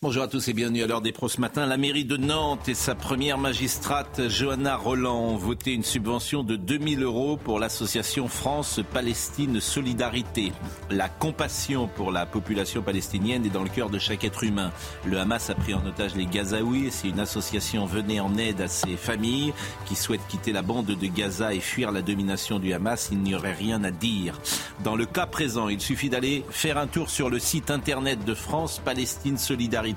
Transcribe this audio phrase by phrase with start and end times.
[0.00, 1.66] Bonjour à tous et bienvenue à l'heure des pros ce matin.
[1.66, 6.54] La mairie de Nantes et sa première magistrate, Johanna Roland, ont voté une subvention de
[6.54, 10.52] 2000 euros pour l'association France-Palestine Solidarité.
[10.88, 14.70] La compassion pour la population palestinienne est dans le cœur de chaque être humain.
[15.04, 18.68] Le Hamas a pris en otage les Gazaouis si une association venait en aide à
[18.68, 19.52] ces familles
[19.84, 23.34] qui souhaitent quitter la bande de Gaza et fuir la domination du Hamas, il n'y
[23.34, 24.40] aurait rien à dire.
[24.84, 28.34] Dans le cas présent, il suffit d'aller faire un tour sur le site internet de
[28.34, 29.87] France-Palestine Solidarité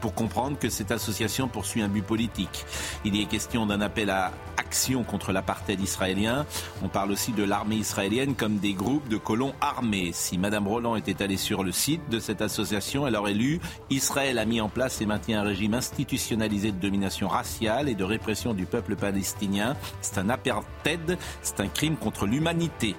[0.00, 2.64] pour comprendre que cette association poursuit un but politique.
[3.04, 6.46] Il y est question d'un appel à action contre l'apartheid israélien.
[6.82, 10.10] On parle aussi de l'armée israélienne comme des groupes de colons armés.
[10.12, 13.60] Si Madame Roland était allée sur le site de cette association, elle aurait lu
[13.90, 18.04] Israël a mis en place et maintient un régime institutionnalisé de domination raciale et de
[18.04, 19.76] répression du peuple palestinien.
[20.00, 22.96] C'est un apartheid, c'est un crime contre l'humanité.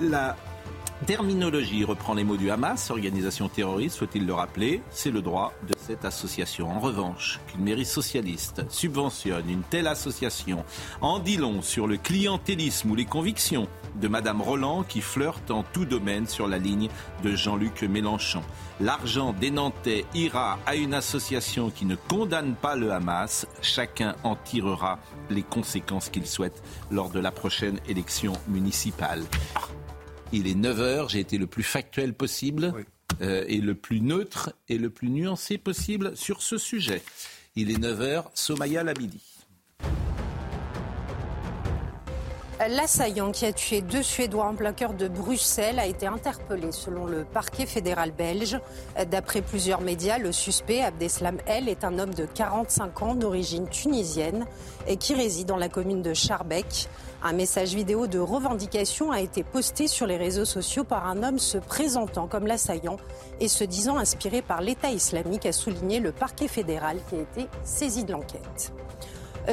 [0.00, 0.36] La
[1.06, 5.74] Terminologie reprend les mots du Hamas, organisation terroriste, faut-il le rappeler, c'est le droit de
[5.78, 6.68] cette association.
[6.68, 10.64] En revanche, qu'une mairie socialiste subventionne une telle association
[11.00, 13.68] en dit long sur le clientélisme ou les convictions
[14.00, 16.88] de Madame Roland qui flirte en tout domaine sur la ligne
[17.22, 18.42] de Jean-Luc Mélenchon.
[18.80, 23.46] L'argent des Nantais ira à une association qui ne condamne pas le Hamas.
[23.62, 24.98] Chacun en tirera
[25.30, 29.22] les conséquences qu'il souhaite lors de la prochaine élection municipale.
[30.32, 32.74] Il est 9h, j'ai été le plus factuel possible
[33.22, 37.02] euh, et le plus neutre et le plus nuancé possible sur ce sujet.
[37.56, 39.22] Il est 9h, Somaya Labidi.
[42.68, 47.06] L'assaillant qui a tué deux Suédois en plein cœur de Bruxelles a été interpellé selon
[47.06, 48.58] le parquet fédéral belge.
[49.10, 54.44] D'après plusieurs médias, le suspect, Abdeslam El, est un homme de 45 ans d'origine tunisienne
[54.88, 56.88] et qui réside dans la commune de Charbeck.
[57.20, 61.40] Un message vidéo de revendication a été posté sur les réseaux sociaux par un homme
[61.40, 62.96] se présentant comme l'assaillant
[63.40, 67.48] et se disant inspiré par l'État islamique, a souligné le parquet fédéral qui a été
[67.64, 68.72] saisi de l'enquête.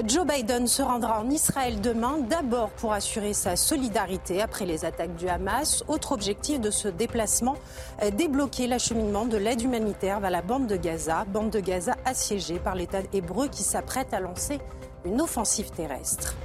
[0.06, 5.16] Joe Biden se rendra en Israël demain, d'abord pour assurer sa solidarité après les attaques
[5.16, 5.84] du Hamas.
[5.88, 7.56] Autre objectif de ce déplacement,
[8.04, 12.60] euh, débloquer l'acheminement de l'aide humanitaire vers la bande de Gaza, bande de Gaza assiégée
[12.60, 14.60] par l'État hébreu qui s'apprête à lancer
[15.06, 16.36] une offensive terrestre.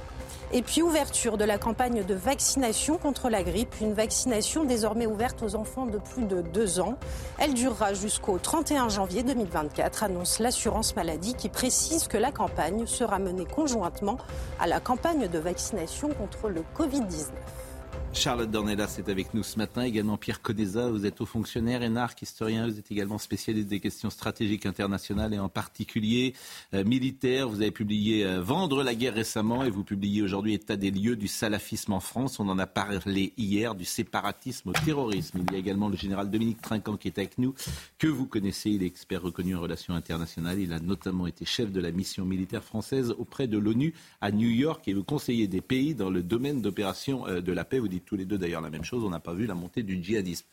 [0.53, 5.41] Et puis ouverture de la campagne de vaccination contre la grippe, une vaccination désormais ouverte
[5.43, 6.97] aux enfants de plus de deux ans.
[7.37, 13.17] Elle durera jusqu'au 31 janvier 2024, annonce l'assurance maladie qui précise que la campagne sera
[13.17, 14.17] menée conjointement
[14.59, 17.29] à la campagne de vaccination contre le Covid-19.
[18.13, 22.21] Charlotte Dornelas est avec nous ce matin, également Pierre Codeza, vous êtes haut fonctionnaire, énarque,
[22.21, 26.33] historien, vous êtes également spécialiste des questions stratégiques internationales et en particulier
[26.73, 27.49] euh, militaires.
[27.49, 31.15] Vous avez publié euh, Vendre la guerre récemment et vous publiez aujourd'hui État des lieux
[31.15, 32.39] du salafisme en France.
[32.39, 35.39] On en a parlé hier du séparatisme au terrorisme.
[35.47, 37.55] Il y a également le général Dominique Trinquant qui est avec nous,
[37.97, 40.59] que vous connaissez, il est expert reconnu en relations internationales.
[40.59, 44.49] Il a notamment été chef de la mission militaire française auprès de l'ONU à New
[44.49, 47.79] York et le conseiller des pays dans le domaine d'opération euh, de la paix.
[48.05, 50.45] Tous les deux d'ailleurs la même chose, on n'a pas vu la montée du djihadisme.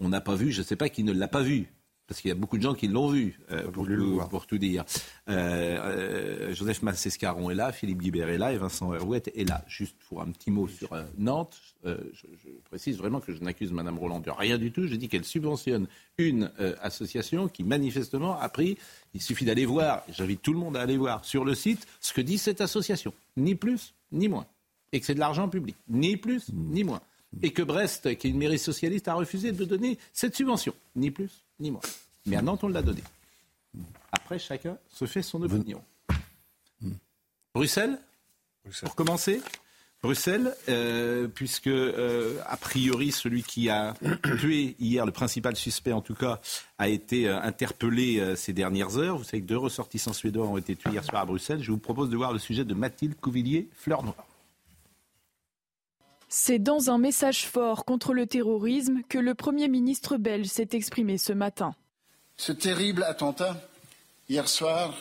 [0.00, 1.68] On n'a pas vu, je ne sais pas qui ne l'a pas vu,
[2.06, 4.84] parce qu'il y a beaucoup de gens qui l'ont vu, euh, pour, tout, dire.
[5.28, 9.64] Euh, euh, Joseph Massescaron est là, Philippe Guibert est là, et Vincent Herouet est là.
[9.66, 14.20] Juste pour un petit mot sur Nantes, je, précise vraiment que je n'accuse Mme Roland
[14.20, 14.86] de rien du tout.
[14.86, 15.86] Je dis qu'elle subventionne
[16.18, 16.50] une
[16.82, 18.76] association qui manifestement a pris,
[19.14, 22.12] il suffit d'aller voir, j'invite tout le monde à aller voir sur le site ce
[22.12, 24.46] que dit cette association, ni plus ni moins
[24.94, 27.00] et que c'est de l'argent public, ni plus ni moins.
[27.42, 31.10] Et que Brest, qui est une mairie socialiste, a refusé de donner cette subvention, ni
[31.10, 31.80] plus ni moins.
[32.26, 33.02] Mais à Nantes, on l'a donné.
[34.12, 35.82] Après, chacun se fait son opinion.
[37.52, 37.98] Bruxelles,
[38.82, 39.40] pour commencer
[40.00, 43.94] Bruxelles, euh, puisque euh, a priori celui qui a
[44.38, 46.40] tué hier, le principal suspect en tout cas,
[46.78, 49.18] a été euh, interpellé ces dernières heures.
[49.18, 51.62] Vous savez que deux ressortissants suédois ont été tués hier soir à Bruxelles.
[51.64, 54.26] Je vous propose de voir le sujet de Mathilde Couvillier, Fleur Noire.
[56.36, 61.16] C'est dans un message fort contre le terrorisme que le Premier ministre belge s'est exprimé
[61.16, 61.76] ce matin.
[62.36, 63.56] Ce terrible attentat,
[64.28, 64.96] hier soir,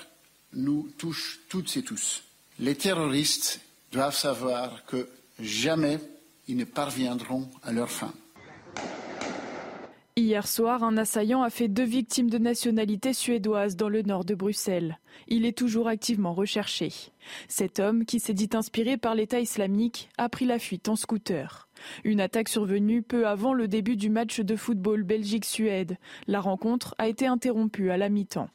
[0.53, 2.21] nous touche toutes et tous.
[2.59, 5.09] Les terroristes doivent savoir que
[5.39, 5.97] jamais
[6.47, 8.13] ils ne parviendront à leur fin.
[10.15, 14.35] Hier soir, un assaillant a fait deux victimes de nationalité suédoise dans le nord de
[14.35, 14.99] Bruxelles.
[15.27, 16.91] Il est toujours activement recherché.
[17.47, 21.67] Cet homme, qui s'est dit inspiré par l'État islamique, a pris la fuite en scooter.
[22.03, 25.97] Une attaque survenue peu avant le début du match de football Belgique-Suède.
[26.27, 28.49] La rencontre a été interrompue à la mi-temps.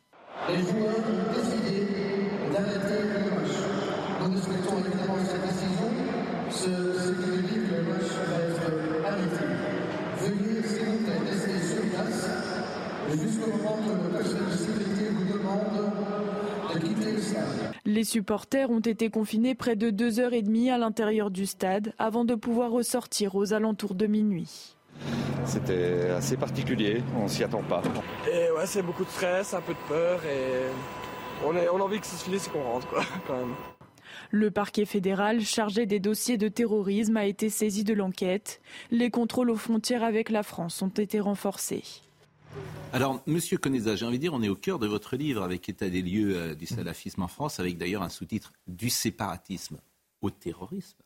[17.88, 21.94] Les supporters ont été confinés près de deux heures et demie à l'intérieur du stade
[21.99, 24.76] avant de pouvoir ressortir aux alentours de minuit.
[25.46, 27.81] C'était assez particulier, on s'y attend pas.
[28.31, 31.82] Et ouais, c'est beaucoup de stress, un peu de peur et on, est, on a
[31.82, 33.55] envie que ça se finisse et qu'on rentre quoi, quand même.
[34.31, 38.61] Le parquet fédéral chargé des dossiers de terrorisme a été saisi de l'enquête.
[38.90, 41.85] Les contrôles aux frontières avec la France ont été renforcés.
[42.93, 45.69] Alors, Monsieur Coneza, j'ai envie de dire, on est au cœur de votre livre avec
[45.69, 49.78] État des lieux euh, du salafisme en France, avec d'ailleurs un sous-titre du séparatisme
[50.22, 50.99] au terrorisme,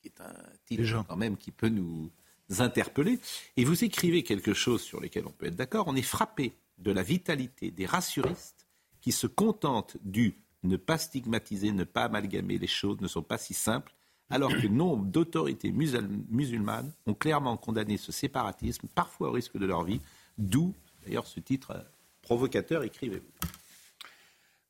[0.00, 0.34] qui est un
[0.66, 2.10] titre quand même qui peut nous
[2.58, 3.18] interpeller.
[3.56, 5.86] Et vous écrivez quelque chose sur lequel on peut être d'accord.
[5.88, 8.66] On est frappé de la vitalité des rassuristes
[9.00, 12.58] qui se contentent du ne pas stigmatiser, ne pas amalgamer.
[12.58, 13.94] Les choses ne sont pas si simples
[14.32, 19.84] alors que nombre d'autorités musulmanes ont clairement condamné ce séparatisme, parfois au risque de leur
[19.84, 20.00] vie,
[20.38, 20.74] d'où
[21.04, 21.82] D'ailleurs, ce titre euh,
[22.22, 23.30] provocateur, écrivez-vous.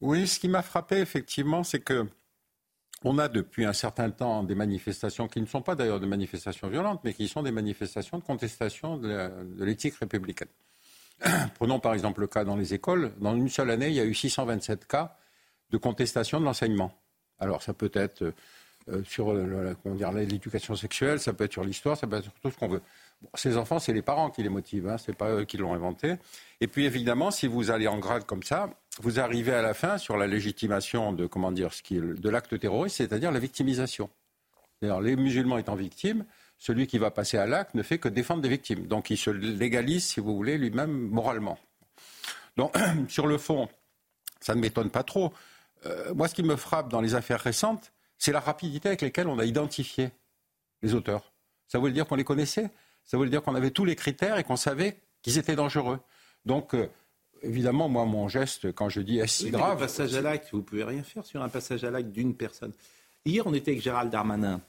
[0.00, 2.06] Oui, ce qui m'a frappé, effectivement, c'est que
[3.04, 6.68] on a depuis un certain temps des manifestations qui ne sont pas d'ailleurs des manifestations
[6.68, 10.48] violentes, mais qui sont des manifestations de contestation de l'éthique républicaine.
[11.54, 13.12] Prenons par exemple le cas dans les écoles.
[13.18, 15.16] Dans une seule année, il y a eu 627 cas
[15.70, 16.92] de contestation de l'enseignement.
[17.38, 18.22] Alors ça peut être
[18.88, 22.56] euh, sur l'éducation sexuelle, ça peut être sur l'histoire, ça peut être sur tout ce
[22.56, 22.82] qu'on veut
[23.34, 25.74] ces enfants, c'est les parents qui les motivent, hein, ce n'est pas eux qui l'ont
[25.74, 26.16] inventé.
[26.60, 28.70] Et puis évidemment, si vous allez en grade comme ça,
[29.00, 33.32] vous arrivez à la fin sur la légitimation de, comment dire, de l'acte terroriste, c'est-à-dire
[33.32, 34.10] la victimisation.
[34.80, 36.24] les musulmans étant victimes,
[36.58, 38.86] celui qui va passer à l'acte ne fait que défendre des victimes.
[38.86, 41.58] Donc il se légalise, si vous voulez, lui-même moralement.
[42.56, 42.76] Donc
[43.08, 43.68] sur le fond,
[44.40, 45.32] ça ne m'étonne pas trop.
[45.86, 49.26] Euh, moi, ce qui me frappe dans les affaires récentes, c'est la rapidité avec laquelle
[49.26, 50.10] on a identifié
[50.82, 51.32] les auteurs.
[51.66, 52.70] Ça veut dire qu'on les connaissait?
[53.04, 55.98] Ça veut dire qu'on avait tous les critères et qu'on savait qu'ils étaient dangereux.
[56.44, 56.88] Donc, euh,
[57.42, 59.76] évidemment, moi, mon geste, quand je dis est si grave.
[59.76, 62.34] Un passage à l'acte, vous ne pouvez rien faire sur un passage à l'acte d'une
[62.34, 62.72] personne.
[63.24, 64.60] Hier, on était avec Gérald Darmanin.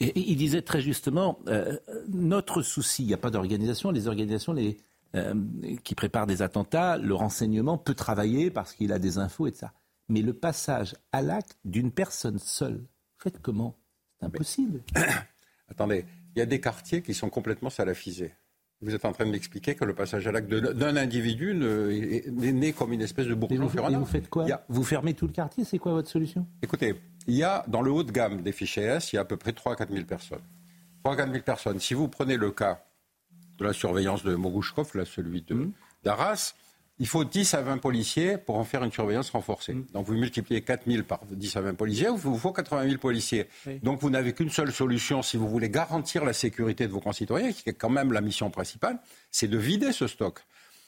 [0.00, 1.78] Et il disait très justement, euh,
[2.08, 4.76] notre souci, il n'y a pas d'organisation, les organisations les,
[5.14, 5.34] euh,
[5.84, 9.72] qui préparent des attentats, le renseignement peut travailler parce qu'il a des infos et ça.
[10.08, 12.84] Mais le passage à l'acte d'une personne seule,
[13.18, 13.76] faites comment?
[14.18, 14.82] C'est impossible.
[15.68, 16.04] Attendez,
[16.34, 18.34] il y a des quartiers qui sont complètement salafisés.
[18.80, 22.72] Vous êtes en train de m'expliquer que le passage à l'acte d'un individu est né
[22.72, 25.78] comme une espèce de bourgeois et vous, faites quoi Vous fermez tout le quartier C'est
[25.78, 26.94] quoi votre solution Écoutez,
[27.26, 29.24] il y a dans le haut de gamme des fichiers S, il y a à
[29.24, 30.42] peu près 3 4 000 personnes.
[31.02, 31.80] 3 4 000 personnes.
[31.80, 32.84] Si vous prenez le cas
[33.58, 35.70] de la surveillance de Mogouchkov, là, celui mmh.
[36.02, 36.54] d'Arras,
[36.98, 39.74] il faut 10 à 20 policiers pour en faire une surveillance renforcée.
[39.74, 39.86] Mm.
[39.92, 42.98] Donc vous multipliez 4 000 par 10 à 20 policiers, il vous faut 80 000
[42.98, 43.46] policiers.
[43.82, 47.52] Donc vous n'avez qu'une seule solution si vous voulez garantir la sécurité de vos concitoyens,
[47.52, 48.98] qui est quand même la mission principale,
[49.30, 50.40] c'est de vider ce stock.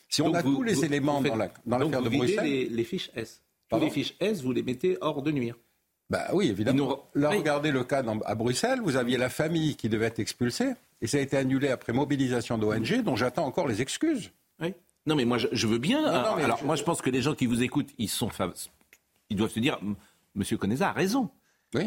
[0.08, 2.44] Si on a tous les éléments dans l'affaire de Bruxelles...
[2.44, 3.42] Les, les fiches S.
[3.68, 5.56] Tous les fiches S, vous les mettez hors de nuire.
[6.08, 7.10] Bah oui, évidemment.
[7.14, 11.08] Là, regardez le cas à Bruxelles, vous aviez la famille qui devait être expulsée, et
[11.08, 14.30] ça a été annulé après mobilisation d'ONG, dont j'attends encore les excuses.
[14.60, 14.74] Oui.
[15.06, 16.04] Non, mais moi, je, veux bien.
[16.04, 18.28] alors, moi, je pense que les gens qui vous écoutent, ils, sont,
[19.30, 19.78] ils doivent se dire
[20.34, 21.30] Monsieur Coneza a raison.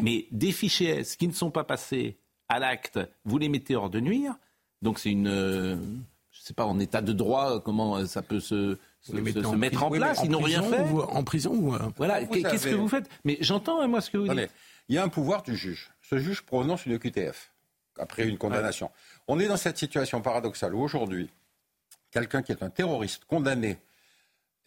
[0.02, 2.16] Mais des fichiers S qui ne sont pas passés
[2.48, 4.36] à l'acte, vous les mettez hors de nuire.
[4.82, 5.26] Donc, c'est une.
[5.26, 5.76] Euh,
[6.30, 9.90] je ne sais pas, en état de droit, comment ça peut se, se, mettre en
[9.90, 10.20] place.
[10.24, 10.80] ils n'ont rien fait.
[10.80, 11.74] en prison ou.
[11.74, 13.08] Euh, voilà, qu'est-ce que vous faites?
[13.24, 14.50] Mais j'entends, hein, moi, ce que vous dites.
[14.88, 15.90] Il y a un pouvoir du juge.
[16.02, 17.52] Ce juge prononce une QTF
[17.98, 18.90] après une condamnation.
[19.28, 21.30] On est dans cette situation paradoxale où aujourd'hui,
[22.10, 23.78] quelqu'un qui est un terroriste condamné,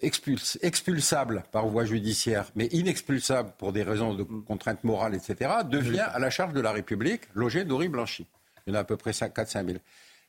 [0.01, 6.19] expulsable par voie judiciaire, mais inexpulsable pour des raisons de contraintes morales, etc., devient à
[6.19, 8.27] la charge de la République logé, nourri, blanchi.
[8.65, 9.77] Il y en a à peu près 4-5 000.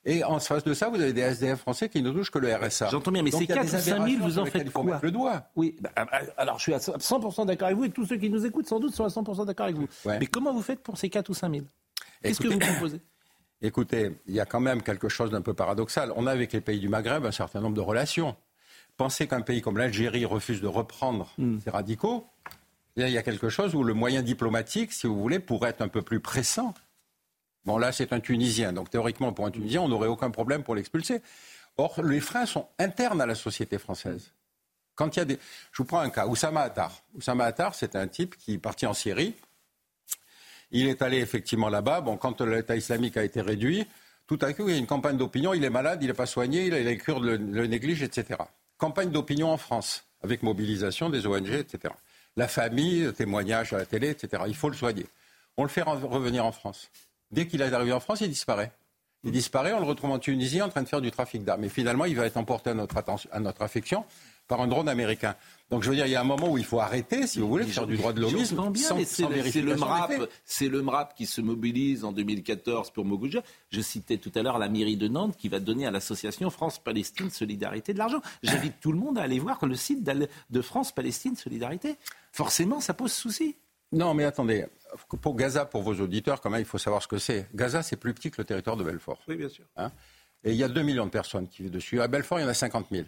[0.07, 2.55] Et en face de ça, vous avez des SDF français qui ne touchent que le
[2.55, 2.89] RSA.
[2.91, 5.49] J'entends bien, mais ces 4 5 000, vous en faites quoi le doigt.
[5.57, 8.17] Oui, bah, ah, bah, alors je suis à 100% d'accord avec vous et tous ceux
[8.17, 9.89] qui nous écoutent sans doute sont à 100% d'accord avec vous.
[10.07, 11.67] Mais comment vous faites pour ces 4 ou 5 000
[12.23, 13.01] Qu'est-ce que vous proposez?
[13.63, 16.13] Écoutez, il y a quand même quelque chose d'un peu paradoxal.
[16.17, 18.37] On a avec les pays du Maghreb un certain nombre de relations.
[18.97, 21.59] Pensez qu'un pays comme l'Algérie refuse de reprendre hmm.
[21.65, 22.27] ces radicaux,
[22.97, 25.89] il y a quelque chose où le moyen diplomatique, si vous voulez, pourrait être un
[25.89, 26.75] peu plus pressant.
[27.65, 28.73] Bon, là, c'est un Tunisien.
[28.73, 31.23] Donc, théoriquement, pour un Tunisien, on n'aurait aucun problème pour l'expulser.
[31.77, 34.33] Or, les freins sont internes à la société française.
[34.95, 35.39] Quand il y a des...
[35.73, 36.93] Je vous prends un cas, Oussama Attar.
[37.15, 39.35] Oussama Attar, c'est un type qui est parti en Syrie.
[40.71, 42.01] Il est allé effectivement là-bas.
[42.01, 43.87] Bon, quand l'État islamique a été réduit,
[44.27, 45.55] tout à coup, il y a une campagne d'opinion.
[45.55, 48.41] Il est malade, il n'est pas soigné, il a les cure le, le néglige, etc.
[48.79, 51.95] Campagne d'opinion en France, avec mobilisation des ONG, etc.
[52.37, 54.43] La famille, témoignages à la télé, etc.
[54.47, 55.07] Il faut le soigner.
[55.57, 56.91] On le fait revenir en France.
[57.31, 58.73] Dès qu'il est arrivé en France, il disparaît.
[59.25, 61.65] Il disparaît, on le retrouve en Tunisie en train de faire du trafic d'armes.
[61.65, 64.05] Et finalement, il va être emporté à notre, attention, à notre affection
[64.47, 65.35] par un drone américain.
[65.71, 67.49] Donc je veux dire, il y a un moment où il faut arrêter, si vous
[67.49, 68.63] voulez, de faire du droit de l'homisme
[69.05, 70.13] C'est le MRAP,
[70.45, 73.43] c'est le MRAP qui se mobilise en 2014 pour Mogoudja.
[73.71, 77.31] Je citais tout à l'heure la mairie de Nantes qui va donner à l'association France-Palestine
[77.31, 78.21] Solidarité de l'argent.
[78.43, 81.97] J'invite tout le monde à aller voir le site de France-Palestine Solidarité.
[82.33, 83.57] Forcément, ça pose souci.
[83.93, 84.67] Non, mais attendez.
[85.21, 87.49] Pour Gaza, pour vos auditeurs, quand même, il faut savoir ce que c'est.
[87.55, 89.21] Gaza, c'est plus petit que le territoire de Belfort.
[89.29, 89.65] Oui, bien sûr.
[89.77, 89.91] Hein
[90.43, 92.01] Et il y a 2 millions de personnes qui vivent dessus.
[92.01, 93.07] À Belfort, il y en a 50 000.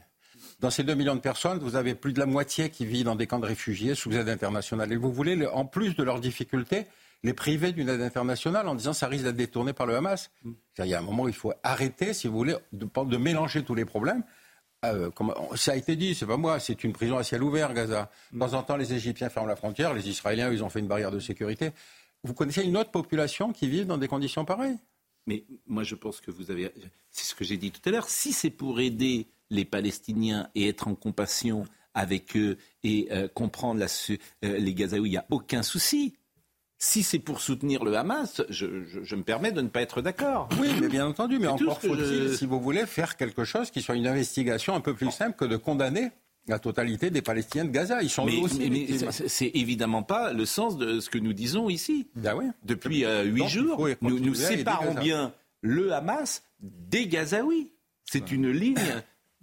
[0.61, 3.15] Dans ces 2 millions de personnes, vous avez plus de la moitié qui vit dans
[3.15, 4.91] des camps de réfugiés sous aide internationale.
[4.93, 6.87] Et vous voulez, en plus de leurs difficultés,
[7.23, 10.31] les priver d'une aide internationale en disant ça risque d'être détourné par le Hamas.
[10.45, 10.53] Mm.
[10.79, 13.65] Il y a un moment où il faut arrêter, si vous voulez, de, de mélanger
[13.65, 14.23] tous les problèmes.
[14.85, 15.11] Euh,
[15.57, 18.11] ça a été dit, c'est pas moi, c'est une prison à ciel ouvert, Gaza.
[18.33, 20.87] De temps en temps, les Égyptiens ferment la frontière, les Israéliens, ils ont fait une
[20.87, 21.71] barrière de sécurité.
[22.23, 24.79] Vous connaissez une autre population qui vit dans des conditions pareilles?
[25.27, 26.71] Mais moi, je pense que vous avez.
[27.11, 28.09] C'est ce que j'ai dit tout à l'heure.
[28.09, 33.81] Si c'est pour aider les Palestiniens et être en compassion avec eux et euh, comprendre
[33.81, 33.87] la,
[34.45, 36.15] euh, les Gazaouis, il n'y a aucun souci.
[36.79, 40.49] Si c'est pour soutenir le Hamas, je, me permets de ne pas être d'accord.
[40.61, 43.95] Oui, mais bien entendu, mais encore faut-il, si vous voulez, faire quelque chose qui soit
[43.95, 46.11] une investigation un peu plus simple que de condamner
[46.49, 48.03] la totalité des Palestiniens de Gaza.
[48.03, 48.71] Ils sont mais, aussi.
[48.71, 52.09] Mais, c'est évidemment pas le sens de ce que nous disons ici.
[52.15, 52.45] Ben oui.
[52.63, 57.73] Depuis euh, huit jours, nous, nous séparons bien le Hamas des Gazaouis.
[58.05, 58.77] C'est une ligne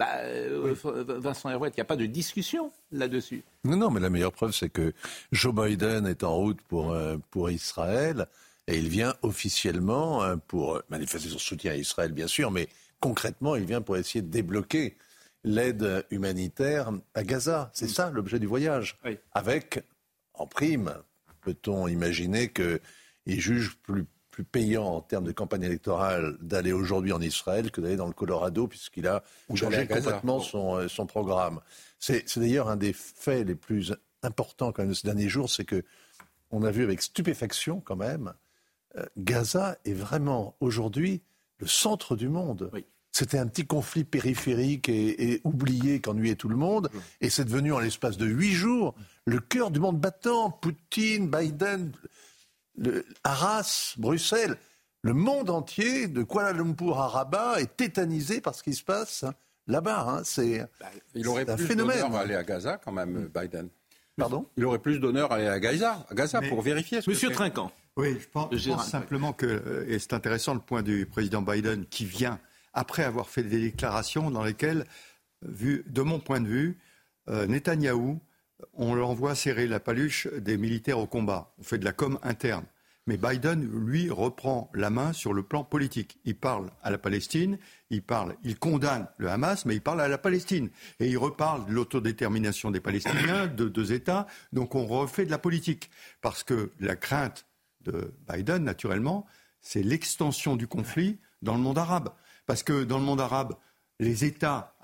[0.03, 0.75] bah, euh,
[1.19, 3.43] Vincent Herouette, il n'y a pas de discussion là-dessus.
[3.63, 4.93] Non, non, mais la meilleure preuve, c'est que
[5.31, 8.27] Joe Biden est en route pour, euh, pour Israël
[8.67, 12.67] et il vient officiellement euh, pour manifester son soutien à Israël, bien sûr, mais
[12.99, 14.97] concrètement, il vient pour essayer de débloquer
[15.43, 17.69] l'aide humanitaire à Gaza.
[17.73, 18.97] C'est ça l'objet du voyage.
[19.33, 19.83] Avec,
[20.33, 20.93] en prime,
[21.41, 22.79] peut-on imaginer qu'il
[23.25, 27.95] juge plus plus payant en termes de campagne électorale d'aller aujourd'hui en Israël que d'aller
[27.95, 29.23] dans le Colorado, puisqu'il a
[29.53, 31.61] changé complètement son, euh, son programme.
[31.99, 35.65] C'est d'ailleurs un des faits les plus importants quand même de ces derniers jours, c'est
[35.65, 35.83] que
[36.49, 38.33] on a vu avec stupéfaction quand même,
[38.97, 41.21] euh, Gaza est vraiment aujourd'hui
[41.59, 42.71] le centre du monde.
[43.11, 46.89] C'était un petit conflit périphérique et, et oublié qu'ennuyait tout le monde.
[47.21, 50.49] Et c'est devenu en l'espace de huit jours le cœur du monde battant.
[50.49, 51.91] Poutine, Biden,
[52.77, 54.57] le, Arras, Bruxelles,
[55.01, 59.25] le monde entier, de Kuala Lumpur à Rabat, est tétanisé par ce qui se passe
[59.67, 60.05] là-bas.
[60.07, 60.21] Hein.
[60.23, 63.69] C'est bah, Il aurait plus d'honneur à aller à Gaza quand même, Biden.
[64.17, 64.45] Pardon?
[64.57, 67.01] Il aurait plus d'honneur à aller à Gaza, à Gaza pour vérifier.
[67.01, 67.71] Ce Monsieur Trinquant.
[67.95, 72.05] Oui, je pense, simplement que, euh, et c'est intéressant le point du président Biden qui
[72.05, 72.39] vient
[72.73, 74.85] après avoir fait des déclarations dans lesquelles,
[75.43, 76.79] vu, de mon point de vue,
[77.29, 78.19] euh, Netanyahou
[78.73, 81.53] on l'envoie serrer la paluche des militaires au combat.
[81.59, 82.65] On fait de la com interne.
[83.05, 86.19] Mais Biden, lui, reprend la main sur le plan politique.
[86.23, 87.57] Il parle à la Palestine,
[87.89, 90.69] il parle, il condamne le Hamas, mais il parle à la Palestine.
[91.01, 94.25] Et il reparle de l'autodétermination des Palestiniens, de deux États.
[94.53, 95.89] Donc on refait de la politique.
[96.21, 97.45] Parce que la crainte
[97.81, 99.25] de Biden, naturellement,
[99.59, 102.09] c'est l'extension du conflit dans le monde arabe.
[102.45, 103.55] Parce que dans le monde arabe,
[103.99, 104.75] les États,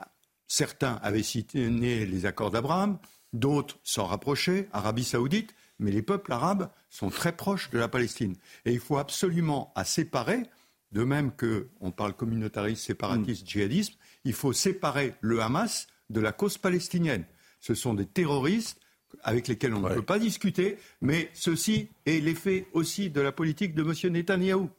[0.48, 3.00] certains avaient signé les accords d'Abraham,
[3.34, 8.36] D'autres s'en rapprochaient, Arabie saoudite, mais les peuples arabes sont très proches de la Palestine.
[8.66, 10.44] Et il faut absolument à séparer,
[10.92, 13.48] de même qu'on parle communautariste, séparatiste, mm.
[13.48, 13.94] djihadisme,
[14.26, 17.26] il faut séparer le Hamas de la cause palestinienne.
[17.60, 18.80] Ce sont des terroristes
[19.24, 23.74] avec lesquels on ne peut pas discuter, mais ceci est l'effet aussi de la politique
[23.74, 24.14] de M.
[24.14, 24.70] Netanyahou,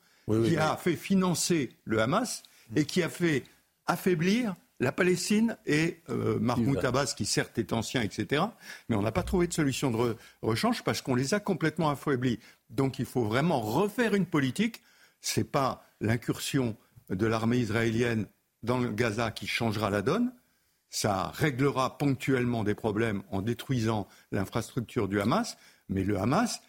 [0.45, 2.43] qui a fait financer le Hamas
[2.77, 3.45] et qui a fait
[3.87, 8.43] affaiblir la Palestine et euh, Mahmoud Abbas, qui certes est ancien, etc.,
[8.89, 12.41] mais on n'a pas trouvé de solution de rechange parce qu'on les a complètement affaiblis.
[12.71, 14.83] Donc il faut vraiment refaire une politique.
[15.21, 16.77] Ce n'est pas l'incursion
[17.11, 18.27] de l'armée israélienne
[18.63, 20.33] dans le Gaza qui changera la donne.
[20.89, 25.57] Ça réglera ponctuellement des problèmes en détruisant l'infrastructure du Hamas,
[25.89, 26.63] mais le Hamas,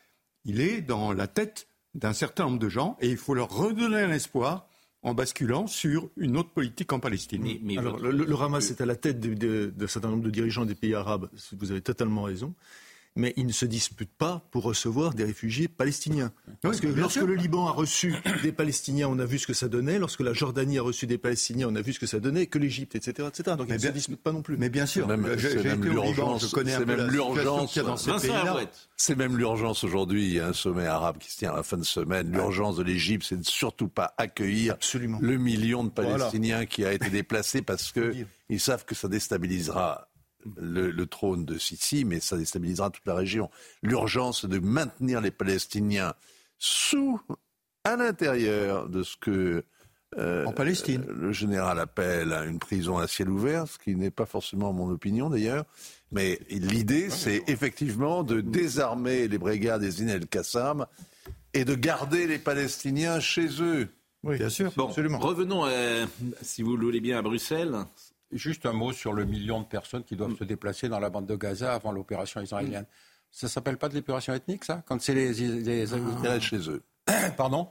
[0.44, 4.02] il est dans la tête d'un certain nombre de gens et il faut leur redonner
[4.02, 4.68] un espoir
[5.04, 7.46] en basculant sur une autre politique en Palestine.
[7.78, 11.30] Alors, le, Hamas est à la tête d'un certain nombre de dirigeants des pays arabes,
[11.58, 12.54] vous avez totalement raison.
[13.16, 16.32] Mais ils ne se disputent pas pour recevoir des réfugiés palestiniens.
[16.62, 19.68] Parce que lorsque le Liban a reçu des Palestiniens, on a vu ce que ça
[19.68, 20.00] donnait.
[20.00, 22.48] Lorsque la Jordanie a reçu des Palestiniens, on a vu ce que ça donnait.
[22.48, 23.58] Que l'Égypte, etc., etc.
[23.58, 24.58] Donc ils ne se disputent pas non plus.
[24.58, 26.48] Mais bien sûr, j'ai même l'urgence.
[26.48, 28.58] Je connais un peu l'urgence dans ces pays-là.
[28.96, 30.26] C'est même l'urgence aujourd'hui.
[30.26, 32.32] Il y a un sommet arabe qui se tient à la fin de semaine.
[32.32, 35.20] L'urgence de l'Égypte, c'est de surtout pas accueillir Absolument.
[35.22, 37.92] le million de Palestiniens qui a été déplacé parce
[38.50, 40.08] qu'ils savent que ça déstabilisera
[40.58, 43.50] le, trône de Sissi, mais ça déstabilisera toute la région.
[43.84, 46.14] L'urgence de maintenir les Palestiniens
[46.58, 47.20] sous,
[47.84, 49.64] à l'intérieur de ce que
[50.18, 51.06] euh, en Palestine.
[51.08, 55.30] le général appelle une prison à ciel ouvert, ce qui n'est pas forcément mon opinion
[55.30, 55.64] d'ailleurs.
[56.12, 60.86] Mais l'idée, c'est effectivement de désarmer les brigades des el-Qassam
[61.54, 63.88] et de garder les Palestiniens chez eux.
[64.24, 65.18] Oui, bien sûr, absolument.
[65.20, 66.06] Revenons, euh,
[66.42, 67.86] si vous le voulez bien, à Bruxelles.
[68.32, 70.38] Juste un mot sur le million de personnes qui doivent mm.
[70.38, 72.86] se déplacer dans la bande de Gaza avant l'opération israélienne.
[73.32, 76.40] Ça s'appelle pas de l'épuration ethnique, ça Quand c'est les, les, ah.
[76.40, 76.84] chez eux.
[77.38, 77.70] Pardon?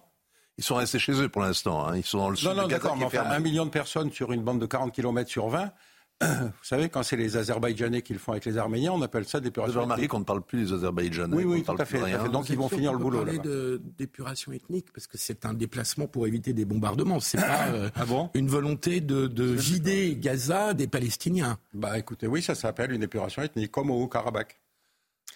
[0.56, 1.86] Ils sont restés chez eux pour l'instant.
[1.86, 1.96] Hein.
[1.96, 4.32] Ils sont dans le sud non, non, d'accord, mais enfin, un million de personnes sur
[4.32, 5.72] une bande de 40 km sur 20,
[6.20, 9.40] vous savez, quand c'est les Azerbaïdjanais qui le font avec les Arméniens, on appelle ça
[9.40, 9.86] d'épuration ethnique.
[9.86, 11.34] Vous remarqué qu'on ne parle plus des Azerbaïdjanais.
[11.34, 12.00] Oui, oui, tout à, fait,
[12.30, 13.24] Donc ils vont finir le boulot.
[13.26, 17.20] On de d'épuration ethnique parce que c'est un déplacement pour éviter des bombardements.
[17.20, 21.58] C'est pas euh, ah une volonté de, de vider Gaza des Palestiniens.
[21.72, 24.60] Bah écoutez, oui, ça s'appelle une épuration ethnique, comme au Karabakh.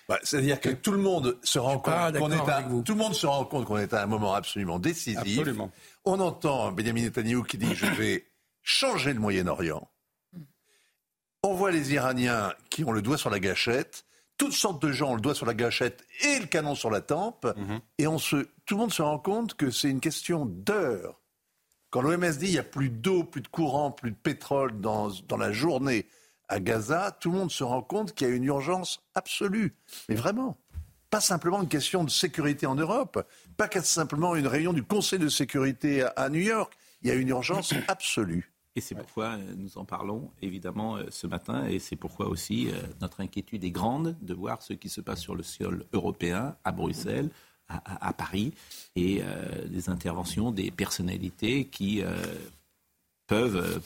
[0.08, 3.14] Bah, C'est-à-dire que tout le monde se rend compte qu'on est à, tout le monde
[3.14, 5.18] se rend compte qu'on est à un moment absolument décisif.
[5.18, 5.70] Absolument.
[6.04, 8.26] On entend Benjamin Netanyahu qui dit je vais
[8.62, 9.88] changer le Moyen-Orient.
[11.46, 14.06] On voit les Iraniens qui ont le doigt sur la gâchette.
[14.38, 17.02] Toutes sortes de gens ont le doigt sur la gâchette et le canon sur la
[17.02, 17.46] tempe.
[17.58, 17.80] Mhm.
[17.98, 21.20] Et on se, tout le monde se rend compte que c'est une question d'heures.
[21.90, 25.10] Quand l'OMS dit qu'il n'y a plus d'eau, plus de courant, plus de pétrole dans,
[25.28, 26.06] dans la journée
[26.48, 29.76] à Gaza, tout le monde se rend compte qu'il y a une urgence absolue.
[30.08, 30.56] Mais vraiment
[31.10, 33.22] pas simplement une question de sécurité en Europe,
[33.58, 36.72] pas simplement une réunion du Conseil de sécurité à New York.
[37.02, 38.53] Il y a une urgence absolue.
[38.76, 42.68] Et c'est pourquoi euh, nous en parlons évidemment euh, ce matin et c'est pourquoi aussi
[42.68, 46.56] euh, notre inquiétude est grande de voir ce qui se passe sur le sol européen,
[46.64, 47.30] à Bruxelles,
[47.68, 48.52] à, Paris,
[48.94, 49.22] et
[49.70, 52.02] des interventions des personnalités qui
[53.26, 53.80] peuvent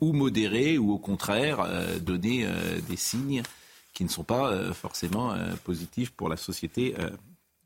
[0.00, 1.66] ou modérer ou au contraire
[2.00, 2.46] donner
[2.88, 3.42] des signes
[3.92, 6.94] qui ne sont pas forcément positifs pour la société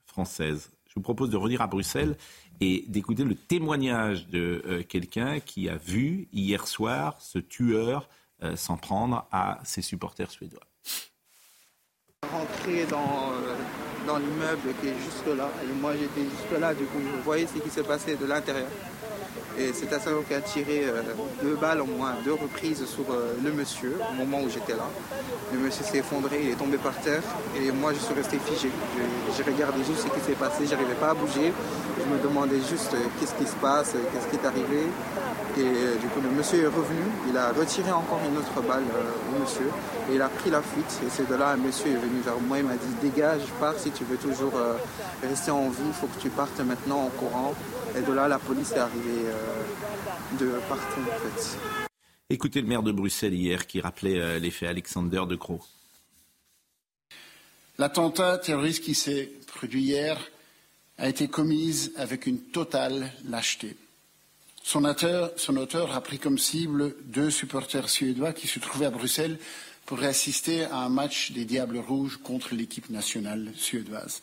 [0.07, 0.71] française.
[0.89, 2.17] Je vous propose de revenir à Bruxelles
[2.61, 8.09] et d'écouter le témoignage de euh, quelqu'un qui a vu hier soir ce tueur
[8.43, 10.61] euh, s'en prendre à ses supporters suédois.
[12.31, 13.55] Rentrer dans, euh,
[14.07, 17.47] dans l'immeuble qui est juste là, et moi j'étais juste là, du coup je voyais
[17.47, 18.69] ce qui se passait de l'intérieur.
[19.59, 21.03] Et c'est assassin qui a tiré euh,
[21.43, 24.87] deux balles au moins, deux reprises sur euh, le monsieur au moment où j'étais là.
[25.53, 27.23] Le monsieur s'est effondré, il est tombé par terre
[27.61, 28.71] et moi je suis resté figé.
[29.37, 31.53] J'ai regardé juste ce qui s'est passé, j'arrivais pas à bouger.
[31.99, 34.87] Je me demandais juste euh, qu'est-ce qui se passe, qu'est-ce qui est arrivé.
[35.59, 38.85] Et du coup le monsieur est revenu, il a retiré encore une autre balle
[39.35, 39.67] au monsieur
[40.09, 41.01] et il a pris la fuite.
[41.05, 43.75] Et c'est de là un monsieur est venu vers moi, il m'a dit dégage, pars
[43.77, 44.53] si tu veux toujours
[45.21, 47.55] rester en vie, il faut que tu partes maintenant en courant.
[47.97, 51.59] Et de là, la police est arrivée euh, de partout, en fait.
[52.29, 55.61] Écoutez le maire de Bruxelles hier qui rappelait euh, l'effet Alexander de Croo.
[57.79, 60.19] L'attentat terroriste qui s'est produit hier
[60.99, 63.77] a été commis avec une totale lâcheté.
[64.63, 68.91] Son auteur, son auteur, a pris comme cible deux supporters suédois qui se trouvaient à
[68.91, 69.39] Bruxelles
[69.87, 74.23] pour assister à un match des Diables Rouges contre l'équipe nationale suédoise.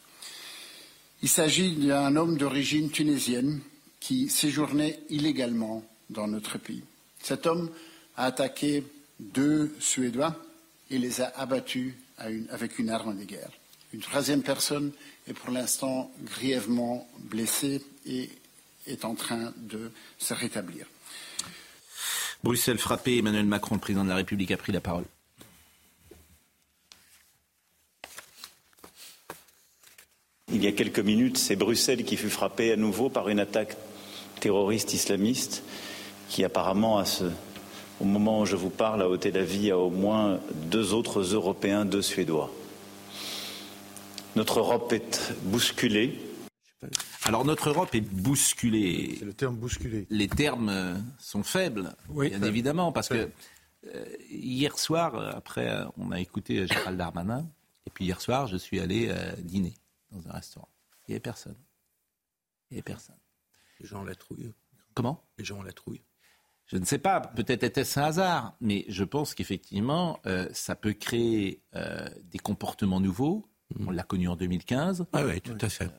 [1.24, 3.62] Il s'agit d'un homme d'origine tunisienne
[4.00, 6.84] qui séjournait illégalement dans notre pays.
[7.20, 7.72] Cet homme
[8.16, 8.84] a attaqué
[9.20, 10.36] deux Suédois
[10.92, 13.52] et les a abattus avec une arme de guerre.
[13.94, 14.92] Une troisième personne
[15.28, 18.30] est pour l'instant grièvement blessée et
[18.86, 20.86] est en train de se rétablir.
[22.44, 25.06] Bruxelles frappé, Emmanuel Macron, président de la République, a pris la parole.
[30.50, 33.76] Il y a quelques minutes, c'est Bruxelles qui fut frappée à nouveau par une attaque
[34.40, 35.62] terroriste islamiste
[36.30, 37.04] qui apparemment,
[38.00, 41.22] au moment où je vous parle, a ôté la vie à au moins deux autres
[41.22, 42.50] Européens, deux Suédois.
[44.38, 46.18] Notre Europe est bousculée.
[47.26, 49.18] Alors notre Europe est bousculée.
[49.20, 50.08] C'est le terme bousculé.
[50.10, 53.30] Les termes euh, sont faibles, bien évidemment, parce que
[53.94, 57.46] euh, hier soir, après, on a écouté Gérald Darmanin,
[57.86, 59.74] et puis hier soir, je suis allé euh, dîner
[60.12, 60.70] dans un restaurant.
[61.08, 61.58] Il n'y avait personne.
[62.70, 63.18] Il n'y avait personne.
[63.80, 64.54] Les gens ont la trouille.
[64.94, 65.24] Comment?
[65.38, 66.02] Les gens ont la trouille.
[66.66, 70.92] Je ne sais pas, peut-être était-ce un hasard, mais je pense qu'effectivement, euh, ça peut
[70.92, 73.48] créer euh, des comportements nouveaux.
[73.80, 75.06] On l'a connu en 2015.
[75.14, 75.90] Ah oui, tout à fait.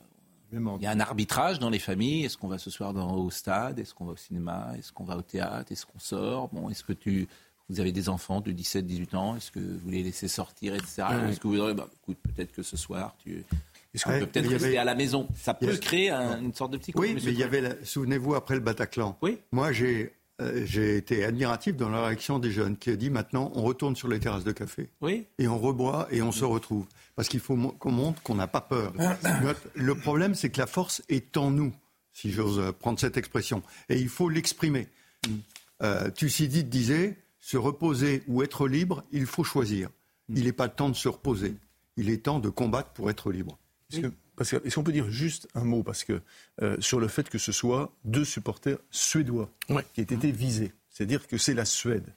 [0.51, 2.25] Il y a un arbitrage dans les familles.
[2.25, 3.79] Est-ce qu'on va ce soir dans, au stade?
[3.79, 4.73] Est-ce qu'on va au cinéma?
[4.77, 5.71] Est-ce qu'on va au théâtre?
[5.71, 6.49] Est-ce qu'on sort?
[6.49, 7.27] Bon, est-ce que tu
[7.69, 9.35] vous avez des enfants de 17, 18 ans?
[9.35, 11.03] Est-ce que vous les laissez sortir, etc.
[11.29, 13.45] Est-ce que vous voudrez, bah, écoute, peut-être que ce soir, tu,
[13.93, 15.27] est-ce qu'on peut peut-être rester à la maison?
[15.35, 17.01] Ça peut créer une sorte de psychose.
[17.01, 19.39] Oui, mais il y avait, souvenez-vous, après le Bataclan, oui.
[19.51, 23.51] moi j'ai euh, j'ai été admiratif dans la réaction des jeunes qui a dit maintenant
[23.55, 24.89] on retourne sur les terrasses de café.
[25.01, 25.25] Oui.
[25.37, 26.85] Et on reboit et on se retrouve.
[27.15, 28.93] Parce qu'il faut qu'on montre qu'on n'a pas peur.
[29.75, 31.73] le problème, c'est que la force est en nous,
[32.13, 33.61] si j'ose prendre cette expression.
[33.89, 34.87] Et il faut l'exprimer.
[35.27, 35.33] Mm.
[35.81, 39.89] Euh, Thucydide disait se reposer ou être libre, il faut choisir.
[40.29, 40.37] Mm.
[40.37, 41.55] Il n'est pas temps de se reposer.
[41.97, 43.57] Il est temps de combattre pour être libre.
[43.91, 46.21] Est-ce qu'on peut dire juste un mot parce que
[46.61, 49.51] euh, sur le fait que ce soit deux supporters suédois
[49.93, 52.13] qui aient été visés, c'est-à-dire que c'est la Suède.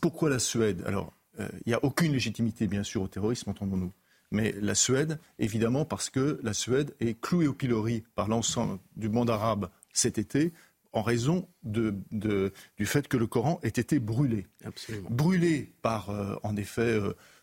[0.00, 0.82] Pourquoi la Suède?
[0.86, 3.92] Alors, euh, il n'y a aucune légitimité bien sûr au terrorisme, entendons-nous.
[4.30, 9.08] Mais la Suède, évidemment, parce que la Suède est clouée au pilori par l'ensemble du
[9.08, 10.52] monde arabe cet été
[10.94, 11.94] en raison de,
[12.76, 14.46] du fait que le Coran ait été brûlé.
[15.08, 16.98] Brûlé par, euh, en effet,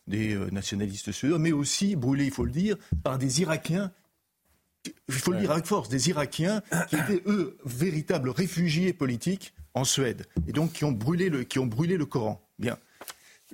[0.09, 3.91] des euh, nationalistes suédois, mais aussi brûlés, il faut le dire, par des Irakiens
[5.07, 9.83] il faut le dire avec force, des Irakiens qui étaient, eux, véritables réfugiés politiques en
[9.83, 12.41] Suède, et donc qui ont brûlé le, qui ont brûlé le Coran.
[12.59, 12.77] Bien.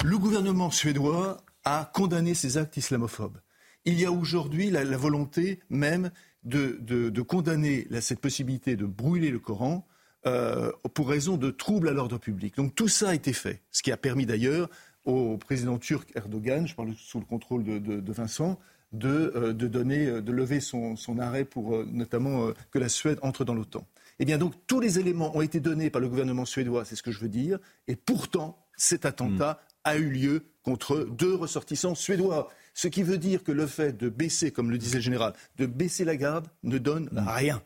[0.04, 3.40] Le gouvernement suédois a condamné ces actes islamophobes.
[3.86, 6.12] Il y a aujourd'hui la, volonté même
[6.44, 9.88] de, de, condamner cette possibilité de brûler le Coran
[10.26, 12.56] euh, pour raison de troubles à l'ordre public.
[12.56, 14.70] Donc tout ça a été fait, ce qui a permis d'ailleurs
[15.06, 18.60] au président turc Erdogan, je parle sous le contrôle de, Vincent,
[18.92, 23.20] de, euh, de, donner, euh, de lever son, arrêt pour euh, notamment que la Suède
[23.22, 23.86] entre dans l'OTAN.
[24.20, 27.04] Eh bien donc tous les éléments ont été donnés par le gouvernement suédois, c'est ce
[27.04, 32.50] que je veux dire, et pourtant cet attentat a eu lieu contre deux ressortissants suédois.
[32.74, 35.66] Ce qui veut dire que le fait de baisser, comme le disait le général, de
[35.66, 37.62] baisser la garde ne donne rien.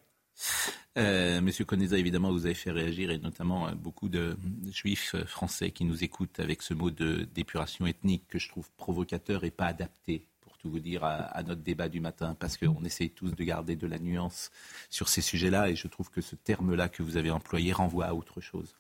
[0.98, 4.38] Euh, Monsieur Coneza, évidemment, vous avez fait réagir, et notamment euh, beaucoup de
[4.72, 8.70] juifs euh, français qui nous écoutent avec ce mot de d'épuration ethnique que je trouve
[8.76, 12.84] provocateur et pas adapté pour tout vous dire, à, notre débat du matin, parce qu'on
[12.84, 14.52] essaye tous de garder de la nuance
[14.90, 18.14] sur ces sujets-là, et je trouve que ce terme-là que vous avez employé renvoie à
[18.14, 18.76] autre chose.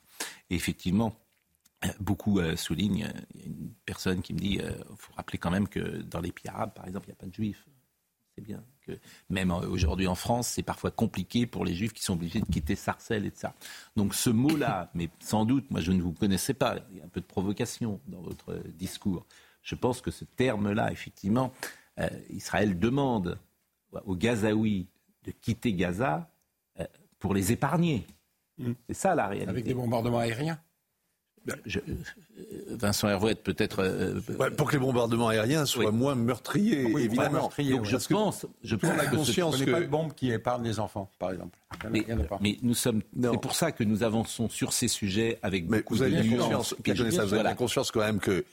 [0.49, 1.15] Et effectivement,
[2.01, 5.69] beaucoup soulignent, il y a une personne qui me dit, il faut rappeler quand même
[5.69, 7.65] que dans les pays arabes, par exemple, il n'y a pas de juifs.
[8.35, 8.61] C'est bien
[9.29, 12.75] même aujourd'hui en France, c'est parfois compliqué pour les juifs qui sont obligés de quitter
[12.75, 13.53] Sarcelles et de ça.
[13.95, 17.05] Donc ce mot-là, mais sans doute, moi je ne vous connaissais pas, il y a
[17.05, 19.25] un peu de provocation dans votre discours.
[19.61, 21.53] Je pense que ce terme-là, effectivement,
[21.99, 23.37] euh, Israël demande
[24.05, 24.87] aux Gazaouis
[25.25, 26.29] de quitter Gaza
[26.79, 26.85] euh,
[27.19, 28.05] pour les épargner.
[28.57, 28.71] Mm.
[28.87, 29.49] C'est ça la réalité.
[29.49, 30.59] Avec des bombardements aériens
[31.65, 31.79] je,
[32.69, 33.79] Vincent Hervouette, peut-être.
[33.83, 34.19] Euh,
[34.57, 37.49] pour que les bombardements aériens soient moins meurtriers, évidemment.
[37.57, 39.71] Donc je pense, je prends la conscience que.
[39.71, 41.57] pas de bombes qui épargnent les enfants, par exemple.
[41.91, 42.05] Mais,
[42.41, 43.01] mais nous sommes.
[43.21, 46.37] C'est pour ça que nous avançons sur ces sujets avec mais beaucoup vous avez de
[46.37, 48.43] conscience, vous avez conscience quand même que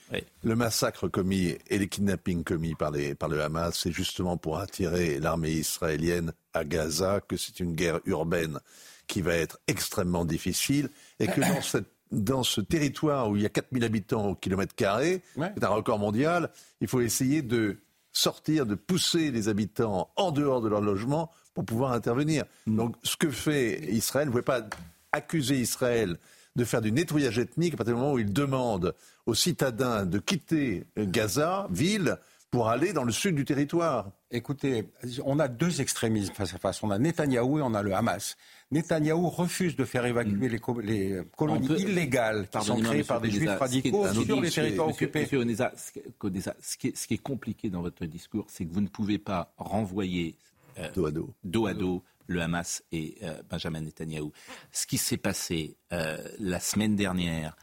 [0.43, 4.59] le massacre commis et les kidnappings commis par, les, par le Hamas, c'est justement pour
[4.59, 8.59] attirer l'armée israélienne à Gaza, que c'est une guerre urbaine
[9.07, 13.45] qui va être extrêmement difficile et que dans cette dans ce territoire où il y
[13.45, 16.49] a 4000 habitants au kilomètre carré, c'est un record mondial,
[16.81, 17.77] il faut essayer de
[18.11, 22.45] sortir, de pousser les habitants en dehors de leur logement pour pouvoir intervenir.
[22.65, 22.77] Mm.
[22.77, 24.67] Donc ce que fait Israël, vous ne pouvez pas
[25.11, 26.17] accuser Israël
[26.55, 30.17] de faire du nettoyage ethnique à partir du moment où il demande aux citadins de
[30.17, 32.17] quitter Gaza, ville,
[32.51, 34.11] pour aller dans le sud du territoire.
[34.31, 34.89] Écoutez,
[35.25, 36.81] on a deux extrémismes face à face.
[36.83, 38.37] On a Netanyahou et on a le Hamas.
[38.71, 40.81] Netanyahou refuse de faire évacuer mm.
[40.81, 45.25] les, colonies illégales qui sont créées par des juifs radicaux sur les territoires occupés.
[45.25, 50.35] ce, qui est, compliqué dans votre discours, c'est que vous ne pouvez pas renvoyer
[50.79, 54.31] euh, dos à dos, dos, à dos le Hamas et euh, Benjamin Netanyahou.
[54.71, 57.55] Ce qui s'est passé euh, la semaine dernière,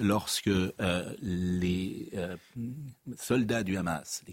[0.00, 0.50] lorsque
[1.20, 2.10] les
[3.16, 4.24] soldats du Hamas,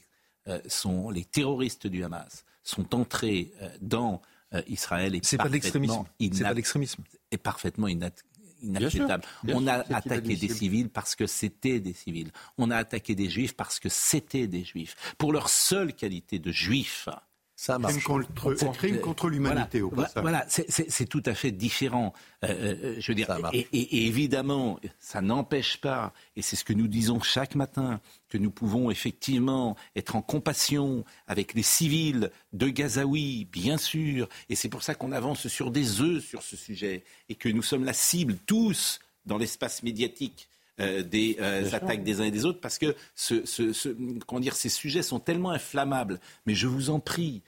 [0.67, 4.21] sont les terroristes du Hamas, sont entrés dans
[4.53, 6.05] euh, Israël est, c'est pas l'extrémisme.
[6.19, 7.03] C'est pas l'extrémisme.
[7.31, 9.23] Est parfaitement inacceptable.
[9.47, 12.31] On a attaqué des civils parce que c'était des civils.
[12.58, 14.95] On a attaqué des juifs parce que c'était des juifs.
[15.17, 17.10] Pour leur seule qualité de juifs,
[17.56, 17.94] ça marche.
[17.94, 22.13] Crime contre, crime contre l'humanité, voilà, Voilà, c'est tout à fait différent.
[22.44, 26.74] Euh, euh, je veux dire, et, et, évidemment, ça n'empêche pas, et c'est ce que
[26.74, 32.68] nous disons chaque matin, que nous pouvons effectivement être en compassion avec les civils de
[32.68, 37.04] Gazaoui, bien sûr, et c'est pour ça qu'on avance sur des œufs sur ce sujet,
[37.30, 40.50] et que nous sommes la cible tous dans l'espace médiatique
[40.82, 43.90] euh, des euh, attaques des uns et des autres parce que ce, ce,
[44.26, 46.20] comment dire, ces sujets sont tellement inflammables.
[46.46, 47.44] Mais je vous en prie,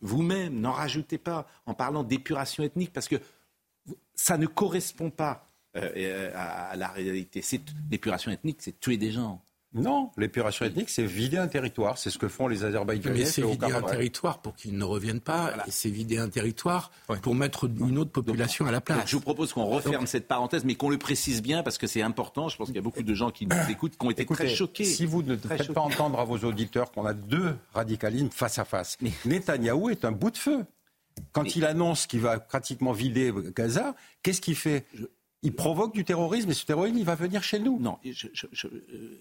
[0.00, 3.16] vous-même, n'en rajoutez pas en parlant d'épuration ethnique parce que
[4.14, 5.46] ça ne correspond pas
[5.76, 7.42] euh, à, la réalité.
[7.90, 9.42] L'épuration ethnique, c'est tuer des gens.
[9.74, 11.98] Non, l'épuration ethnique, c'est vider un territoire.
[11.98, 13.18] C'est ce que font les Azerbaïdjanais.
[13.18, 15.52] Mais c'est vider un territoire pour qu'ils ne reviennent pas.
[15.66, 19.08] Et c'est vider un territoire pour mettre une autre population à la place.
[19.08, 22.02] je vous propose qu'on referme cette parenthèse, mais qu'on le précise bien parce que c'est
[22.02, 22.48] important.
[22.48, 24.48] Je pense qu'il y a beaucoup de gens qui nous écoutent qui ont été très
[24.48, 24.84] choqués.
[24.84, 28.64] Si vous ne faites pas entendre à vos auditeurs qu'on a deux radicalismes face à
[28.64, 29.12] face, mais...
[29.24, 30.64] Netanyahou est un bout de feu.
[31.32, 34.84] Quand il annonce qu'il va pratiquement vider Gaza, qu'est-ce qu'il fait?
[35.42, 37.78] Il provoque du terrorisme et ce terrorisme, il va venir chez nous.
[37.78, 38.26] Non, je,
[38.64, 39.18] euh,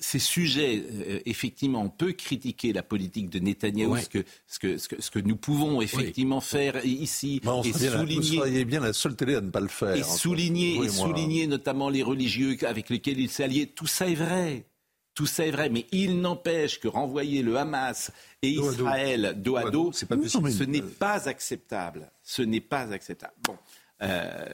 [0.00, 4.78] ces sujets, euh, effectivement, on peut critiquer la politique de Netanyahou, ce, que, ce, que,
[4.78, 9.50] ce, que, nous pouvons effectivement faire ici, et souligner, bien la seule télé à ne
[9.50, 9.94] pas le faire.
[9.96, 13.66] Et souligner, et souligner notamment les religieux avec lesquels il s'est allié.
[13.66, 14.66] Tout ça est vrai.
[15.14, 19.70] Tout ça est vrai, mais il n'empêche que renvoyer le Hamas et Israël dos à
[19.70, 22.10] dos, ce n'est pas acceptable.
[22.22, 23.34] Ce n'est pas acceptable.
[23.46, 23.58] Bon,
[24.02, 24.46] euh,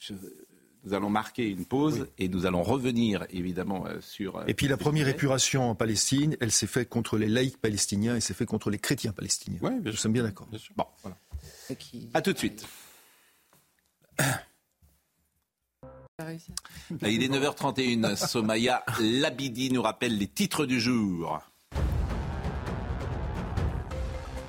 [0.00, 0.14] je,
[0.84, 4.36] nous allons marquer une pause et nous allons revenir évidemment euh, sur.
[4.38, 8.16] Euh, et puis la première épuration en Palestine, elle s'est faite contre les laïcs palestiniens
[8.16, 9.58] et s'est faite contre les chrétiens palestiniens.
[9.62, 10.48] Oui, nous sommes bien d'accord.
[10.76, 11.16] Bon, voilà.
[12.14, 12.66] À tout de suite.
[17.02, 18.16] Il est 9h31.
[18.16, 21.40] Somaya Labidi nous rappelle les titres du jour.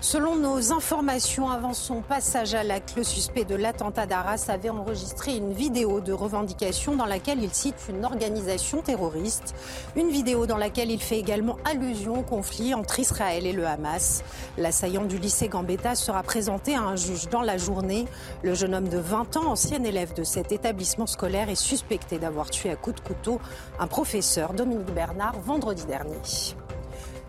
[0.03, 5.37] Selon nos informations, avant son passage à l'acte, le suspect de l'attentat d'Arras avait enregistré
[5.37, 9.55] une vidéo de revendication dans laquelle il cite une organisation terroriste.
[9.95, 14.25] Une vidéo dans laquelle il fait également allusion au conflit entre Israël et le Hamas.
[14.57, 18.05] L'assaillant du lycée Gambetta sera présenté à un juge dans la journée.
[18.43, 22.49] Le jeune homme de 20 ans, ancien élève de cet établissement scolaire, est suspecté d'avoir
[22.49, 23.39] tué à coups de couteau
[23.79, 26.19] un professeur, Dominique Bernard, vendredi dernier.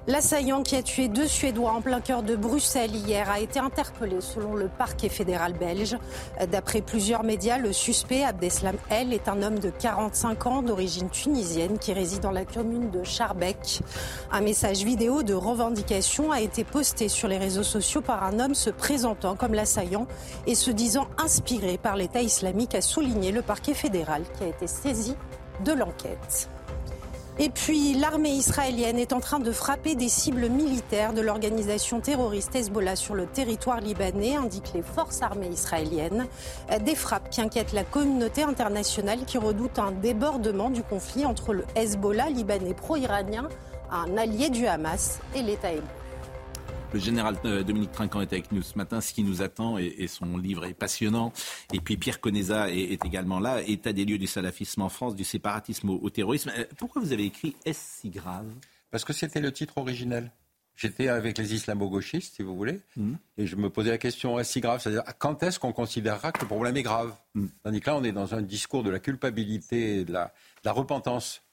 [0.06, 4.20] L'assaillant qui a tué deux Suédois en plein cœur de Bruxelles hier a été interpellé
[4.20, 5.96] selon le parquet fédéral belge.
[6.50, 11.78] D'après plusieurs médias, le suspect, Abdeslam El, est un homme de 45 ans d'origine tunisienne
[11.78, 13.80] qui réside dans la commune de Charbeck.
[14.30, 18.54] Un message vidéo de revendication a été posté sur les réseaux sociaux par un homme
[18.54, 20.06] se présentant comme l'assaillant
[20.46, 24.66] et se disant inspiré par l'État islamique, a souligné le parquet fédéral qui a été
[24.66, 25.16] saisi
[25.64, 26.50] de l'enquête.
[27.40, 32.54] Et puis, l'armée israélienne est en train de frapper des cibles militaires de l'organisation terroriste
[32.54, 36.28] Hezbollah sur le territoire libanais, indiquent les forces armées israéliennes.
[36.84, 41.64] Des frappes qui inquiètent la communauté internationale qui redoute un débordement du conflit entre le
[41.74, 43.48] Hezbollah libanais pro-iranien,
[43.90, 46.03] un allié du Hamas, et l'État hébreu.
[46.94, 49.00] Le général euh, Dominique Trinquant est avec nous ce matin.
[49.00, 51.32] Ce qui nous attend et, son livre est passionnant.
[51.72, 53.62] Et puis Pierre Conesa est, également là.
[53.66, 56.52] État des lieux du salafisme en France, du séparatisme au, terrorisme.
[56.56, 58.46] Euh, pourquoi vous avez écrit Est-ce si grave?
[58.92, 60.30] Parce que c'était le titre originel.
[60.76, 63.14] J'étais avec les islamo-gauchistes, si vous voulez, mmh.
[63.38, 64.80] et je me posais la question est-ce si grave?
[64.80, 67.12] C'est-à-dire, quand est-ce qu'on considérera que le problème est grave?
[67.34, 67.46] Mmh.
[67.64, 70.32] Tandis que là, on est dans un discours de la culpabilité et de la
[70.66, 71.43] repentance.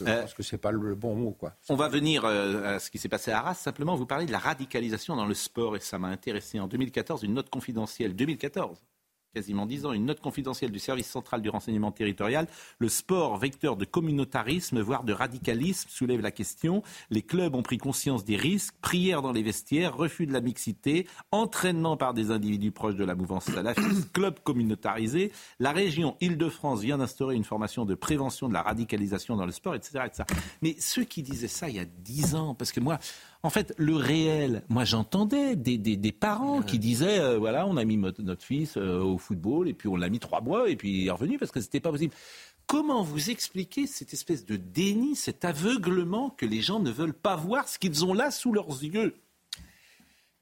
[0.00, 1.54] Je euh, pense que c'est pas le bon mot, quoi.
[1.68, 3.54] On va venir euh, à ce qui s'est passé à Arras.
[3.54, 6.60] Simplement, vous parlez de la radicalisation dans le sport et ça m'a intéressé.
[6.60, 8.14] En 2014, une note confidentielle.
[8.14, 8.78] 2014
[9.32, 12.46] quasiment dix ans, une note confidentielle du service central du renseignement territorial.
[12.78, 16.82] Le sport, vecteur de communautarisme, voire de radicalisme, soulève la question.
[17.10, 21.06] Les clubs ont pris conscience des risques, prières dans les vestiaires, refus de la mixité,
[21.30, 25.32] entraînement par des individus proches de la mouvance salafiste, club communautarisé.
[25.58, 29.74] La région Île-de-France vient d'instaurer une formation de prévention de la radicalisation dans le sport,
[29.74, 30.04] etc.
[30.06, 30.24] etc.
[30.60, 32.98] Mais ceux qui disaient ça il y a dix ans, parce que moi,
[33.44, 37.84] en fait, le réel, moi j'entendais des, des, parents qui disaient, euh, voilà, on a
[37.84, 41.02] mis notre fils euh, au football et puis on l'a mis trois mois et puis
[41.02, 42.14] il est revenu parce que c'était pas possible.
[42.66, 47.34] Comment vous expliquez cette espèce de déni, cet aveuglement que les gens ne veulent pas
[47.34, 49.16] voir ce qu'ils ont là sous leurs yeux?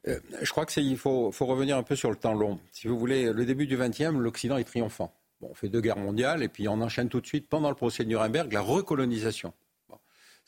[0.07, 2.59] Euh, je crois qu'il faut, faut, revenir un peu sur le temps long.
[2.71, 5.13] Si vous voulez, le début du XXe, l'Occident est triomphant.
[5.41, 7.75] Bon, on fait deux guerres mondiales et puis on enchaîne tout de suite, pendant le
[7.75, 9.53] procès de Nuremberg, la recolonisation.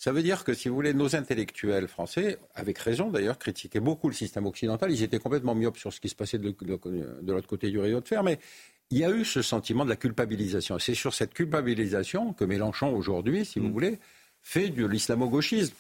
[0.03, 4.09] Ça veut dire que, si vous voulez, nos intellectuels français, avec raison d'ailleurs, critiquaient beaucoup
[4.09, 4.91] le système occidental.
[4.91, 6.53] Ils étaient complètement myopes sur ce qui se passait de,
[7.25, 8.21] l'autre côté du rideau de fer.
[8.21, 8.37] Mais
[8.91, 10.77] il y a eu ce sentiment de la culpabilisation.
[10.77, 13.71] C'est sur cette culpabilisation que Mélenchon, aujourd'hui, si vous mm.
[13.71, 13.99] voulez,
[14.41, 15.73] fait de l'islamo-gauchisme.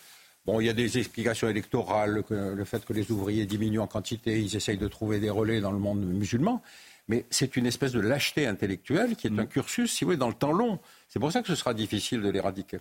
[0.45, 4.39] Bon, il y a des explications électorales, le fait que les ouvriers diminuent en quantité,
[4.39, 6.61] ils essayent de trouver des relais dans le monde musulman.
[7.09, 9.39] Mais c'est une espèce de lâcheté intellectuelle qui est mm.
[9.39, 10.79] un cursus, si vous voulez, dans le temps long.
[11.09, 12.79] C'est pour ça que ce sera difficile de l'éradiquer.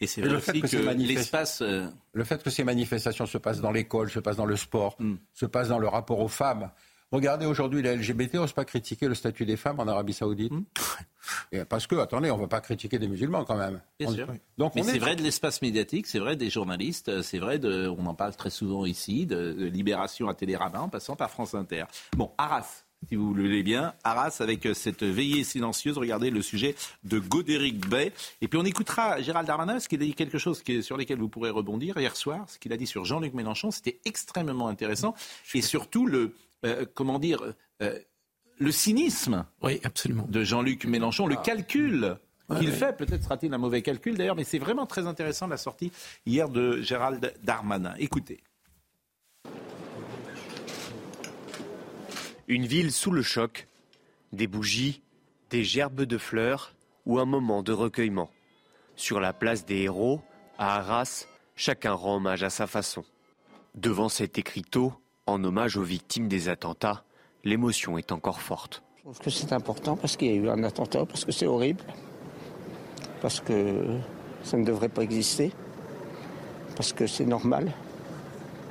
[0.00, 1.62] Et c'est le fait que, l'espace.
[1.62, 4.96] Euh, le fait que ces manifestations se passent dans l'école, se passent dans le sport,
[4.98, 5.14] mm.
[5.34, 6.70] se passent dans le rapport aux femmes.
[7.10, 10.52] Regardez aujourd'hui les LGBT, on ne pas critiquer le statut des femmes en Arabie Saoudite.
[10.52, 10.64] Hmm.
[11.68, 13.80] parce que, attendez, on ne va pas critiquer des musulmans quand même.
[13.98, 14.26] Bien sûr.
[14.58, 18.04] Donc, Mais c'est vrai de l'espace médiatique, c'est vrai des journalistes, c'est vrai de, on
[18.06, 21.84] en parle très souvent ici, de, Libération à Télérama en passant par France Inter.
[22.16, 25.96] Bon, Arras, si vous le voulez bien, Arras avec euh, cette veillée silencieuse.
[25.98, 28.12] Regardez le sujet de Godéric Bay.
[28.40, 31.28] Et puis on écoutera Gérald Darmanin, parce qu'il a dit quelque chose sur lequel vous
[31.28, 32.44] pourrez rebondir hier soir.
[32.48, 35.14] Ce qu'il a dit sur Jean-Luc Mélenchon, c'était extrêmement intéressant.
[35.54, 36.34] Et surtout le,
[36.64, 37.98] euh, comment dire, euh,
[38.58, 40.26] le cynisme oui, absolument.
[40.28, 41.42] de Jean-Luc Mélenchon, le ah.
[41.42, 42.18] calcul
[42.58, 42.96] qu'il fait.
[42.96, 45.92] Peut-être sera-t-il un mauvais calcul d'ailleurs, mais c'est vraiment très intéressant la sortie
[46.26, 47.94] hier de Gérald Darmanin.
[47.98, 48.40] Écoutez.
[52.50, 53.68] Une ville sous le choc,
[54.32, 55.02] des bougies,
[55.50, 58.30] des gerbes de fleurs ou un moment de recueillement.
[58.96, 60.22] Sur la place des héros,
[60.56, 63.04] à Arras, chacun rend hommage à sa façon.
[63.74, 64.94] Devant cet écriteau,
[65.26, 67.04] en hommage aux victimes des attentats,
[67.44, 68.82] l'émotion est encore forte.
[68.96, 71.46] Je trouve que c'est important parce qu'il y a eu un attentat, parce que c'est
[71.46, 71.84] horrible,
[73.20, 73.98] parce que
[74.42, 75.52] ça ne devrait pas exister,
[76.76, 77.74] parce que c'est normal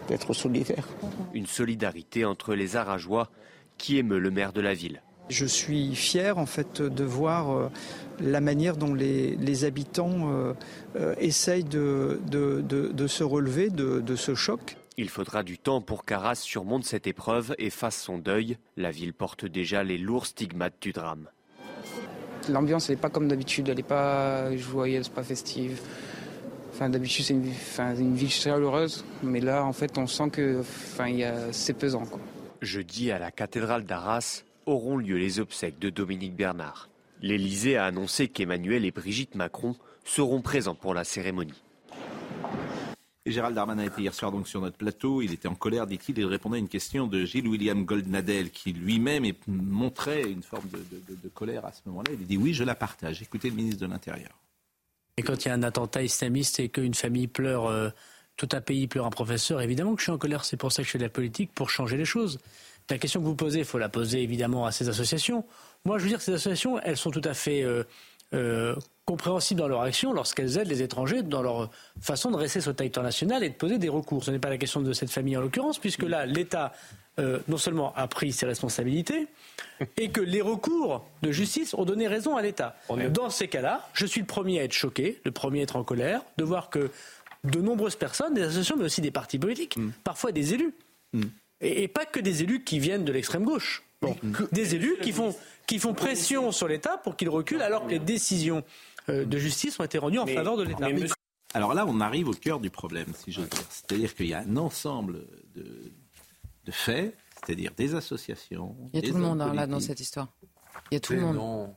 [0.07, 0.87] d'être solidaire.
[1.35, 3.29] Une solidarité entre les Arageois
[3.77, 5.01] qui émeut le maire de la ville?
[5.29, 7.69] Je suis fier en fait de voir euh,
[8.21, 10.53] la manière dont les, habitants euh,
[10.95, 14.77] euh, essayent de, de, se relever de, ce choc.
[14.95, 18.57] Il faudra du temps pour qu'Arras surmonte cette épreuve et fasse son deuil.
[18.77, 21.27] La ville porte déjà les lourds stigmates du drame.
[22.49, 25.81] L'ambiance n'est pas comme d'habitude, elle n'est pas joyeuse, pas festive.
[26.73, 30.61] Enfin, d'habitude, c'est une, enfin, une ville chaleureuse, mais là, en fait, on sent que
[30.61, 31.11] enfin,
[31.51, 32.05] c'est pesant.
[32.05, 32.21] Quoi.
[32.61, 36.89] Jeudi, à la cathédrale d'Arras, auront lieu les obsèques de Dominique Bernard.
[37.21, 41.63] L'Élysée a annoncé qu'Emmanuel et Brigitte Macron seront présents pour la cérémonie.
[43.25, 45.21] Et Gérald Darmanin était hier soir donc sur notre plateau.
[45.21, 46.17] Il était en colère, dit-il.
[46.17, 51.29] Il répondait à une question de Gilles William Goldnadel, qui lui-même montrait une forme de,
[51.29, 52.11] colère à ce moment-là.
[52.13, 53.21] Il dit oui, je la partage.
[53.21, 54.39] Écoutez le ministre de l'Intérieur.
[55.17, 57.89] Et quand il y a un attentat islamiste et qu'une famille pleure euh,
[58.37, 60.45] tout un pays pleure un professeur, évidemment que je suis en colère.
[60.45, 62.39] C'est pour ça que je fais de la politique, pour changer les choses.
[62.89, 65.43] La question que vous posez, il faut la poser évidemment à ces associations.
[65.83, 67.83] Moi, je veux dire que ces associations, elles sont tout à fait euh,
[68.33, 71.69] euh, compréhensibles dans leur action lorsqu'elles aident les étrangers dans leur
[71.99, 74.23] façon de rester sur le territoire national et de poser des recours.
[74.23, 76.71] Ce n'est pas la question de cette famille en l'occurrence, puisque là, l'État
[77.19, 79.27] euh, non seulement a pris ses responsabilités,
[79.97, 82.75] et que les recours de justice ont donné raison à l'État.
[83.09, 85.83] Dans ces cas-là, je suis le premier à être choqué, le premier à être en
[85.83, 86.91] colère, de voir que
[87.43, 89.91] de nombreuses personnes, des associations, mais aussi des partis politiques, mm.
[90.03, 90.73] parfois des élus.
[91.13, 91.23] Mm.
[91.61, 93.83] Et, pas que des élus qui viennent de l'extrême gauche.
[94.51, 97.99] Des élus qui font, qui font pression sur l'État pour qu'il recule alors que les
[97.99, 98.63] décisions
[99.09, 100.87] euh, de justice ont été rendues en faveur de l'État.
[101.55, 103.63] Alors là, on arrive au cœur du problème, si j'ose dire.
[103.69, 105.91] C'est-à-dire qu'il y a un ensemble de,
[106.65, 108.75] de faits, c'est-à-dire des associations.
[108.93, 110.27] Il y a tout le monde hein, là dans cette histoire.
[110.91, 111.73] Il y a tout le monde.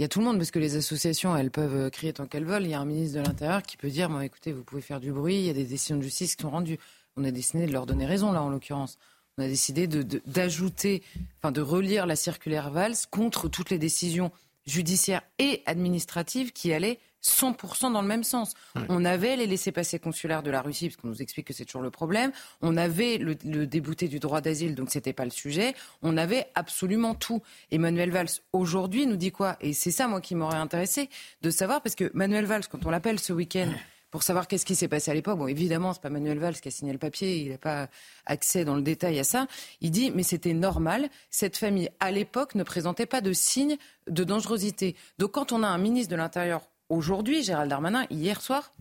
[0.00, 2.24] Il y a tout le monde, parce que les associations, elles peuvent euh, crier tant
[2.24, 2.64] qu'elles veulent.
[2.64, 5.12] Il y a un ministre de l'Intérieur qui peut dire, écoutez, vous pouvez faire du
[5.12, 6.78] bruit, il y a des décisions de justice qui sont rendues.
[7.18, 8.96] On a décidé de leur donner raison, là, en l'occurrence.
[9.36, 14.32] On a décidé d'ajouter, de, enfin, de relire la circulaire Valls contre toutes les décisions
[14.66, 18.54] judiciaires et administratives qui allaient 100% dans le même sens.
[18.88, 21.82] On avait les laissés-passer consulaires de la Russie, parce qu'on nous explique que c'est toujours
[21.82, 22.32] le problème.
[22.62, 23.34] On avait le,
[23.66, 25.74] débouté du droit d'asile, donc c'était pas le sujet.
[26.02, 27.42] On avait absolument tout.
[27.70, 29.56] Emmanuel Valls, aujourd'hui, nous dit quoi?
[29.60, 31.10] Et c'est ça, moi, qui m'aurait intéressé
[31.42, 33.70] de savoir, parce que Manuel Valls, quand on l'appelle ce week-end,
[34.10, 35.38] pour savoir qu'est-ce qui s'est passé à l'époque.
[35.38, 37.88] Bon, évidemment, c'est pas Manuel Valls qui a signé le papier, il n'a pas
[38.26, 39.46] accès dans le détail à ça.
[39.80, 41.08] Il dit, mais c'était normal.
[41.30, 43.76] Cette famille, à l'époque, ne présentait pas de signes
[44.08, 44.96] de dangerosité.
[45.18, 48.72] Donc, quand on a un ministre de l'Intérieur aujourd'hui, Gérald Darmanin, hier soir,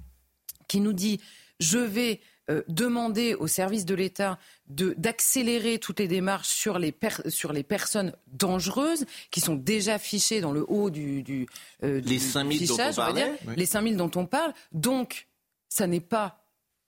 [0.68, 1.20] qui nous dit
[1.60, 6.96] je vais euh, demander aux services de l'État d'accélérer toutes les démarches sur les,
[7.28, 11.48] sur les personnes dangereuses qui sont déjà fichées dans le haut du, du,
[11.84, 14.54] euh, les 5000 dont on parlait, les 5000 dont on parle.
[14.72, 15.28] Donc,
[15.68, 16.39] ça n'est pas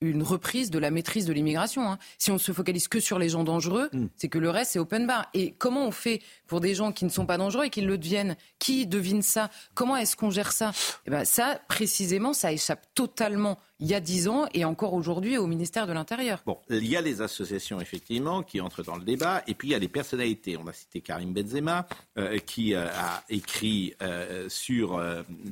[0.01, 1.89] une reprise de la maîtrise de l'immigration.
[1.89, 1.99] Hein.
[2.17, 4.07] Si on se focalise que sur les gens dangereux, hmm.
[4.15, 5.27] c'est que le reste, c'est open bar.
[5.33, 7.97] Et comment on fait pour des gens qui ne sont pas dangereux et qui le
[7.97, 8.35] deviennent?
[8.59, 9.49] Qui devine ça?
[9.73, 10.71] Comment est-ce qu'on gère ça?
[11.05, 15.37] Eh ben, Ça, précisément, ça échappe totalement il y a dix ans et encore aujourd'hui
[15.37, 16.41] au ministère de l'Intérieur.
[16.45, 19.71] Bon, il y a les associations effectivement qui entrent dans le débat et puis il
[19.71, 20.55] y a les personnalités.
[20.55, 21.87] On a cité Karim Benzema
[22.17, 25.01] euh, qui euh, a écrit euh, sur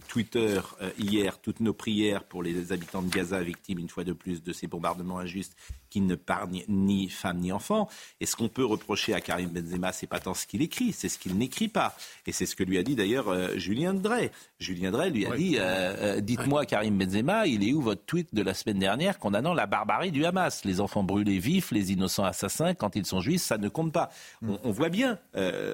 [0.08, 0.62] Twitter
[1.00, 4.54] hier toutes nos prières pour les habitants de Gaza victimes une fois de plus de
[4.54, 5.56] ces bombardements injustes
[5.90, 7.90] qui ne parle ni femme ni enfant.
[8.20, 11.10] Et ce qu'on peut reprocher à Karim Benzema, c'est pas tant ce qu'il écrit, c'est
[11.10, 11.96] ce qu'il n'écrit pas.
[12.26, 14.32] Et c'est ce que lui a dit d'ailleurs euh, Julien Drey.
[14.60, 18.34] Julien Drey lui a dit euh, euh, Dites-moi, Karim Benzema, il est où votre tweet
[18.34, 20.64] de la semaine dernière condamnant la barbarie du Hamas?
[20.66, 24.12] Les enfants brûlés vifs, les innocents assassins, quand ils sont juifs, ça ne compte pas.
[24.42, 24.56] Mm.
[24.64, 25.20] On, voit bien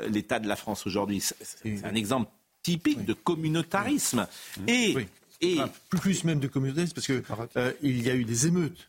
[0.08, 1.22] l'état de la France aujourd'hui.
[1.22, 2.30] C'est un exemple
[2.64, 4.28] typique de communautarisme.
[4.60, 4.70] Mm.
[4.70, 5.08] Et,
[5.42, 5.58] et...
[5.90, 7.24] plus, même de communautarisme, parce qu'il
[7.82, 8.88] il y a eu des émeutes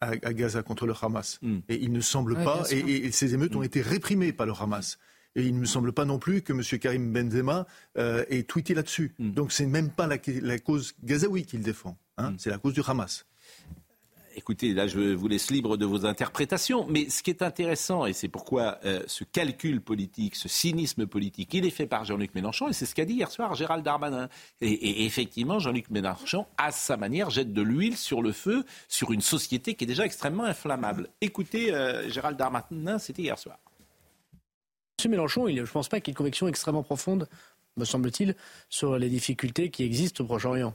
[0.00, 1.38] à, Gaza contre le Hamas.
[1.42, 1.58] Hmm.
[1.68, 3.64] Et il ne semble pas, et, ces émeutes ont hmm.
[3.64, 4.98] été réprimées par le Hamas.
[5.36, 6.62] Et il ne me semble pas non plus que M.
[6.80, 7.66] Karim Benzema
[7.98, 9.14] euh, ait tweeté là-dessus.
[9.18, 9.34] Donc hmm.
[9.34, 12.34] Donc c'est même pas la, la cause gazaoui qu'il défend, hein.
[12.38, 13.26] c'est la cause du Hamas
[14.34, 18.12] écoutez, là, je vous laisse libre de vos interprétations, mais ce qui est intéressant, et
[18.12, 22.68] c'est pourquoi euh, ce calcul politique, ce cynisme politique, il est fait par Jean-Luc Mélenchon,
[22.68, 24.28] et c'est ce qu'a dit hier soir Gérald Darmanin.
[24.60, 29.20] Et, effectivement, Jean-Luc Mélenchon, à sa manière, jette de l'huile sur le feu, sur une
[29.20, 31.08] société qui est déjà extrêmement inflammable.
[31.20, 33.58] Écoutez, euh, Gérald Darmanin, c'était hier soir.
[34.98, 37.28] Monsieur Mélenchon, je ne pense pas qu'il ait une conviction extrêmement profonde,
[37.76, 38.36] me semble-t-il,
[38.68, 40.74] sur les difficultés qui existent au Proche-Orient.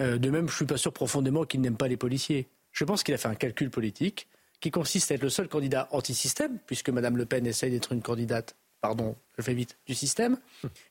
[0.00, 2.48] Euh, de même, je ne suis pas sûr profondément qu'il n'aime pas les policiers.
[2.72, 4.28] Je pense qu'il a fait un calcul politique
[4.60, 8.02] qui consiste à être le seul candidat anti-système, puisque Mme Le Pen essaye d'être une
[8.02, 10.38] candidate, pardon, je fais vite, du système,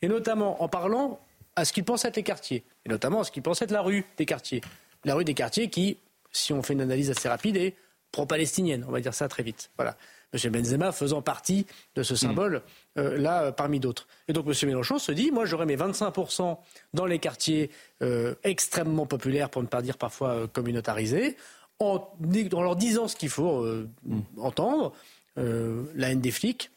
[0.02, 1.20] et notamment en parlant
[1.56, 3.82] à ce qu'il pense être les quartiers, et notamment à ce qu'il pense être la
[3.82, 4.62] rue des quartiers.
[5.06, 5.98] La rue des quartiers qui,
[6.32, 7.76] si on fait une analyse assez rapide, est
[8.12, 9.70] pro-palestinienne, on va dire ça très vite.
[9.78, 9.98] Voilà.
[10.34, 10.52] M.
[10.52, 11.66] Benzema faisant partie
[11.96, 12.62] de ce symbole,
[12.98, 14.08] euh, là, euh, parmi d'autres.
[14.28, 14.54] Et donc M.
[14.68, 16.58] Mélenchon se dit, moi j'aurais mes 25%
[16.94, 17.72] dans les quartiers
[18.02, 21.36] euh, extrêmement populaires, pour ne pas dire parfois communautarisés,
[21.80, 22.08] en,
[22.52, 24.22] leur disant ce qu'il faut mm.
[24.38, 24.94] entendre,
[25.38, 26.72] la haine des flics,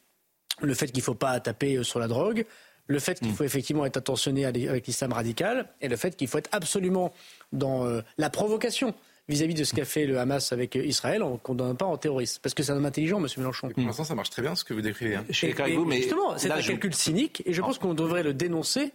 [0.61, 2.47] le fait qu'il ne faut pas taper sur la drogue,
[2.87, 3.35] le fait qu'il mm.
[3.35, 7.13] faut effectivement être attentionné avec l'islam radical, et le fait qu'il faut être absolument
[7.53, 8.95] dans la provocation
[9.29, 12.41] vis-à-vis de ce qu'a fait le Hamas avec Israël, on ne condamne pas en terroriste.
[12.43, 13.27] Parce que c'est un homme intelligent, M.
[13.37, 13.71] Mélenchon.
[13.71, 15.17] Pour l'instant, ça marche très bien ce que vous décrivez.
[15.17, 15.25] Hein.
[15.87, 18.93] mais justement, c'est un calcul cynique et je pense qu'on devrait le dénoncer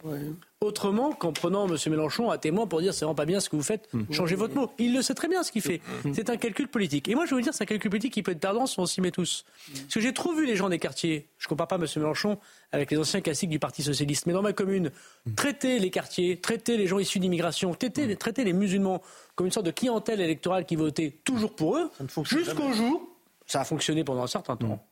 [0.59, 1.78] autrement qu'en prenant M.
[1.88, 4.11] Mélenchon à témoin pour dire c'est vraiment pas bien ce que vous faites, mm.
[4.11, 4.71] changez votre mot.
[4.80, 5.82] Il le sait très bien ce qu'il fait.
[6.03, 6.13] Mm.
[6.13, 7.07] C'est un calcul politique.
[7.07, 8.80] Et moi, je veux vous dire, c'est un calcul politique qui peut être perdant si
[8.80, 9.45] on s'y met tous.
[9.71, 11.86] Parce que j'ai trop vu les gens des quartiers, je ne compare pas M.
[11.97, 12.39] Mélenchon
[12.71, 14.91] avec les anciens classiques du Parti Socialiste, mais dans ma commune,
[15.25, 15.36] mm.
[15.36, 19.01] traiter les quartiers, traiter les gens issus d'immigration, traiter, traiter les musulmans
[19.38, 21.91] comme une sorte de clientèle électorale qui votait toujours pour eux,
[22.23, 23.07] jusqu'au jour,
[23.45, 24.83] ça a fonctionné pendant un certain temps,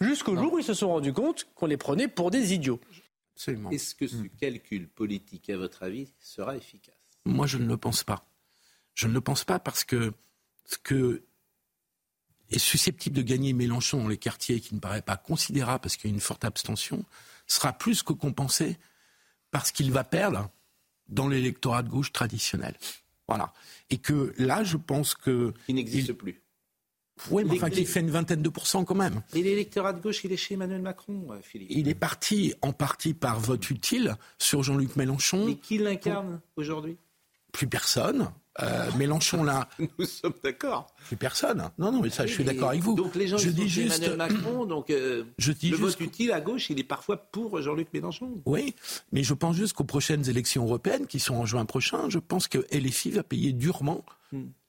[0.00, 2.80] jusqu'au jour où ils se sont rendus compte qu'on les prenait pour des idiots.
[3.72, 4.28] Est-ce que ce mm.
[4.40, 6.94] calcul politique, à votre avis, sera efficace?
[7.24, 8.24] Moi, je ne le pense pas.
[8.94, 10.12] Je ne le pense pas parce que
[10.64, 11.24] ce que
[12.50, 16.08] est susceptible de gagner Mélenchon dans les quartiers, qui ne paraît pas considérable parce qu'il
[16.08, 17.04] y a une forte abstention,
[17.48, 18.78] sera plus que compensé
[19.50, 20.50] parce qu'il va perdre
[21.08, 22.76] dans l'électorat de gauche traditionnel.
[23.28, 23.52] Voilà.
[23.90, 25.52] Et que là, je pense que.
[25.66, 26.42] Qui n'existe plus.
[27.30, 29.22] Oui, mais enfin, qui fait une vingtaine de pourcents quand même.
[29.34, 31.68] Et l'électorat de gauche, il est chez Emmanuel Macron, euh, Philippe.
[31.70, 35.46] Il est parti en partie par vote utile sur Jean-Luc Mélenchon.
[35.46, 36.96] Mais qui l'incarne aujourd'hui?
[37.52, 38.30] Plus personne.
[38.60, 39.68] Euh, Mélenchon là.
[39.98, 40.86] Nous sommes d'accord.
[41.06, 41.70] Plus personne.
[41.78, 42.94] Non, non, mais ça, je suis d'accord avec vous.
[42.94, 44.02] Donc les gens je dis juste...
[44.02, 47.60] Emmanuel Macron, donc euh, je dis le vote utile à gauche, il est parfois pour
[47.62, 48.42] Jean-Luc Mélenchon.
[48.46, 48.74] Oui,
[49.12, 52.48] mais je pense juste qu'aux prochaines élections européennes, qui sont en juin prochain, je pense
[52.48, 54.04] que LFI va payer durement.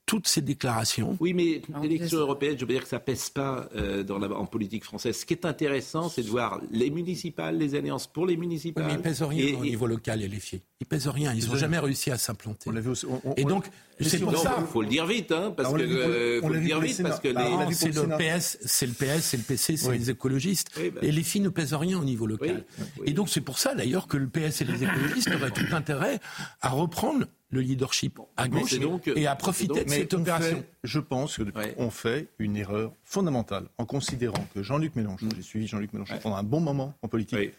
[0.10, 1.16] Toutes ces déclarations.
[1.20, 4.48] Oui, mais l'élection européenne, je veux dire que ça pèse pas euh, dans la, en
[4.48, 5.18] politique française.
[5.18, 8.86] Ce qui est intéressant, c'est de voir les municipales, les alliances pour les municipales.
[8.88, 10.62] mais ils pèsent rien au niveau local, les filles.
[10.80, 11.32] Ils pèsent rien.
[11.36, 12.72] Ils n'ont jamais réussi à s'implanter.
[13.38, 14.58] Et donc, c'est pour ça.
[14.60, 17.28] Il faut le dire vite, hein, parce que euh, faut le dire vite parce que
[17.28, 17.74] les...
[17.76, 20.72] c'est le PS, c'est le PS, c'est le PC, c'est les écologistes.
[20.76, 21.02] Bah.
[21.04, 22.66] Et les filles ne pèsent rien au niveau local.
[23.06, 26.20] Et donc c'est pour ça d'ailleurs que le PS et les écologistes auraient tout intérêt
[26.62, 28.76] à reprendre le leadership à gauche
[29.16, 30.64] et à profiter de cette opération.
[30.84, 31.40] je pense
[31.76, 35.32] qu'on fait une erreur fondamentale en considérant que Jean-Luc Mélenchon, mm.
[35.36, 37.54] j'ai suivi Jean-Luc Mélenchon pendant un bon moment en politique,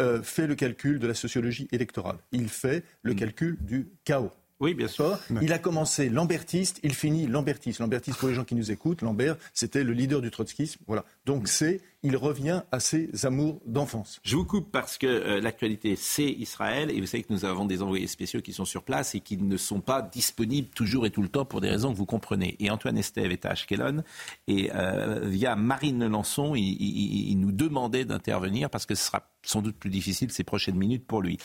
[0.00, 2.16] euh, fait le calcul de la sociologie électorale.
[2.32, 3.16] Il fait le mm.
[3.16, 4.32] calcul du chaos.
[4.58, 5.18] Oui, bien sûr.
[5.42, 7.78] Il a commencé lambertiste, il finit lambertiste.
[7.80, 10.80] Lambertiste, pour les gens qui nous écoutent, Lambert, c'était le leader du trotskisme.
[10.86, 11.04] Voilà.
[11.26, 14.18] Donc c'est, il revient à ses amours d'enfance.
[14.22, 16.90] Je vous coupe parce que euh, l'actualité, c'est Israël.
[16.90, 19.36] Et vous savez que nous avons des envoyés spéciaux qui sont sur place et qui
[19.36, 22.56] ne sont pas disponibles toujours et tout le temps pour des raisons que vous comprenez.
[22.58, 24.04] Et Antoine Estève est à Ashkelon.
[24.48, 29.60] Et euh, via Marine Lançon, il, il, nous demandait d'intervenir parce que ce sera sans
[29.60, 31.38] doute plus difficile ces prochaines minutes pour lui.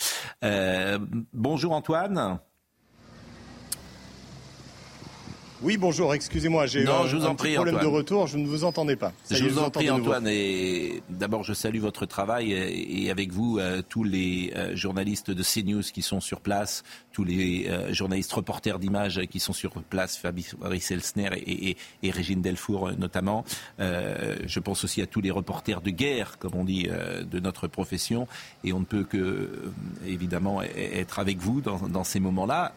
[0.46, 0.98] Euh,
[1.34, 2.40] bonjour Antoine.
[5.64, 8.48] Oui, bonjour, excusez-moi, j'ai eu un, je vous en petit problème de retour, je ne
[8.48, 9.12] vous entendais pas.
[9.30, 13.84] je vous en prie, Antoine, et d'abord, je salue votre travail et avec vous, euh,
[13.88, 18.80] tous les euh, journalistes de CNews qui sont sur place, tous les euh, journalistes reporters
[18.80, 23.46] d'images qui sont sur place, Fabrice Elsner et, et, Régine Delfour notamment.
[23.80, 28.28] je pense aussi à tous les reporters de guerre, comme on dit, de notre profession.
[28.64, 29.72] Et on ne peut que,
[30.08, 32.74] évidemment, e-, être avec vous dans, dans ces moments-là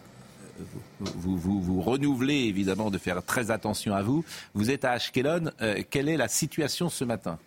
[1.00, 4.24] vous, vous, renouvelez évidemment de faire très attention à vous.
[4.54, 5.50] Vous êtes à Ashkelon.
[5.60, 7.38] Euh, quelle est la situation ce matin?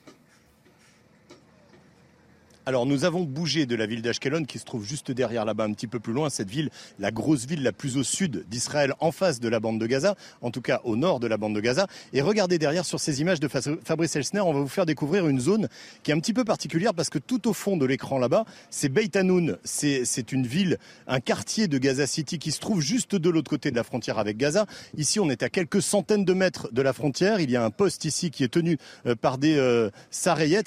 [2.68, 5.72] Alors nous avons bougé de la ville d'Ashkelon qui se trouve juste derrière là-bas, un
[5.72, 9.14] petit peu plus loin, cette ville, la grosse ville la plus au sud d'Israël, en
[9.14, 11.62] face de la bande de Gaza, en tout cas au nord de la bande de
[11.62, 11.88] Gaza.
[12.12, 15.40] Et regardez derrière sur ces images de Fabrice Elsner, on va vous faire découvrir une
[15.40, 15.70] zone
[16.04, 18.90] qui est un petit peu particulière parce que tout au fond de l'écran là-bas, c'est
[18.90, 19.58] Beit Hanoun.
[19.64, 23.72] C'est une ville, un quartier de Gaza City qui se trouve juste de l'autre côté
[23.72, 24.66] de la frontière avec Gaza.
[24.98, 27.40] Ici, on est à quelques centaines de mètres de la frontière.
[27.40, 29.90] Il y a un poste ici qui est tenu euh, par des euh,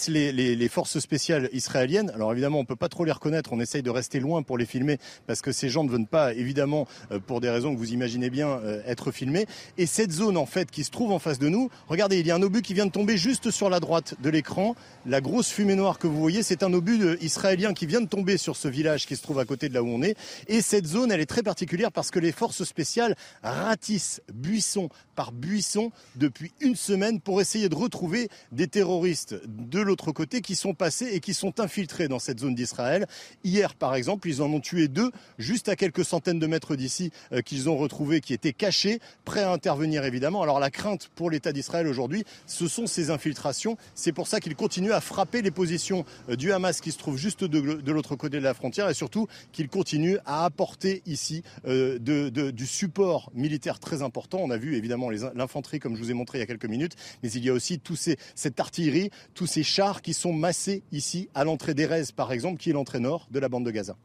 [0.08, 3.52] les, forces spéciales israéliennes alors évidemment, on peut pas trop les reconnaître.
[3.52, 6.34] On essaye de rester loin pour les filmer parce que ces gens ne veulent pas,
[6.34, 9.46] évidemment, euh, pour des raisons que vous imaginez bien, euh, être filmés.
[9.78, 12.30] Et cette zone, en fait, qui se trouve en face de nous, regardez, il y
[12.30, 14.74] a un obus qui vient de tomber juste sur la droite de l'écran.
[15.06, 18.08] La grosse fumée noire que vous voyez, c'est un obus euh, israélien qui vient de
[18.08, 20.16] tomber sur ce village qui se trouve à côté de là où on est.
[20.48, 25.32] Et cette zone, elle est très particulière parce que les forces spéciales ratissent buisson par
[25.32, 30.74] buisson depuis une semaine pour essayer de retrouver des terroristes de l'autre côté qui sont
[30.74, 33.06] passés et qui sont infiltrés dans cette zone d'Israël.
[33.44, 37.10] Hier, par exemple, ils en ont tué deux, juste à quelques centaines de mètres d'ici,
[37.32, 40.42] euh, qu'ils ont retrouvés, qui étaient cachés, prêts à intervenir évidemment.
[40.42, 43.76] Alors la crainte pour l'État d'Israël aujourd'hui, ce sont ces infiltrations.
[43.94, 47.18] C'est pour ça qu'ils continuent à frapper les positions euh, du Hamas qui se trouvent
[47.18, 51.98] juste de, l'autre côté de la frontière et surtout qu'ils continuent à apporter ici euh,
[51.98, 54.38] du support militaire très important.
[54.42, 56.94] On a vu évidemment l'infanterie comme je vous ai montré il y a quelques minutes,
[57.22, 60.82] mais il y a aussi tous ces, cette artillerie, tous ces chars qui sont massés
[60.92, 63.96] ici à l'entrée d'Erez par exemple, qui est l'entrée nord de la bande de Gaza.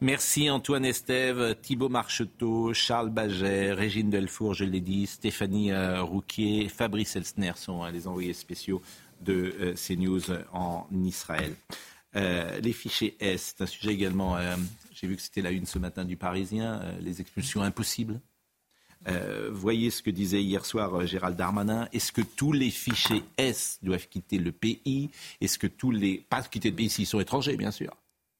[0.00, 6.68] Merci Antoine Estève, Thibault Marcheteau, Charles Baget, Régine Delfour, je l'ai dit, Stéphanie euh, Rouquier,
[6.68, 8.82] Fabrice Elsner sont hein, les envoyés spéciaux
[9.20, 11.54] de euh, CNews en Israël.
[12.14, 14.36] Euh, les fichiers S, c'est un sujet également,
[14.92, 18.20] j'ai vu que c'était la une ce matin du Parisien, les expulsions impossibles.
[19.52, 21.88] Voyez ce que disait hier soir Gérald Darmanin.
[21.92, 25.10] Est-ce que tous les fichiers S doivent quitter le pays?
[25.40, 26.24] Est-ce que tous les...
[26.28, 27.96] Pas quitter le pays s'ils sont étrangers, bien sûr.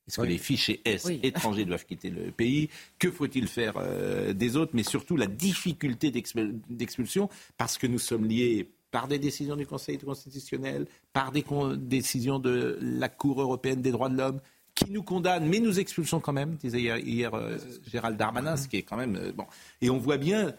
[0.09, 2.69] Est-ce que les fichiers S étrangers doivent quitter le pays?
[2.99, 4.71] Que faut-il faire euh, des autres?
[4.75, 9.99] Mais surtout la difficulté d'expulsion, parce que nous sommes liés par des décisions du Conseil
[9.99, 11.45] constitutionnel, par des
[11.77, 14.41] décisions de la Cour européenne des droits de l'homme,
[14.77, 17.59] qui nous condamnent, mais nous expulsons quand même, disait hier, euh,
[17.91, 19.47] Gérald Darmanin, ce qui est quand même euh, bon.
[19.81, 20.55] Et on voit bien,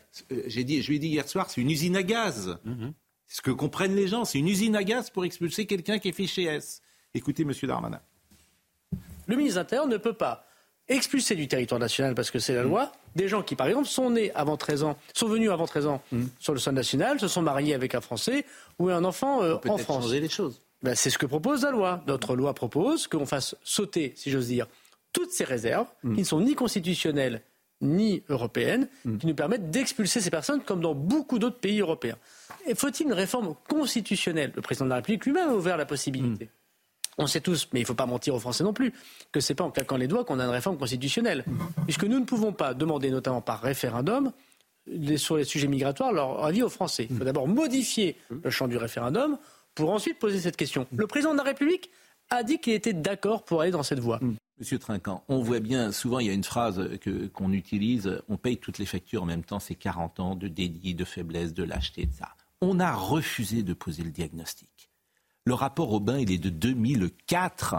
[0.48, 2.58] j'ai dit, je lui ai dit hier soir, c'est une usine à gaz.
[2.68, 2.92] Mm-hmm.
[3.28, 6.14] Ce que comprennent les gens, c'est une usine à gaz pour expulser quelqu'un qui est
[6.14, 6.82] fiché S.
[7.14, 8.02] Écoutez, Monsieur Darmanin
[9.28, 10.46] le ministre de l'Intérieur ne peut pas
[10.88, 14.10] expulser du territoire national parce que c'est la loi des gens qui, par exemple, sont
[14.10, 16.26] nés avant 13 ans, sont venus avant 13 ans mm.
[16.40, 18.46] sur le sol national, se sont mariés avec un Français
[18.80, 20.04] ou un enfant euh, en France.
[20.04, 20.62] changer les choses.
[20.84, 22.04] Ben, c'est ce que propose la loi.
[22.08, 24.68] Notre loi propose qu'on fasse sauter, si j'ose dire,
[25.14, 26.14] toutes ces réserves mm.
[26.14, 27.42] qui ne sont ni constitutionnelles
[27.82, 29.18] ni européennes, mm.
[29.18, 32.18] qui nous permettent d'expulser ces personnes comme dans beaucoup d'autres pays européens.
[32.76, 34.52] Faut-il une réforme constitutionnelle?
[34.56, 36.50] Le président de la République lui-même a ouvert la possibilité.
[37.20, 38.94] On sait tous, mais il ne faut pas mentir aux Français non plus,
[39.32, 41.46] que ce n'est pas en claquant les doigts qu'on a une réforme constitutionnelle.
[41.86, 44.32] Puisque nous ne pouvons pas demander, notamment par référendum,
[45.18, 47.08] sur les sujets migratoires, leur avis aux Français.
[47.10, 49.38] Il faut d'abord modifier le champ du référendum
[49.78, 50.88] pour ensuite poser cette question.
[50.96, 51.92] Le président de la République
[52.32, 54.20] a dit qu'il était d'accord pour aller dans cette voie.
[54.60, 56.82] Monsieur Trinquant, on voit bien, souvent il y a une phrase
[57.32, 60.96] qu'on utilise, on paye toutes les factures en même temps, c'est 40 ans de délit,
[60.96, 62.30] de faiblesse, de lâcheté, ça.
[62.60, 64.90] On a refusé de poser le diagnostic.
[65.46, 67.76] Le rapport Aubin, il est de 2004.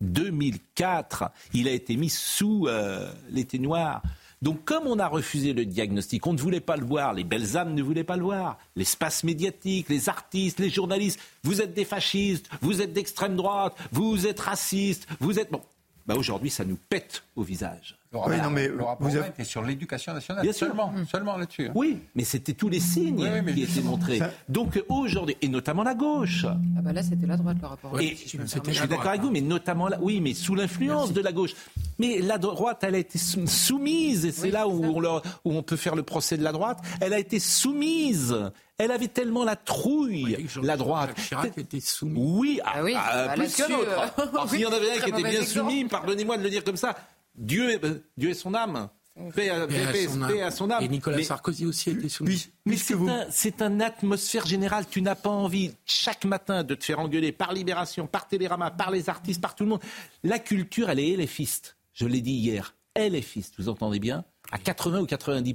[0.00, 1.30] 2004.
[1.52, 4.02] Il a été mis sous euh, l'été noir.
[4.40, 7.56] Donc comme on a refusé le diagnostic, on ne voulait pas le voir, les belles
[7.56, 11.84] âmes ne voulaient pas le voir, l'espace médiatique, les artistes, les journalistes, vous êtes des
[11.84, 15.50] fascistes, vous êtes d'extrême droite, vous êtes racistes, vous êtes...
[15.50, 15.62] Bon,
[16.06, 17.97] bah aujourd'hui ça nous pète au visage.
[18.10, 18.68] Le rapport, oui, non, mais
[19.00, 19.44] vous avez...
[19.44, 20.42] sur l'éducation nationale.
[20.42, 21.10] Bien seulement, sûr.
[21.10, 21.66] seulement là-dessus.
[21.66, 21.72] Hein.
[21.74, 24.20] Oui, mais c'était tous les signes qui étaient montrés.
[24.48, 26.46] Donc aujourd'hui, et notamment la gauche.
[26.46, 28.00] Ah bah là, c'était la droite le rapport.
[28.00, 31.32] Et, je, suis d'accord avec vous, mais notamment là, oui, mais sous l'influence de la
[31.32, 31.54] gauche.
[31.98, 35.76] Mais la droite, elle a été soumise, et c'est là où on, où on peut
[35.76, 36.78] faire le procès de la droite.
[37.00, 38.36] Elle a été soumise.
[38.78, 41.10] Elle avait tellement la trouille, la droite.
[41.16, 42.14] Chirac était soumis.
[42.16, 44.14] Oui, ah, oui ah, bah plus qu'un autre.
[44.18, 46.76] Euh, s'il y en avait un qui était bien soumis, pardonnez-moi de le dire comme
[46.76, 46.94] ça,
[47.38, 48.88] Dieu est, euh, Dieu est son âme.
[49.34, 50.32] Paix à, Paix à paix- son âme.
[50.32, 50.84] paix à son âme.
[50.84, 52.24] Et Nicolas Mais- Sarkozy aussi était sous
[52.64, 54.84] mais c'est un, c'est une atmosphère générale.
[54.88, 58.92] Tu n'as pas envie chaque matin de te faire engueuler par Libération, par Télérama, par
[58.92, 59.80] les artistes, par tout le monde.
[60.22, 61.76] La culture, elle est éléphiste.
[61.94, 62.76] Je l'ai dit hier.
[62.94, 64.24] Éléphiste, vous entendez bien?
[64.52, 65.54] À 80 ou 90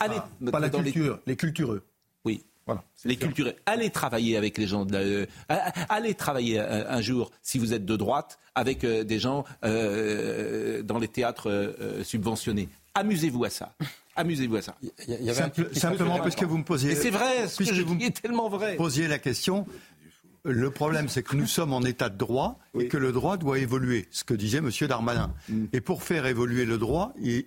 [0.00, 0.16] Allez,
[0.50, 1.84] Pas la les- culture, les cultureux.
[2.66, 2.82] Voilà.
[3.04, 3.56] Les culturels.
[3.66, 5.26] Allez travailler avec les gens de la- euh,
[5.88, 10.82] allez travailler un, un jour, si vous êtes de droite, avec euh, des gens euh,
[10.82, 12.68] dans les théâtres euh, euh, subventionnés.
[12.94, 13.72] Amusez-vous à ça.
[14.16, 14.76] Amusez-vous à ça.
[15.32, 16.94] Simple- simplement parce que vous me posiez.
[16.94, 18.76] C'est vrai, ce que je vous dis est tellement vrai.
[18.76, 19.66] posiez la question.
[20.44, 23.58] Le problème, c'est que nous sommes en état de droit et que le droit doit
[23.60, 24.70] évoluer, ce que disait M.
[24.88, 25.32] Darmanin.
[25.48, 25.66] Mm.
[25.72, 27.44] Et pour faire évoluer le droit, il- euh,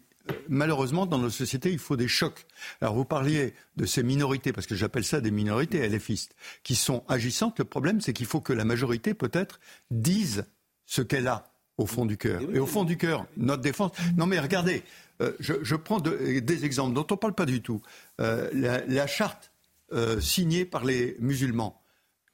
[0.49, 2.45] malheureusement, dans nos sociétés, il faut des chocs.
[2.81, 7.03] Alors, vous parliez de ces minorités, parce que j'appelle ça des minorités LFistes, qui sont
[7.07, 7.59] agissantes.
[7.59, 9.59] Le problème, c'est qu'il faut que la majorité, peut-être,
[9.91, 10.45] dise
[10.85, 12.41] ce qu'elle a au fond du cœur.
[12.53, 13.91] Et au fond du cœur, notre défense.
[14.17, 14.83] Non, mais regardez,
[15.21, 17.81] euh, je, prends de- des exemples dont on ne parle pas du tout.
[18.21, 19.51] Euh, la, la charte
[19.91, 21.81] euh, signée par les musulmans,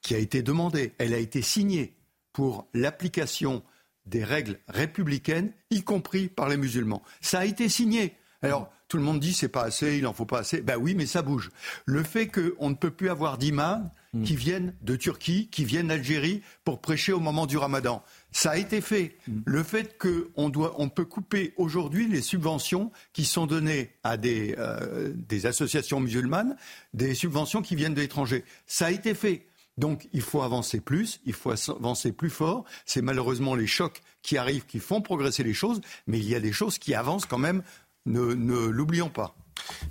[0.01, 1.95] qui a été demandée, elle a été signée
[2.33, 3.63] pour l'application
[4.05, 7.01] des règles républicaines, y compris par les musulmans.
[7.21, 8.15] Ça a été signé.
[8.41, 10.61] Alors, tout le monde dit c'est pas assez, il en faut pas assez.
[10.61, 11.49] Ben oui, mais ça bouge.
[11.85, 13.89] Le fait qu'on ne peut plus avoir d'imams
[14.25, 18.57] qui viennent de Turquie, qui viennent d'Algérie pour prêcher au moment du ramadan, ça a
[18.57, 19.15] été fait.
[19.45, 24.55] Le fait qu'on doit, on peut couper aujourd'hui les subventions qui sont données à des,
[24.57, 26.57] euh, des associations musulmanes,
[26.93, 29.47] des subventions qui viennent de l'étranger, ça a été fait.
[29.77, 32.65] Donc il faut avancer plus, il faut avancer plus fort.
[32.85, 36.39] C'est malheureusement les chocs qui arrivent qui font progresser les choses, mais il y a
[36.39, 37.63] des choses qui avancent quand même,
[38.05, 39.35] ne, ne l'oublions pas.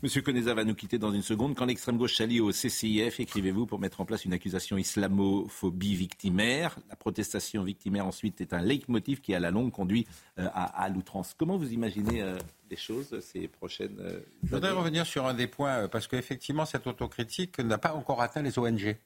[0.02, 1.54] Monsieur Koneza va nous quitter dans une seconde.
[1.54, 6.78] Quand l'extrême gauche s'allie au CCIF, écrivez-vous pour mettre en place une accusation islamophobie victimaire.
[6.88, 10.06] La protestation victimaire ensuite est un leitmotiv qui à la longue conduit
[10.38, 11.34] euh, à, à l'outrance.
[11.38, 12.38] Comment vous imaginez euh,
[12.70, 16.64] les choses ces prochaines euh, Je voudrais revenir sur un des points, euh, parce qu'effectivement,
[16.64, 18.96] cette autocritique n'a pas encore atteint les ONG.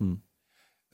[0.00, 0.14] Hmm.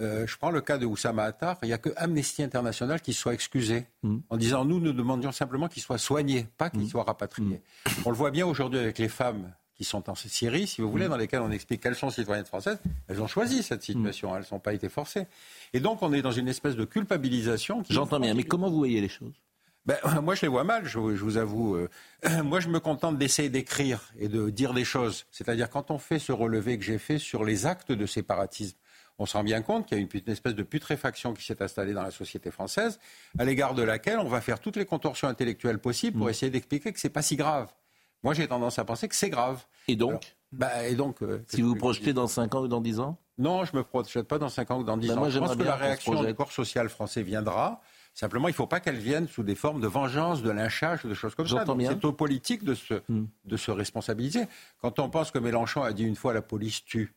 [0.00, 3.12] Euh, je prends le cas de Oussama Attar, il n'y a que Amnesty International qui
[3.12, 4.18] soit excusé Hmm.
[4.30, 7.60] en disant nous, nous demandions simplement qu'il soit soigné, pas qu'il soit rapatrié.
[8.04, 11.06] On le voit bien aujourd'hui avec les femmes qui sont en Syrie, si vous voulez,
[11.06, 11.10] Hmm.
[11.10, 12.78] dans lesquelles on explique qu'elles sont citoyennes françaises,
[13.08, 15.26] elles ont choisi cette situation, elles n'ont pas été forcées.
[15.72, 17.82] Et donc on est dans une espèce de culpabilisation.
[17.88, 19.34] J'entends bien, mais comment vous voyez les choses?
[19.84, 21.74] Ben, moi, je les vois mal, je, je vous avoue.
[21.76, 21.88] Euh,
[22.44, 25.26] moi, je me contente d'essayer d'écrire et de dire des choses.
[25.32, 28.76] C'est-à-dire, quand on fait ce relevé que j'ai fait sur les actes de séparatisme,
[29.18, 31.62] on se rend bien compte qu'il y a une, une espèce de putréfaction qui s'est
[31.62, 32.98] installée dans la société française,
[33.38, 36.92] à l'égard de laquelle on va faire toutes les contorsions intellectuelles possibles pour essayer d'expliquer
[36.92, 37.72] que c'est pas si grave.
[38.22, 39.64] Moi, j'ai tendance à penser que c'est grave.
[39.88, 42.80] Et donc bah, et donc, euh, Si vous vous projetez dans 5 ans ou dans
[42.82, 43.18] 10 ans?
[43.38, 45.20] Non, je ne me projette pas dans 5 ans ou dans 10 Ben ans.
[45.20, 47.80] moi, je pense que la réaction du corps social français viendra.
[48.14, 51.14] Simplement, il ne faut pas qu'elle vienne sous des formes de vengeance, de lynchage, de
[51.14, 51.56] choses comme ça.
[51.56, 51.90] J'entends Donc, bien.
[51.92, 54.42] C'est aux politiques de se, de se responsabiliser.
[54.82, 57.14] Quand on pense que Mélenchon a dit une fois la police tue,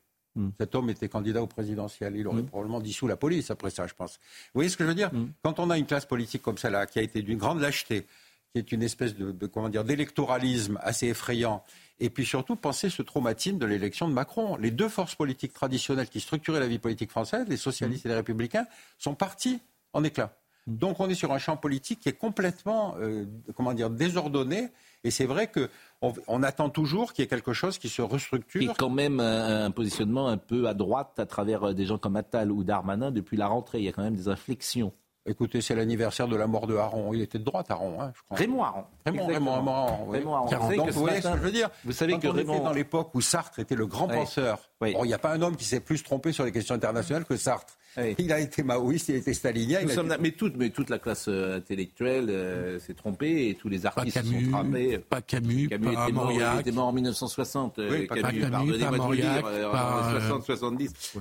[0.60, 3.94] cet homme était candidat au présidentiel, il aurait probablement dissous la police après ça, je
[3.94, 4.14] pense.
[4.54, 5.12] Vous voyez ce que je veux dire
[5.44, 8.06] Quand on a une classe politique comme celle-là, qui a été d'une grande lâcheté,
[8.52, 11.64] qui est une espèce de, de- comment dire d'électoralisme assez effrayant.
[12.00, 14.58] Et puis surtout, penser ce traumatisme de l'élection de Macron.
[14.58, 18.16] Les deux forces politiques traditionnelles qui structuraient la vie politique française, les socialistes et les
[18.16, 18.66] républicains,
[18.98, 19.60] sont partis
[19.94, 20.36] en éclat.
[20.68, 23.26] Donc on est sur un champ politique qui est complètement, euh,
[23.56, 24.70] comment dire, désordonné.
[25.06, 25.70] Et c'est vrai que
[26.02, 28.62] on, on attend toujours qu'il y ait quelque chose qui se restructure.
[28.62, 31.98] Et quand même un, un positionnement un peu à droite à travers euh, des gens
[31.98, 33.78] comme Attal ou Darmanin depuis la rentrée.
[33.80, 34.92] Il y a quand même des inflexions.
[35.28, 37.12] Écoutez, c'est l'anniversaire de la mort de Haron.
[37.14, 38.38] Il était de droite, Haron, hein, je crois.
[38.38, 38.84] Raymond Aron.
[39.06, 39.26] Raymond.
[39.26, 40.18] Raymond, Aron, oui.
[40.20, 40.46] Raymond Aron.
[40.46, 42.38] Vous savez que vous voyez ce que je veux dire Vous savez Quand que on
[42.38, 44.16] était Raymond- dans l'époque où Sartre était le grand Oui.
[44.18, 44.94] penseur, Oui.
[44.94, 47.26] bon, il n'y a pas un homme qui s'est plus trompé sur les questions internationales
[47.26, 47.74] que Sartre.
[48.18, 49.80] Il a été maoïste, il a été stalinien.
[49.82, 52.80] Nous il a sommes été- là- mais, toute, mais toute la classe euh, intellectuelle euh,
[52.80, 54.98] s'est trompée et tous les artistes se sont trompés.
[54.98, 56.60] pas Camus, Camus pas était mort, Mauriac.
[56.62, 57.80] était mort en 1960.
[57.80, 61.20] euh, Oui, pas Camus, Camus, pas dire, Mauriac, pas, en euh, 60-70.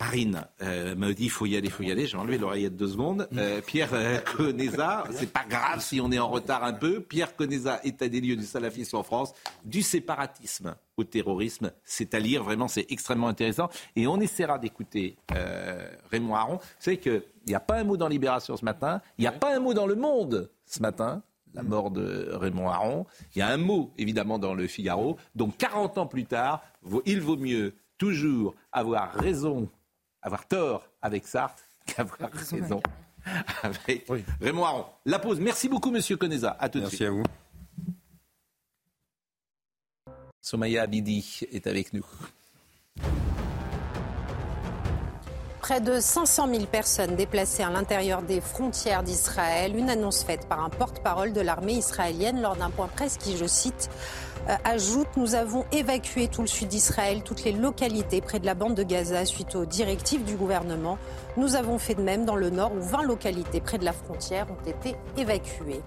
[0.00, 2.06] Marine euh, me dit il faut y aller, il faut y aller.
[2.06, 3.28] J'ai enlevé l'oreillette deux secondes.
[3.36, 7.00] Euh, Pierre euh, Conesa, c'est pas grave si on est en retard un peu.
[7.02, 11.72] Pierre Conesa, état des lieux du salafisme en France, du séparatisme au terrorisme.
[11.84, 13.68] C'est à lire, vraiment, c'est extrêmement intéressant.
[13.96, 16.56] Et on essaiera d'écouter euh, Raymond Aron.
[16.56, 19.32] Vous savez qu'il n'y a pas un mot dans Libération ce matin, il n'y a
[19.32, 21.22] pas un mot dans Le Monde ce matin.
[21.52, 23.06] La mort de Raymond Aron.
[23.34, 25.16] Il y a un mot, évidemment, dans le Figaro.
[25.34, 26.62] Donc, 40 ans plus tard,
[27.06, 29.68] il vaut mieux toujours avoir raison
[30.22, 32.80] avoir tort avec Sartre qu'avoir raison
[33.62, 34.06] avec
[34.40, 34.84] Raymond Aron.
[35.04, 35.40] La pause.
[35.40, 36.56] Merci beaucoup, monsieur Conesa.
[36.58, 37.08] À tout de Merci suite.
[37.08, 37.22] à vous.
[40.42, 42.04] Somaya Abidi est avec nous.
[45.60, 49.76] Près de 500 000 personnes déplacées à l'intérieur des frontières d'Israël.
[49.76, 53.44] Une annonce faite par un porte-parole de l'armée israélienne lors d'un point presse qui, je
[53.44, 53.90] cite,
[54.48, 58.54] euh, ajoute Nous avons évacué tout le sud d'Israël, toutes les localités près de la
[58.54, 60.98] bande de Gaza suite aux directives du gouvernement.
[61.36, 64.46] Nous avons fait de même dans le nord où 20 localités près de la frontière
[64.50, 65.82] ont été évacuées.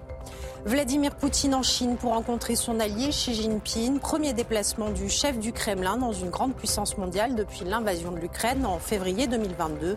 [0.66, 3.98] Vladimir Poutine en Chine pour rencontrer son allié Xi Jinping.
[3.98, 8.64] Premier déplacement du chef du Kremlin dans une grande puissance mondiale depuis l'invasion de l'Ukraine
[8.64, 9.96] en février 2022.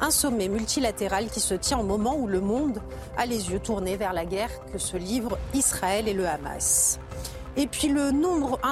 [0.00, 2.80] Un sommet multilatéral qui se tient au moment où le monde
[3.18, 6.98] a les yeux tournés vers la guerre que se livrent Israël et le Hamas.
[7.58, 8.12] Et puis un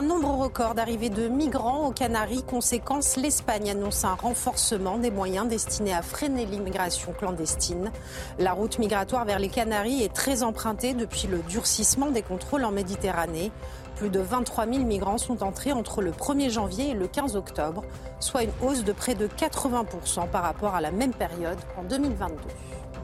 [0.03, 2.43] nombre record d'arrivées de migrants aux Canaries.
[2.43, 7.91] Conséquence, l'Espagne annonce un renforcement des moyens destinés à freiner l'immigration clandestine.
[8.39, 12.72] La route migratoire vers les Canaries est très empruntée depuis le durcissement des contrôles en
[12.72, 13.53] Méditerranée.
[13.97, 17.85] Plus de 23 000 migrants sont entrés entre le 1er janvier et le 15 octobre,
[18.20, 22.35] soit une hausse de près de 80% par rapport à la même période en 2022.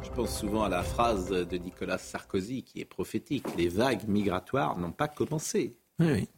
[0.02, 3.44] Je pense souvent à la phrase de Nicolas Sarkozy qui est prophétique.
[3.56, 5.76] Les vagues migratoires n'ont pas commencé.
[5.98, 6.28] Oui.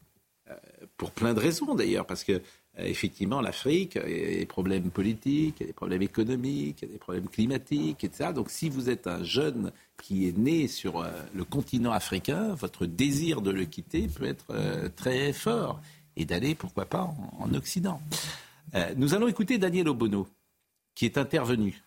[0.51, 0.55] Euh,
[0.97, 2.41] pour plein de raisons d'ailleurs, parce que euh,
[2.79, 6.89] effectivement l'Afrique, il y a des problèmes politiques, il y a des problèmes économiques, il
[6.89, 8.31] y a des problèmes climatiques, etc.
[8.35, 9.71] Donc si vous êtes un jeune
[10.03, 14.53] qui est né sur euh, le continent africain, votre désir de le quitter peut être
[14.97, 15.81] très fort
[16.17, 18.01] et d'aller, pourquoi pas, en, en Occident.
[18.97, 20.27] nous allons écouter Daniel Obono,
[20.95, 21.83] qui est intervenu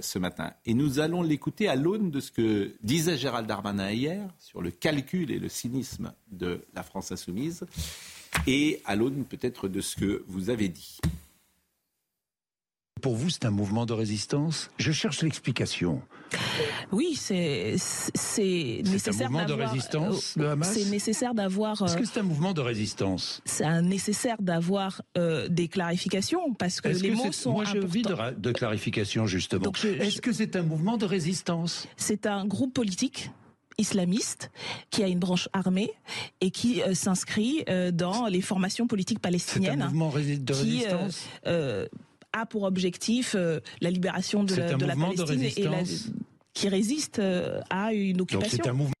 [0.00, 0.52] ce matin.
[0.66, 4.70] Et nous allons l'écouter à l'aune de ce que disait Gérald Darmanin hier sur le
[4.70, 7.64] calcul et le cynisme de la France insoumise
[8.46, 10.98] et à l'aune peut-être de ce que vous avez dit.
[13.00, 14.70] Pour vous, c'est un mouvement de résistance?
[14.78, 16.02] Je cherche l'explication.
[16.92, 19.28] Oui, c'est c'est nécessaire.
[19.28, 21.82] un mouvement de résistance, le Hamas C'est nécessaire d'avoir.
[21.82, 23.40] Est-ce que c'est un mouvement de résistance?
[23.44, 28.34] C'est nécessaire d'avoir euh, des clarifications parce que les mots sont Moi, je vis de,
[28.36, 29.72] de clarification justement.
[29.82, 31.86] Est-ce que c'est un mouvement de résistance?
[31.96, 33.30] C'est un groupe politique
[33.78, 34.50] islamiste
[34.90, 35.92] qui a une branche armée
[36.40, 39.78] et qui euh, s'inscrit euh, dans les formations politiques palestiniennes.
[39.78, 41.28] C'est un mouvement de résistance?
[42.40, 45.84] A pour objectif euh, la libération de, la, de la, Palestine et
[46.54, 48.64] qui résiste euh, à une occupation.
[48.66, 48.92] un mouvement.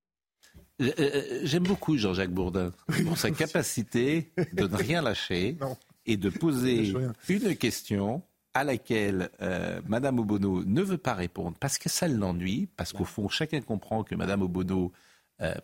[0.80, 2.72] Euh, J'aime beaucoup Jean-Jacques Bourdin
[3.04, 5.56] pour sa capacité de ne rien lâcher
[6.06, 6.94] et de poser
[7.28, 8.22] une question
[8.54, 9.30] à laquelle
[9.86, 14.04] Madame Obono ne veut pas répondre parce que ça l'ennuie, parce qu'au fond chacun comprend
[14.04, 14.92] que Madame Obono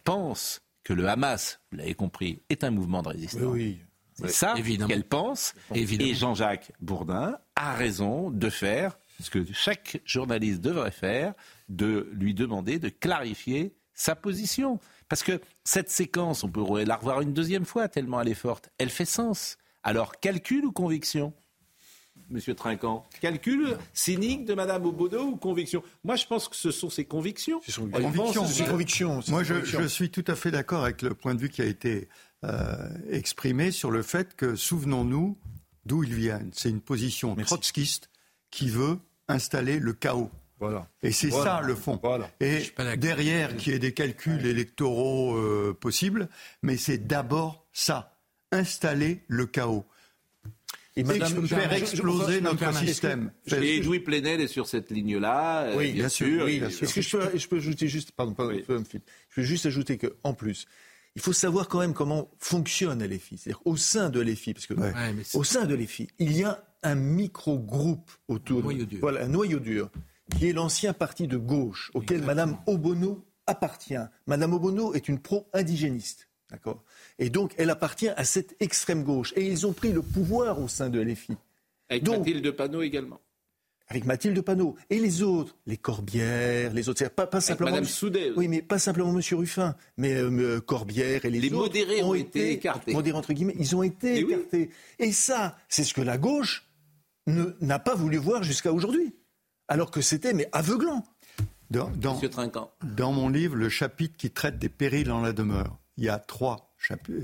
[0.04, 3.42] pense que le Hamas, vous l'avez compris, est un mouvement de résistance.
[3.42, 3.78] Oui,
[4.14, 4.54] c'est ça
[4.88, 5.54] qu'elle pense.
[5.74, 11.34] Et Jean-Jacques Bourdin a raison de faire ce que chaque journaliste devrait faire,
[11.68, 14.80] de lui demander de clarifier sa position.
[15.08, 18.70] Parce que cette séquence, on pourrait la revoir une deuxième fois tellement elle est forte,
[18.78, 19.56] elle fait sens.
[19.82, 21.32] Alors, calcul ou conviction?
[22.30, 25.82] Monsieur Trinquant, calcul cynique de Madame Obodo ou conviction?
[26.04, 27.60] Moi, je pense que ce sont ses convictions.
[27.64, 29.20] Ce sont convictions.
[29.28, 32.08] Moi, je, suis tout à fait d'accord avec le point de vue qui a été
[32.08, 32.08] euh,
[33.10, 35.38] exprimé sur le fait que, souvenons-nous
[35.86, 36.50] d'où ils viennent.
[36.52, 38.10] C'est une position trotskiste
[38.50, 40.30] qui veut installer le chaos.
[40.60, 40.88] Voilà.
[41.02, 42.00] Et c'est ça le fond.
[42.40, 46.28] Et derrière, qu'il y ait des calculs électoraux euh, possibles,
[46.62, 48.16] mais c'est d'abord ça,
[48.52, 49.84] installer le chaos.
[50.96, 53.32] Et faire exploser notre système.
[53.48, 55.64] Et Louis Plenel est sur cette ligne-là.
[55.64, 56.46] Euh, oui, bien, sûr.
[56.46, 60.34] Est-ce que je peux, je peux ajouter juste, pardon, pardon je peux juste ajouter qu'en
[60.34, 60.66] plus,
[61.16, 63.38] il faut savoir quand même comment fonctionne LFI.
[63.38, 64.74] C'est-à-dire au sein de LFI, parce que
[65.36, 68.98] au sein de LFI, il y a un micro-groupe autour, noyau dur.
[69.00, 69.90] voilà, un noyau dur,
[70.36, 73.94] qui est l'ancien parti de gauche auquel Madame Obono appartient.
[74.26, 76.82] Madame Obono est une pro-indigéniste, d'accord?
[77.18, 79.32] Et donc elle appartient à cette extrême gauche.
[79.36, 81.36] Et ils ont pris le pouvoir au sein de LFI.
[81.88, 83.20] Avec donc, Mathilde Panot également
[83.88, 88.32] avec Mathilde Panot et les autres, les Corbières, les autres, pas, pas simplement Madame Soudet.
[88.36, 91.64] Oui, mais pas simplement Monsieur Ruffin, mais euh, Corbière et les, les autres.
[91.64, 92.92] modérés ont, été écartés.
[92.92, 94.70] Modérés entre guillemets, ils ont été écartés.
[94.98, 96.66] Et ça, c'est ce que la gauche
[97.26, 99.14] n'a pas voulu voir jusqu'à aujourd'hui,
[99.68, 101.04] alors que c'était mais aveuglant.
[101.70, 102.20] Dans, dans,
[102.82, 106.18] dans, mon livre, le chapitre qui traite des périls en la demeure, il y a
[106.18, 106.74] trois,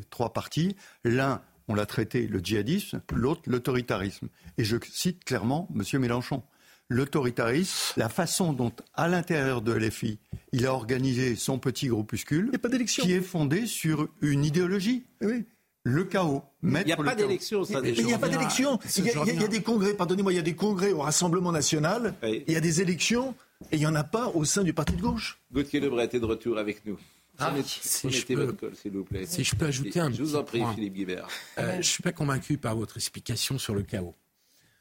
[0.08, 0.76] trois parties.
[1.04, 4.28] L'un on l'a traité le djihadisme, l'autre l'autoritarisme.
[4.58, 6.00] Et je cite clairement M.
[6.00, 6.42] Mélenchon.
[6.88, 10.18] L'autoritarisme, la façon dont, à l'intérieur de l'FI,
[10.50, 12.50] il a organisé son petit groupuscule,
[12.88, 15.04] qui est fondé sur une idéologie.
[15.22, 15.44] Oui
[15.82, 16.42] le chaos.
[16.62, 17.80] Il n'y a pas d'élection, ça.
[17.82, 18.78] Il n'y a pas d'élection.
[18.98, 22.52] Il, y a des congrès, pardonnez-moi, il y a des congrès au Rassemblement national, il
[22.52, 23.34] y a des élections,
[23.72, 25.40] et il n'y en a pas au sein du parti de gauche.
[25.50, 26.98] Gauthier Lebret est de retour avec nous.
[27.40, 29.26] Ah, si, je peux, s'il vous plaît.
[29.26, 31.28] si je peux ajouter un je vous en prie, Philippe Guibert.
[31.58, 34.14] Euh, je ne suis pas convaincu par votre explication sur le chaos.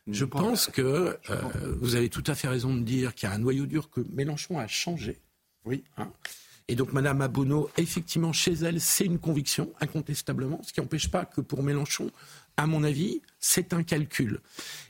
[0.07, 1.18] Je pense que
[1.80, 4.01] vous avez tout à fait raison de dire qu'il y a un noyau dur que
[4.12, 5.22] Mélenchon a changé.
[5.66, 5.84] Oui.
[5.97, 6.12] Hein.
[6.70, 11.26] Et donc, Madame Abonneau, effectivement, chez elle, c'est une conviction, incontestablement, ce qui n'empêche pas
[11.26, 12.12] que pour Mélenchon,
[12.57, 14.39] à mon avis, c'est un calcul.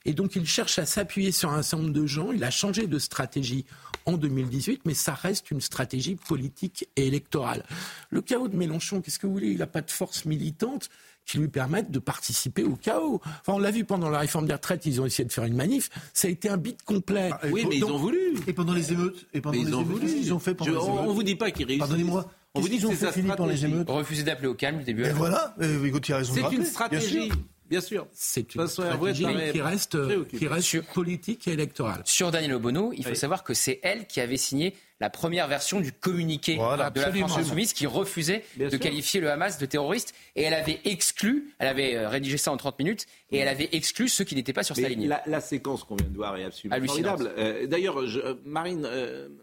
[0.04, 2.34] Et donc, il cherche à s'appuyer sur un certain nombre de gens.
[2.34, 3.66] Il a changé de stratégie
[4.10, 7.64] en 2018, mais ça reste une stratégie politique et électorale.
[8.10, 9.50] Le chaos de Mélenchon, qu'est-ce que vous voulez?
[9.50, 10.90] Il n'a pas de force militante
[11.26, 13.22] qui lui permettent de participer au chaos.
[13.24, 15.56] Enfin, on l'a vu pendant la réforme des retraites, ils ont essayé de faire une
[15.56, 15.90] manif.
[16.14, 17.30] Ça a été un bit complet.
[17.32, 18.18] Ah, oui, mais ils ont voulu.
[18.48, 20.10] Et pendant les émeutes Et pendant ils ont voulu.
[20.10, 21.08] Ils ont fait pendant les émeutes.
[21.08, 21.80] On vous dit pas qu'ils réussissent.
[21.80, 22.32] Pardonnez-moi.
[22.56, 23.88] On vous dit qu'ils ont fait Philippe pendant les émeutes?
[23.90, 25.06] Refuser d'appeler au calme du début.
[25.06, 25.56] Et voilà.
[25.86, 27.32] Écoute, il a raison C'est une stratégie.
[27.70, 28.08] Bien sûr.
[28.14, 29.98] C'est une stratégie qui reste,
[30.28, 32.02] qui reste politique et électorale.
[32.06, 35.80] Sur Daniel Obono, il faut savoir que c'est elle qui avait signé la première version
[35.80, 40.14] du communiqué de la France insoumise qui refusait de qualifier le Hamas de terroriste.
[40.36, 43.70] Et elle avait exclu, elle avait euh, rédigé ça en 30 minutes, et elle avait
[43.72, 45.08] exclu ceux qui n'étaient pas sur sa ligne.
[45.26, 47.32] La, séquence qu'on vient de voir est absolument formidable.
[47.38, 48.88] Euh, d'ailleurs, euh, Marine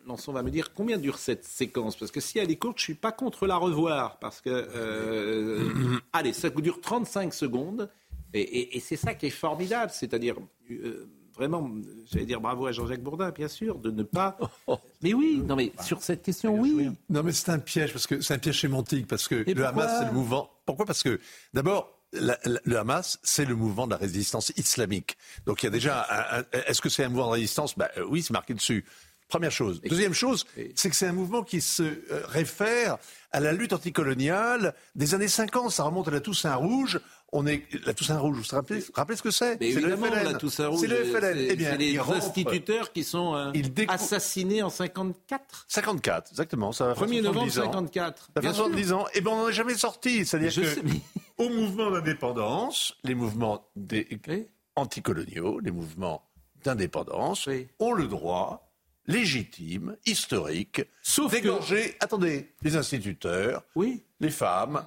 [0.07, 1.97] Lançon va me dire combien dure cette séquence?
[1.97, 4.19] Parce que si elle est courte, je ne suis pas contre la revoir.
[4.19, 5.61] Parce que,
[6.13, 7.89] allez, ça dure 35 secondes.
[8.41, 9.91] Et, c'est ça qui est formidable.
[9.95, 10.37] C'est-à-dire
[11.37, 11.71] vraiment,
[12.07, 14.39] j'allais dire bravo à Jean-Jacques Bourdin, bien sûr, de ne pas.
[15.03, 16.91] Mais oui, non, mais sur cette question, oui.
[17.11, 20.01] Non, mais c'est un piège, parce que c'est un piège sémantique, parce que le Hamas,
[20.01, 20.51] c'est le mouvement.
[20.65, 20.87] Pourquoi?
[20.87, 21.21] Parce que,
[21.53, 25.17] d'abord, le Hamas, c'est le mouvement de la résistance islamique.
[25.45, 26.47] Donc il y a déjà.
[26.53, 27.77] Est-ce que c'est un mouvement de résistance?
[27.77, 28.85] Ben, Oui, c'est marqué dessus.
[29.29, 29.81] Première chose.
[29.83, 32.97] Deuxième chose, c'est que c'est un mouvement qui se euh, réfère
[33.33, 35.73] à la lutte anticoloniale des années 50.
[35.73, 37.01] Ça remonte à la Toussaint Rouge
[37.33, 38.37] on est la Toussaint Rouge.
[38.37, 39.59] Vous vous rappelez, rappelez ce que c'est?
[39.61, 40.25] C'est le FLN.
[40.25, 40.81] La Toussaint Rouge.
[40.81, 41.47] C'est le FLN.
[41.51, 43.53] Eh bien, les instituteurs qui sont euh,
[43.89, 45.67] assassinés en 54.
[45.69, 46.73] 54, exactement.
[46.73, 48.31] Ça 1er novembre 54.
[48.35, 49.07] Ça fait 70 ans.
[49.09, 50.25] Et eh ben on n'en est jamais sorti.
[50.25, 50.81] C'est-à-dire que
[51.43, 54.07] au mouvement d'indépendance, les mouvements des...
[54.77, 56.23] anticoloniaux, les mouvements
[56.65, 57.49] d'indépendance
[57.79, 58.67] ont le droit
[59.07, 64.03] légitime, historique, Sauf d'égorger, attendez, les instituteurs, oui.
[64.19, 64.85] les femmes,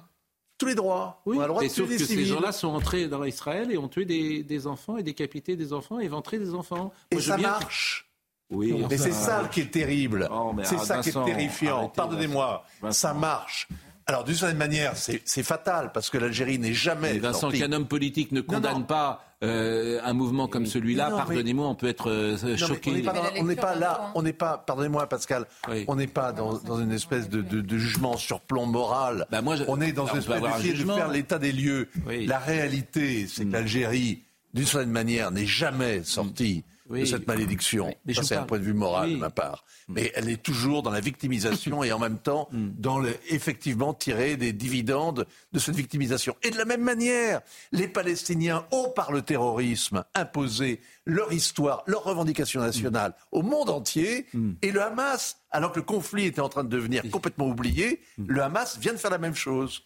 [0.60, 1.22] tous les droits.
[1.24, 4.98] Oui, on sauf que ces gens-là sont entrés dans Israël et ont tué des, enfants
[4.98, 6.92] et décapité des enfants et éventré des enfants.
[7.10, 8.06] et ça marche.
[8.50, 10.28] Oui, mais c'est ça qui est terrible.
[10.30, 11.88] Oh, c'est ça qui est terrifiant.
[11.88, 13.68] Pardonnez-moi, ça marche.
[14.06, 17.18] Alors, d'une certaine manière, c'est fatal parce que l'Algérie n'est jamais.
[17.18, 21.88] Vincent, qu'un homme politique ne condamne pas euh, un mouvement comme celui-là, pardonnez-moi, on peut
[21.88, 22.90] être euh, choqué.
[23.38, 25.46] On n'est pas, là, on n'est pas, pardonnez-moi Pascal,
[25.88, 29.26] on n'est pas dans, une espèce de, jugement sur plomb moral.
[29.30, 31.88] Bah, moi, on est dans une espèce de faire l'état des lieux.
[32.26, 33.52] La réalité, c'est que mm.
[33.52, 34.22] l'Algérie,
[34.52, 37.94] d'une certaine manière, n'est jamais sortie de cette malédiction.
[38.14, 39.64] Ça, c'est un point de vue moral de ma part.
[39.88, 39.92] Mm.
[39.94, 42.68] Mais elle est toujours dans la victimisation et en même temps mm.
[42.78, 46.36] dans le, effectivement tirer des dividendes de cette victimisation.
[46.42, 47.40] Et de la même manière,
[47.72, 53.24] les Palestiniens ont par le terrorisme imposé leur histoire, leurs revendications nationales mm.
[53.32, 54.26] au monde entier.
[54.62, 58.42] Et le Hamas, alors que le conflit était en train de devenir complètement oublié, le
[58.42, 59.84] Hamas vient de faire la même chose.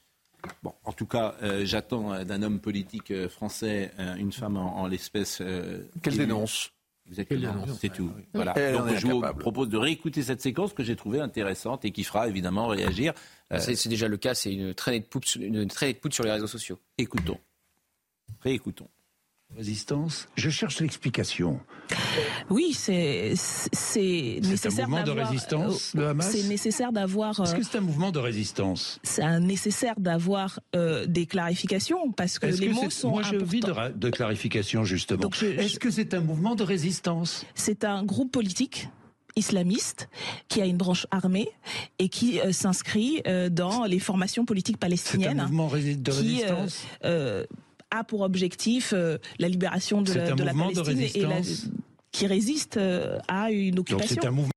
[0.63, 4.87] Bon, en tout cas, euh, j'attends euh, d'un homme politique euh, français, une femme en,
[4.87, 5.43] l'espèce.
[6.03, 6.71] Qu'elle dénonce.
[7.09, 8.11] Exactement, c'est tout.
[8.33, 8.55] Voilà.
[8.73, 12.29] Donc je vous propose de réécouter cette séquence que j'ai trouvée intéressante et qui fera
[12.29, 13.13] évidemment réagir.
[13.53, 16.25] Euh, c'est déjà le cas, c'est une traînée de poudre, une traînée de poudre sur
[16.25, 16.79] les réseaux sociaux.
[16.97, 17.39] Écoutons.
[18.41, 18.89] Réécoutons.
[19.57, 20.29] Résistance.
[20.37, 21.61] Je cherche l'explication.
[22.51, 24.87] Oui, c'est c'est nécessaire.
[24.87, 26.31] un mouvement de résistance, le Hamas.
[26.31, 27.41] C'est nécessaire d'avoir.
[27.41, 32.47] Est-ce que c'est un mouvement de résistance C'est nécessaire d'avoir euh, des clarifications parce que
[32.47, 35.31] les mots sont Moi, je vis de, clarification justement.
[35.31, 38.89] Est-ce que c'est un mouvement de résistance C'est un groupe politique
[39.37, 40.09] islamiste
[40.49, 41.49] qui a une branche armée
[41.99, 45.37] et qui euh, s'inscrit euh, dans les formations politiques palestiniennes.
[45.37, 46.85] C'est un mouvement de résistance
[47.95, 51.43] a pour objectif euh, la libération de, la, Palestine et
[52.13, 54.17] qui résiste euh, à une occupation.
[54.21, 54.51] c'est un mouvement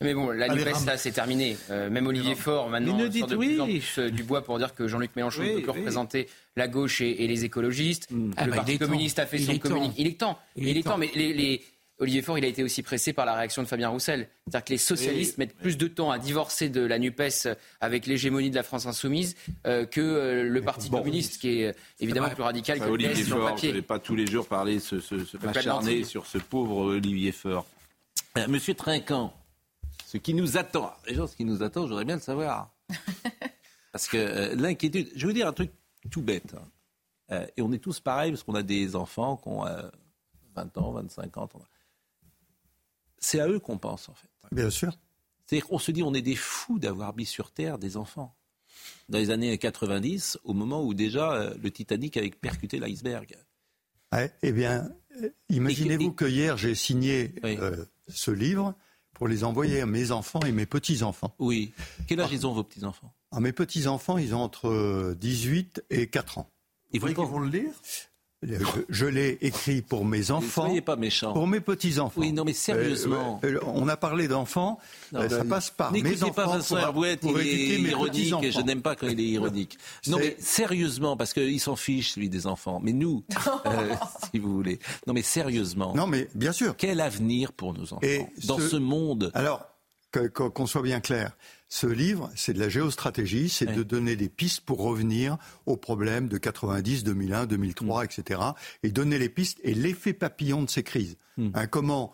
[0.00, 1.56] mais bon, la NUPES, là, c'est terminé.
[1.70, 4.74] Euh, même Olivier Faure, maintenant, ne sort de plus en plus du bois pour dire
[4.74, 8.10] que Jean-Luc Mélenchon ne peut plus représenter la gauche et, les écologistes.
[8.10, 8.26] Mm.
[8.26, 9.94] le ah bah, Parti communiste a fait son communiqué.
[9.96, 10.38] Il est temps.
[10.56, 11.62] Il, est temps, mais les,
[11.98, 14.28] Olivier Faure, il a été aussi pressé par la réaction de Fabien Roussel.
[14.46, 17.48] C'est-à-dire que les socialistes mettent plus de temps à divorcer de la NUPES
[17.80, 19.36] avec l'hégémonie de la France insoumise
[19.66, 23.30] euh, que euh, le Parti communiste, qui est euh, évidemment plus radical que Olivier le
[23.30, 23.68] Faure, papier.
[23.68, 26.76] Je ne vais pas tous les jours parler, se, se, se acharner sur ce pauvre
[26.76, 27.64] Olivier Faure.
[28.48, 29.32] Monsieur Trinquant,
[30.04, 32.74] ce qui nous attend, déjà ce qui nous attend, j'aurais bien le savoir.
[33.92, 35.70] Parce que l'inquiétude, je vais vous dire un truc
[36.10, 36.56] tout bête.
[37.30, 37.46] Hein.
[37.56, 39.64] et on est tous pareils parce qu'on a des enfants qui ont
[40.56, 41.48] 20 ans, 25 ans
[43.24, 44.28] c'est à eux qu'on pense en fait.
[44.52, 44.96] Bien sûr.
[45.46, 48.36] C'est-à-dire qu'on se dit on est des fous d'avoir mis sur terre des enfants.
[49.08, 53.36] Dans les années 90, au moment où déjà euh, le Titanic avait percuté l'iceberg.
[54.42, 54.88] eh bien,
[55.48, 57.34] imaginez-vous que hier, j'ai signé
[58.08, 58.74] ce livre
[59.12, 61.34] pour les envoyer à mes enfants et mes petits-enfants.
[61.38, 61.72] Oui.
[62.06, 63.12] Quel âge ils ont, vos petits-enfants?
[63.32, 66.50] Ah, Mes petits-enfants, ils ont entre 18 et 4 ans.
[66.92, 67.08] Ils vont
[67.40, 67.72] le lire?
[68.88, 70.66] Je, l'ai écrit pour mes enfants.
[70.66, 71.32] soyez pas méchant.
[71.32, 72.20] Pour mes petits-enfants.
[72.20, 73.40] Oui, non, mais sérieusement.
[73.44, 74.78] Euh, euh, on a parlé d'enfants.
[75.14, 76.32] Euh, ça passe par mes enfants.
[76.32, 79.78] pas Vincent Herbouet, il est ironique et je n'aime pas quand il est ironique.
[80.08, 82.80] Non, mais sérieusement, parce qu'il s'en fiche, lui, des enfants.
[82.82, 83.24] Mais nous,
[84.32, 84.78] si vous voulez.
[85.06, 85.94] Non, mais sérieusement.
[85.94, 86.74] Non, mais bien sûr.
[86.76, 89.66] Quel avenir pour nos enfants dans ce monde Alors,
[90.32, 91.32] qu'on soit bien clair.
[91.74, 96.28] Ce livre, c'est de la géostratégie, c'est de donner des pistes pour revenir aux problèmes
[96.28, 98.40] de 90, 2001, 2003, etc.
[98.84, 101.16] Et donner les pistes et l'effet papillon de ces crises.
[101.36, 101.50] Hmm.
[101.52, 102.12] Hein, comment,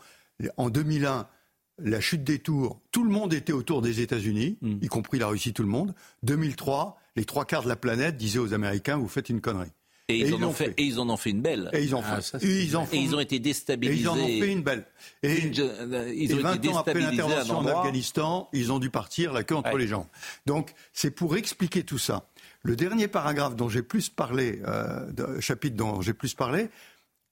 [0.56, 1.28] en 2001,
[1.76, 4.78] la chute des tours, tout le monde était autour des États-Unis, hmm.
[4.80, 5.94] y compris la Russie, tout le monde.
[6.22, 9.72] 2003, les trois quarts de la planète disaient aux Américains, vous faites une connerie.
[10.10, 11.70] Et, ils, en ont fait, et ils en ont fait une belle.
[11.72, 13.96] Et ils, ont ah, fait, ils, ont, et ils ont été déstabilisés.
[13.96, 14.84] Et ils en ont fait une belle.
[15.22, 19.32] Et, euh, ils ont 20 été ans après l'intervention en Afghanistan, ils ont dû partir
[19.32, 20.06] la queue entre les jambes.
[20.46, 22.28] Donc c'est pour expliquer tout ça.
[22.62, 26.68] Le dernier paragraphe dont j'ai plus parlé, euh, chapitre dont j'ai plus parlé,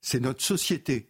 [0.01, 1.09] c'est notre société.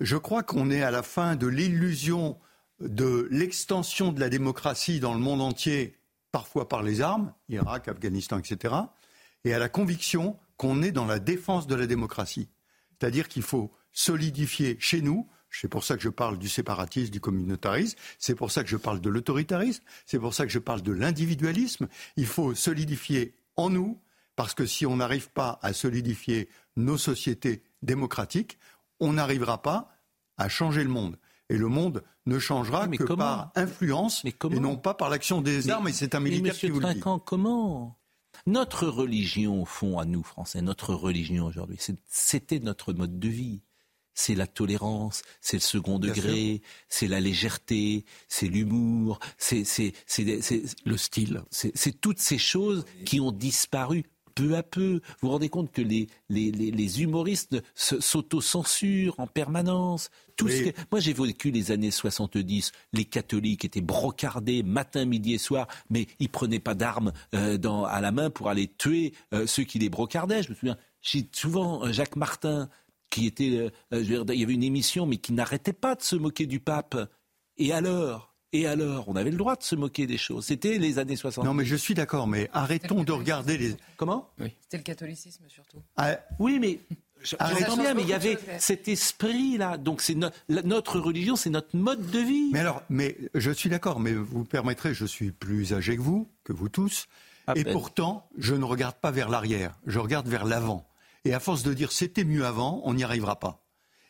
[0.00, 2.36] Je crois qu'on est à la fin de l'illusion
[2.80, 5.96] de l'extension de la démocratie dans le monde entier,
[6.32, 8.74] parfois par les armes, Irak, Afghanistan, etc.,
[9.44, 12.48] et à la conviction qu'on est dans la défense de la démocratie.
[12.92, 17.20] C'est-à-dire qu'il faut solidifier chez nous, c'est pour ça que je parle du séparatisme, du
[17.20, 20.82] communautarisme, c'est pour ça que je parle de l'autoritarisme, c'est pour ça que je parle
[20.82, 21.88] de l'individualisme.
[22.16, 24.00] Il faut solidifier en nous,
[24.36, 28.58] parce que si on n'arrive pas à solidifier nos sociétés démocratiques,
[28.98, 29.92] on n'arrivera pas
[30.36, 31.18] à changer le monde.
[31.50, 35.88] Et le monde ne changera que par influence et non pas par l'action des armes.
[35.88, 37.00] Et c'est un militaire qui vous le dit.
[37.00, 37.98] Comment
[38.46, 41.78] notre religion, au fond, à nous, Français, notre religion aujourd'hui,
[42.08, 43.62] c'était notre mode de vie.
[44.16, 49.64] C'est la tolérance, c'est le second degré, c'est la légèreté, c'est l'humour, c'est
[50.84, 51.42] le style.
[51.50, 55.00] C'est toutes ces choses qui ont disparu peu à peu.
[55.20, 60.10] Vous vous rendez compte que les, les, les, humoristes s'autocensurent en permanence.
[60.36, 60.48] Tout
[60.90, 62.72] Moi, j'ai vécu les années 70.
[62.92, 68.00] Les catholiques étaient brocardés matin, midi et soir, mais ils prenaient pas d'armes euh, à
[68.00, 70.42] la main pour aller tuer euh, ceux qui les brocardaient.
[70.42, 70.76] Je me souviens,
[71.32, 72.68] souvent euh, Jacques Martin,
[73.10, 76.58] qui était, il y avait une émission, mais qui n'arrêtait pas de se moquer du
[76.58, 76.96] pape.
[77.56, 78.33] Et alors?
[78.54, 80.44] Et alors, on avait le droit de se moquer des choses.
[80.46, 81.44] C'était les années 60.
[81.44, 83.74] Non, mais je suis d'accord, mais arrêtons de regarder les.
[83.96, 84.30] Comment?
[84.60, 85.82] C'était le catholicisme surtout.
[85.96, 86.78] Ah, oui, mais.
[87.40, 89.76] Arrêtons bien, mais il y avait cet esprit-là.
[89.76, 90.16] Donc c'est
[90.48, 92.50] notre religion, c'est notre mode de vie.
[92.52, 96.28] Mais alors, mais je suis d'accord, mais vous permettrez, je suis plus âgé que vous,
[96.44, 97.08] que vous tous,
[97.56, 100.86] et pourtant, je ne regarde pas vers l'arrière, je regarde vers l'avant.
[101.24, 103.64] Et à force de dire c'était mieux avant, on n'y arrivera pas.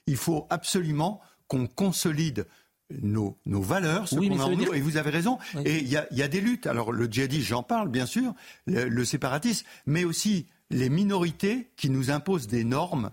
[0.07, 2.47] Il faut absolument qu'on consolide
[2.91, 5.39] nos, valeurs, ce qu'on a en nous, et vous avez raison.
[5.65, 6.67] Et il y a, des luttes.
[6.67, 8.35] Alors le djihadisme, j'en parle bien sûr,
[8.67, 13.11] le, séparatisme, mais aussi les minorités qui nous imposent des normes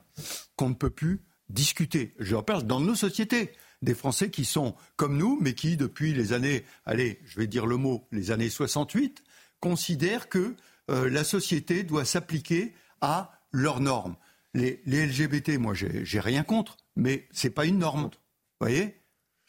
[0.55, 2.13] qu'on ne peut plus discuter.
[2.19, 3.51] Je parle dans nos sociétés.
[3.81, 7.65] Des Français qui sont comme nous, mais qui, depuis les années, allez, je vais dire
[7.65, 9.23] le mot, les années 68,
[9.59, 10.55] considèrent que
[10.91, 14.15] euh, la société doit s'appliquer à leurs normes.
[14.53, 18.03] Les, les LGBT, moi, j'ai rien contre, mais c'est pas une norme.
[18.03, 18.09] Vous
[18.67, 19.00] voyez?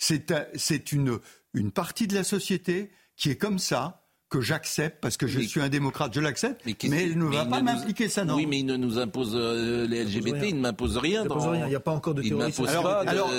[0.03, 1.19] C'est une,
[1.55, 5.61] une partie de la société qui est comme ça, que j'accepte parce que je suis
[5.61, 8.61] un démocrate, je l'accepte, mais, mais, il ne va pas m'impliquer ça, non Oui, mais
[8.61, 11.25] il ne nous impose euh, les LGBT, il ne m'impose rien.
[11.25, 12.67] Il n'y a pas encore de terrorisme.
[13.07, 13.31] Alors,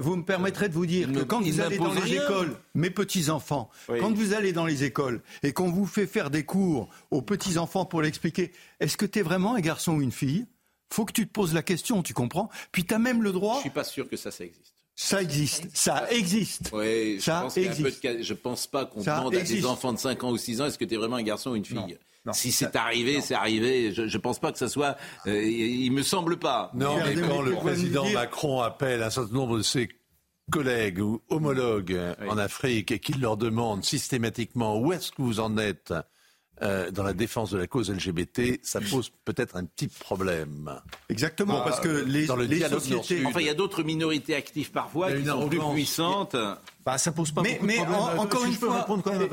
[0.00, 3.30] vous, me, permettrez de vous dire que quand vous allez dans les écoles, mes petits
[3.30, 7.22] enfants, quand vous allez dans les écoles et qu'on vous fait faire des cours aux
[7.22, 10.46] petits enfants pour l'expliquer, est-ce que tu es vraiment un garçon ou une fille?
[10.92, 12.50] Faut que tu te poses la question, tu comprends?
[12.70, 13.56] Puis tu as même le droit.
[13.56, 14.77] Je suis pas sûr que ça, ça existe.
[15.00, 16.70] Ça existe, ça existe.
[16.72, 18.22] Oui, ça je pense existe.
[18.24, 20.76] je pense pas qu'on demande à des enfants de 5 ans ou 6 ans est-ce
[20.76, 21.96] que tu es vraiment un garçon ou une fille.
[22.32, 23.94] si c'est arrivé, c'est arrivé.
[23.94, 24.96] Je, ne pense pas que ça soit.
[25.28, 26.72] Euh, il, me semble pas.
[26.74, 29.88] Non, mais, quand le président Macron appelle un certain nombre de ses
[30.50, 31.96] collègues ou homologues
[32.28, 35.94] en Afrique et qu'il leur demande systématiquement où est-ce que vous en êtes
[36.62, 40.80] euh, dans la défense de la cause LGBT, ça pose peut-être un petit problème.
[41.08, 43.24] Exactement, parce que les, dans le les sociétés...
[43.26, 46.36] Enfin, il y a d'autres minorités actives parfois qui sont plus puissantes.
[46.88, 47.80] Bah, ça pose pas mais, mais
[48.16, 49.28] encore une fois, répondre quand même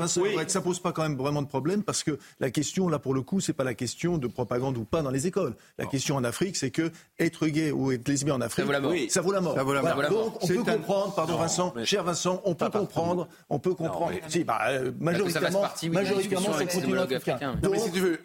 [0.48, 3.22] ça pose pas quand même vraiment de problème parce que la question là pour le
[3.22, 5.54] coup, c'est pas la question de propagande ou pas dans les écoles.
[5.78, 8.66] La question en Afrique, c'est que être gay ou être lesbien en Afrique,
[9.10, 9.54] ça vaut la mort.
[9.54, 10.10] Ça vaut la mort.
[10.10, 14.12] Donc on peut comprendre, pardon Vincent, cher Vincent, on peut comprendre, on peut comprendre.
[14.28, 17.54] Si, bah, euh, majoritairement, majoritairement, c'est continent africain.
[17.62, 17.74] Donc,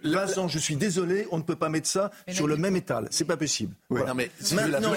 [0.03, 3.07] Vincent, je suis désolé, on ne peut pas mettre ça sur le même étal.
[3.11, 3.75] C'est pas possible.
[3.89, 4.91] Non, mais maintenant,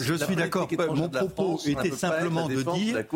[0.00, 0.68] je suis d'accord.
[0.94, 3.06] Mon propos était simplement de dire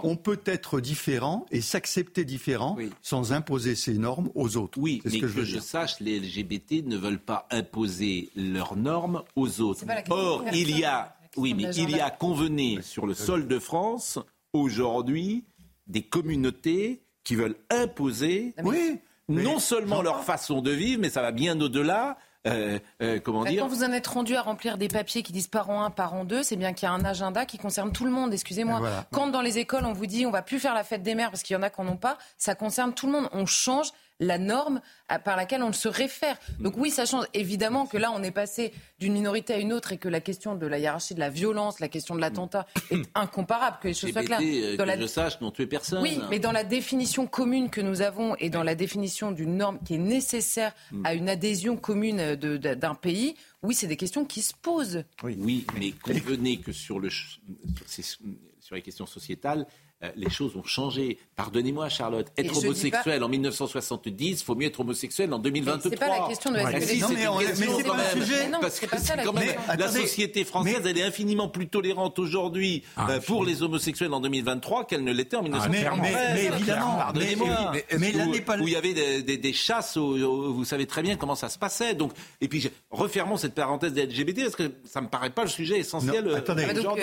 [0.00, 4.78] qu'on peut être différent et s'accepter différent sans imposer ses normes aux autres.
[4.78, 9.84] Oui, mais que, je, sache, les LGBT ne veulent pas imposer leurs normes aux autres.
[10.10, 14.18] Or, il y a, oui, mais il y a convenu sur le sol de France
[14.52, 15.44] aujourd'hui
[15.86, 21.32] des communautés qui veulent imposer oui, non seulement leur façon de vivre, mais ça va
[21.32, 25.22] bien au-delà euh, euh, comment dire Quand vous en êtes rendu à remplir des papiers
[25.22, 27.92] qui disent parent 1, parent 2, c'est bien qu'il y a un agenda qui concerne
[27.92, 28.80] tout le monde, excusez-moi.
[29.12, 31.30] Quand dans les écoles, on vous dit on va plus faire la fête des mères
[31.30, 33.28] parce qu'il y en a qui n'en ont pas, ça concerne tout le monde.
[33.32, 33.88] On change
[34.20, 34.80] la norme
[35.24, 36.38] par laquelle on se réfère.
[36.60, 37.24] Donc oui, ça change.
[37.34, 40.54] Évidemment que là, on est passé d'une minorité à une autre et que la question
[40.54, 44.12] de la hiérarchie de la violence, la question de l'attentat est incomparable, que les choses
[44.12, 44.40] soient claires.
[44.42, 45.00] Euh, dans que la...
[45.00, 46.02] je sache, n'ont tué personne.
[46.02, 49.78] Oui, mais dans la définition commune que nous avons et dans la définition d'une norme
[49.84, 51.06] qui est nécessaire mm.
[51.06, 55.04] à une adhésion commune d'un pays, oui, c'est des questions qui se posent.
[55.22, 59.83] Oui, oui mais convenez que sur, le, sur les questions sociétales, euh,
[60.16, 61.18] les choses ont changé.
[61.36, 65.90] Pardonnez-moi, Charlotte, être homosexuel en 1970, il faut mieux être homosexuel en 2023.
[65.90, 66.80] C'est pas la question de la ouais.
[66.80, 68.50] si, mais, c'est pas le sujet.
[68.60, 73.06] Parce que c'est quand même la société française, elle est infiniment plus tolérante aujourd'hui ah,
[73.10, 76.00] euh, pour les homosexuels en 2023 qu'elle ne l'était en 1940.
[76.02, 77.72] Ah, mais, évidemment, pardonnez-moi.
[77.98, 78.14] Mais,
[78.60, 81.94] où, il y avait des, chasses, vous savez très bien comment ça se passait.
[81.94, 85.48] Donc, et puis refermons cette parenthèse des LGBT parce que ça me paraît pas le
[85.48, 86.26] sujet essentiel.
[86.28, 87.02] Euh, attendez, donc, en fait,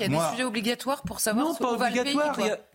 [0.00, 1.90] il y a des sujets obligatoires pour savoir ce qu'on va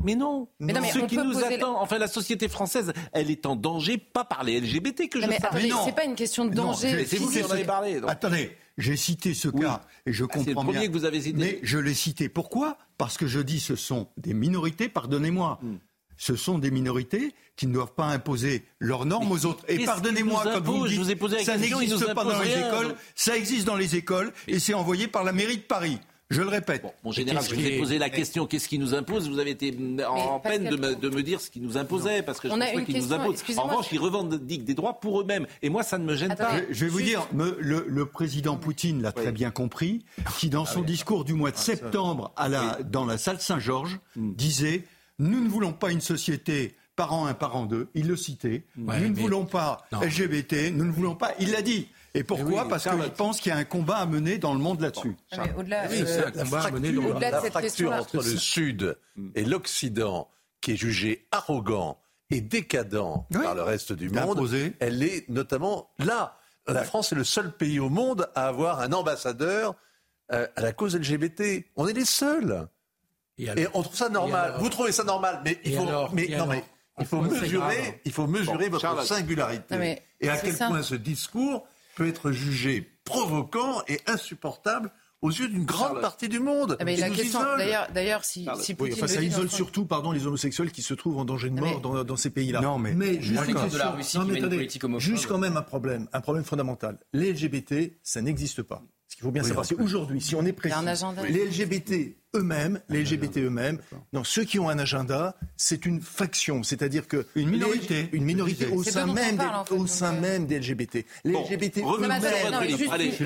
[0.03, 3.55] Mais non, mais non ce qui nous attend, enfin la société française, elle est en
[3.55, 5.61] danger, pas par les LGBT que je mais parle.
[5.85, 7.05] C'est pas une question de danger.
[7.05, 8.01] C'est vous qui en avez parlé.
[8.07, 10.53] Attendez, j'ai cité ce cas et je ah, comprends bien.
[10.53, 11.37] C'est le premier que vous avez cité.
[11.37, 12.29] Mais je l'ai cité.
[12.29, 12.77] Pourquoi?
[12.97, 15.59] Parce que je dis ce sont des minorités, pardonnez-moi.
[15.61, 15.77] Hmm.
[16.15, 19.63] Ce sont des minorités qui ne doivent pas imposer leurs normes aux autres.
[19.67, 23.35] Et pardonnez-moi quand vous dites, je vous ai ça n'existe pas dans les écoles, ça
[23.35, 25.99] existe dans les écoles et c'est envoyé par la mairie de Paris.
[26.33, 26.83] Je le répète.
[27.03, 29.29] mon général, je vous ai posé la question qu'est-ce qui nous impose?
[29.29, 29.75] Vous avez été
[30.07, 32.81] en peine de me, dire ce qui nous imposait, parce que je ne pense pas
[32.81, 33.43] qu'ils nous imposent.
[33.57, 35.47] En revanche, ils revendiquent des droits pour eux-mêmes.
[35.61, 36.57] Et moi, ça ne me gêne pas.
[36.69, 40.05] Je, vais vous dire, le, président Poutine l'a très bien compris,
[40.37, 43.39] qui dans son ah discours du mois de ah, septembre à la, dans la salle
[43.39, 44.33] Saint-Georges hmm.
[44.33, 44.83] disait
[45.19, 47.89] Nous ne voulons pas une société parent 1, parent 2.
[47.95, 48.65] Il le citait.
[48.75, 51.31] nous ne voulons pas LGBT, nous ne voulons pas.
[51.39, 51.87] Il l'a dit.
[52.13, 52.67] Et pourquoi?
[52.67, 55.15] Parce qu'il pense qu'il y a un combat à mener dans le monde là-dessus.
[55.57, 57.21] Au-delà, oui, euh, un combat à mener dans le monde.
[57.21, 58.97] La fracture entre le Sud
[59.35, 60.29] et l'Occident,
[60.61, 61.99] qui est jugé arrogant
[62.29, 64.49] et décadent par le reste du monde,
[64.79, 66.37] elle est notamment là.
[66.67, 69.75] La France est le seul pays au monde à avoir un ambassadeur
[70.31, 71.65] euh, à la cause LGBT.
[71.75, 72.67] On est les seuls.
[73.37, 74.55] Et, on trouve ça normal.
[74.59, 76.63] Vous trouvez ça normal, mais il faut, mais, non, mais
[76.99, 80.03] il faut mesurer, il faut mesurer votre singularité.
[80.21, 84.91] et à quel point ce discours peut être jugé provoquant et insupportable
[85.23, 86.77] aux yeux d'une grande partie du monde.
[86.79, 88.75] Ah, d'ailleurs, si, si
[89.07, 92.29] ça isole surtout, pardon, les homosexuels qui se trouvent en danger de mort dans, ces
[92.29, 92.61] pays-là.
[92.61, 94.19] Non, mais, mais juste, de la Russie
[94.97, 96.99] juste quand même un problème, un problème fondamental.
[97.13, 98.83] Les LGBT, ça n'existe pas.
[99.13, 100.75] Ce qu'il faut bien savoir, c'est aujourd'hui, si on est précis,
[101.29, 103.77] les LGBT eux-mêmes, les LGBT eux-mêmes,
[104.11, 108.65] non, ceux qui ont un agenda, c'est une faction, c'est-à-dire que une minorité, une minorité
[108.69, 111.05] au sein même, des, au sein même des LGBT.
[111.25, 112.23] Les LGBT eux-mêmes.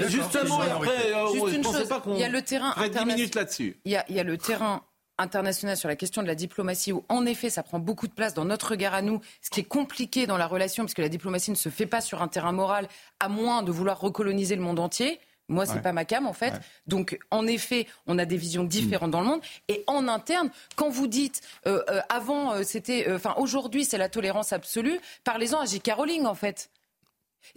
[0.09, 2.75] Justement, après, euh, chose, pas qu'on il y a le terrain
[3.05, 3.77] minutes là-dessus.
[3.85, 4.83] Il y a, il y a le terrain
[5.17, 8.33] international sur la question de la diplomatie où en effet ça prend beaucoup de place
[8.33, 11.49] dans notre regard à nous, ce qui est compliqué dans la relation puisque la diplomatie
[11.49, 12.89] ne se fait pas sur un terrain moral
[13.21, 15.21] à moins de vouloir recoloniser le monde entier.
[15.49, 16.53] Moi, c'est pas ma cam en fait.
[16.87, 19.41] Donc, en effet, on a des visions différentes dans le monde.
[19.67, 24.09] Et en interne, quand vous dites euh, euh, avant, euh, c'était, enfin, aujourd'hui, c'est la
[24.09, 24.99] tolérance absolue.
[25.23, 25.91] Parlez-en à J.K.
[25.95, 26.69] Rowling en fait.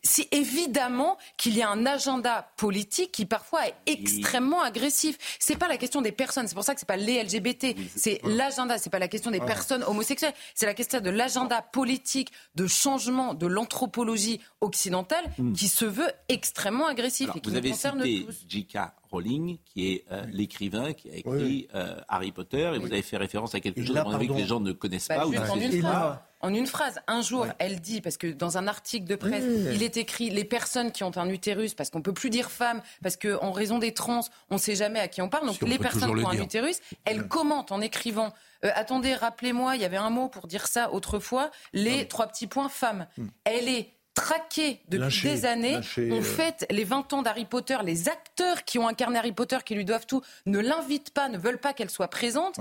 [0.02, 5.18] C'est évidemment qu'il y a un agenda politique qui parfois est extrêmement agressif.
[5.38, 8.20] C'est pas la question des personnes, c'est pour ça que c'est pas les LGBT, c'est
[8.24, 12.66] l'agenda, c'est pas la question des personnes homosexuelles, c'est la question de l'agenda politique de
[12.66, 15.52] changement de l'anthropologie occidentale hmm.
[15.52, 18.78] qui se veut extrêmement agressif et qui vous nous avez concerne cité J.K.
[19.10, 23.16] Rowling, qui est euh, l'écrivain qui a écrit euh, Harry Potter, et vous avez fait
[23.16, 25.26] référence à quelque chose à que les gens ne connaissent bah, pas.
[25.26, 28.66] Juste en, une phrase, en, une phrase, un jour, elle dit, parce que dans un
[28.68, 32.12] article de presse, il est écrit les personnes qui ont un utérus, parce qu'on peut
[32.12, 34.20] plus dire femme, parce qu'en raison des trans,
[34.50, 35.46] on ne sait jamais à qui on parle.
[35.46, 38.32] Donc les personnes qui ont un utérus, elle commente en écrivant.
[38.64, 42.46] Euh, attendez, rappelez-moi, il y avait un mot pour dire ça autrefois, les trois petits
[42.46, 43.06] points femmes.
[43.16, 43.26] Hmm.
[43.44, 45.76] Elle est traqué depuis des années.
[45.76, 46.22] on euh.
[46.22, 47.78] fête les 20 ans d'Harry Potter.
[47.84, 51.38] Les acteurs qui ont incarné Harry Potter, qui lui doivent tout, ne l'invitent pas, ne
[51.38, 52.58] veulent pas qu'elle soit présente.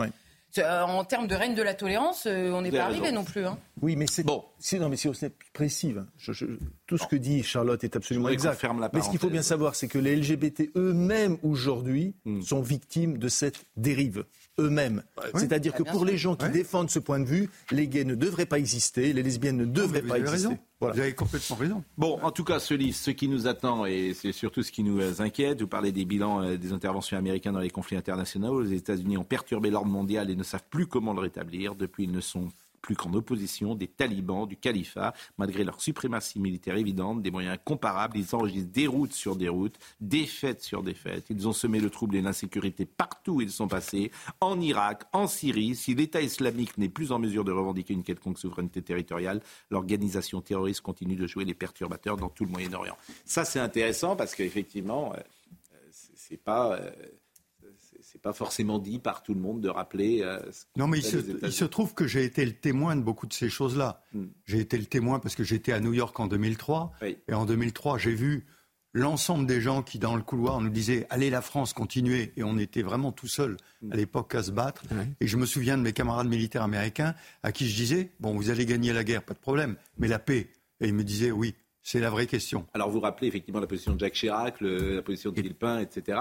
[0.58, 3.46] Euh, en termes de règne de la tolérance, euh, on n'est pas arrivé non plus.
[3.46, 3.60] Hein.
[3.82, 4.44] Oui, mais c'est bon.
[4.74, 5.94] non, mais c'est aussi précis.
[5.96, 6.08] Hein.
[6.88, 8.66] tout ce que dit Charlotte est absolument exact.
[8.94, 12.42] mais ce qu'il faut bien savoir, c'est que les LGBT eux-mêmes aujourd'hui hmm.
[12.42, 14.26] sont victimes de cette dérive
[14.60, 15.04] eux-mêmes.
[15.36, 18.46] C'est-à-dire que pour les gens qui défendent ce point de vue, les gays ne devraient
[18.46, 20.58] pas exister, les lesbiennes ne devraient pas exister.
[20.82, 21.84] Vous avez complètement raison.
[21.98, 24.84] Bon, en tout cas, ce livre, ce qui nous attend, et c'est surtout ce qui
[24.84, 28.62] nous inquiète, vous parlez des bilans euh, des interventions américaines dans les conflits internationaux.
[28.62, 31.76] Les États-Unis ont perturbé l'ordre mondial et ne savent plus comment le rétablir.
[31.76, 32.48] Depuis, ils ne sont
[32.82, 38.18] plus qu'en opposition des talibans, du califat, malgré leur suprématie militaire évidente, des moyens comparables.
[38.18, 41.26] Ils enregistrent des routes sur des routes, défaites sur défaites.
[41.30, 44.12] Ils ont semé le trouble et l'insécurité partout où ils sont passés,
[44.42, 45.76] en Irak, en Syrie.
[45.76, 50.82] Si l'État islamique n'est plus en mesure de revendiquer une quelconque souveraineté territoriale, l'organisation terroriste
[50.82, 52.98] continue de jouer les perturbateurs dans tout le Moyen-Orient.
[53.26, 55.20] Ça, c'est intéressant parce qu'effectivement, euh,
[56.16, 56.80] c'est pas.
[58.02, 60.22] C'est pas forcément dit par tout le monde de rappeler.
[60.24, 60.40] Euh,
[60.78, 61.04] non, mais il
[61.52, 64.04] se, trouve que j'ai été le témoin de beaucoup de ces choses-là.
[64.14, 64.28] Hmm.
[64.46, 66.94] J'ai été le témoin parce que j'étais à New York en 2003.
[67.28, 68.46] Et en 2003, j'ai vu
[68.94, 72.34] l'ensemble des gens qui, dans le couloir, nous disaient Allez, la France, continuez.
[72.36, 73.58] Et on était vraiment tout seul
[73.92, 74.84] à l'époque à se battre.
[75.20, 77.14] Et je me souviens de mes camarades militaires américains
[77.44, 80.20] à qui je disais Bon, vous allez gagner la guerre, pas de problème, mais la
[80.20, 80.50] paix.
[80.80, 81.54] Et ils me disaient Oui,
[81.90, 82.68] c'est la vraie question.
[82.76, 86.20] Alors vous rappelez effectivement la position de Jacques Chirac, la position de Villepin, etc.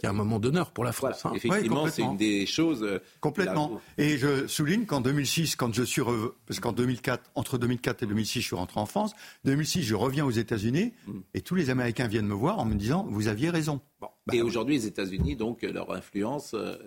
[0.00, 1.26] C'est un moment d'honneur pour la France.
[1.26, 1.32] Hein.
[1.34, 2.82] Effectivement, c'est une des choses.
[2.82, 3.78] Euh, complètement.
[3.98, 6.00] Et je souligne qu'en 2006, quand je suis
[6.46, 9.12] parce qu'en 2004, entre 2004 et 2006, je suis rentré en France.
[9.44, 11.20] 2006, je reviens aux États-Unis mm.
[11.34, 13.82] et tous les Américains viennent me voir en me disant vous aviez raison.
[14.00, 16.54] Bah et aujourd'hui, les États-Unis, donc leur influence.
[16.54, 16.78] Euh,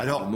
[0.00, 0.30] alors,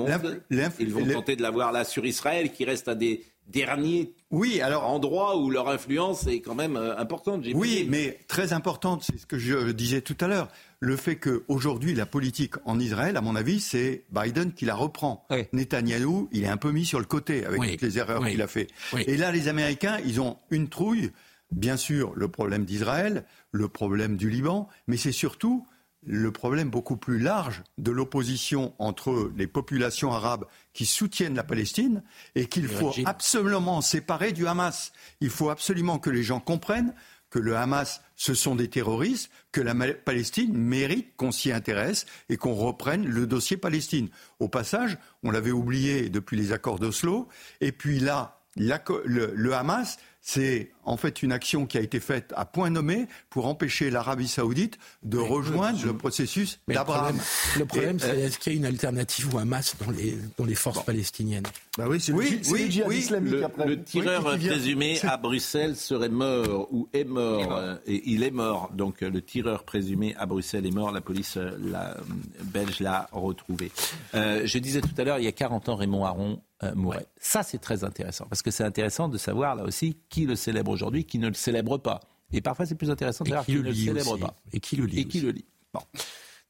[0.78, 4.84] ils vont tenter de l'avoir là sur Israël, qui reste à des derniers oui, alors,
[4.84, 7.44] endroits où leur influence est quand même euh, importante.
[7.54, 10.48] Oui, mais très importante, c'est ce que je disais tout à l'heure.
[10.80, 15.24] Le fait qu'aujourd'hui, la politique en Israël, à mon avis, c'est Biden qui la reprend.
[15.52, 18.48] Netanyahou, il est un peu mis sur le côté avec toutes les erreurs qu'il a
[18.48, 18.66] fait.
[19.06, 21.12] Et là, les Américains, ils ont une trouille.
[21.52, 25.64] Bien sûr, le problème d'Israël, le problème du Liban, mais c'est surtout
[26.06, 32.02] le problème beaucoup plus large de l'opposition entre les populations arabes qui soutiennent la Palestine
[32.34, 34.92] et qu'il faut absolument séparer du Hamas.
[35.20, 36.94] Il faut absolument que les gens comprennent
[37.30, 42.36] que le Hamas, ce sont des terroristes, que la Palestine mérite qu'on s'y intéresse et
[42.36, 44.08] qu'on reprenne le dossier Palestine.
[44.38, 47.28] Au passage, on l'avait oublié depuis les accords d'Oslo,
[47.60, 52.46] et puis là, le Hamas, c'est en fait une action qui a été faite à
[52.46, 57.18] point nommé pour empêcher l'Arabie saoudite de rejoindre le processus d'Abraham.
[57.58, 60.46] Le problème, c'est est-ce qu'il y a une alternative ou un masse dans les, dans
[60.46, 61.44] les forces palestiniennes?
[61.76, 66.88] Bah oui, c'est oui, oui, oui, le, le, tireur présumé à Bruxelles serait mort ou
[66.94, 68.70] est mort, euh, et il est mort.
[68.72, 70.90] Donc le tireur présumé à Bruxelles est mort.
[70.90, 71.98] La police euh, la,
[72.44, 73.70] belge l'a retrouvé.
[74.14, 76.40] Euh, je disais tout à l'heure, il y a 40 ans, Raymond Aron
[76.74, 77.06] mourait.
[77.20, 80.70] Ça, c'est très intéressant parce que c'est intéressant de savoir là aussi qui le célèbre
[80.70, 82.00] aujourd'hui, qui ne le célèbre pas.
[82.32, 84.36] Et parfois, c'est plus intéressant de savoir qui, ne le célèbre pas.
[84.52, 85.00] Et qui le lit.
[85.00, 85.44] Et qui le lit.
[85.72, 85.80] Bon.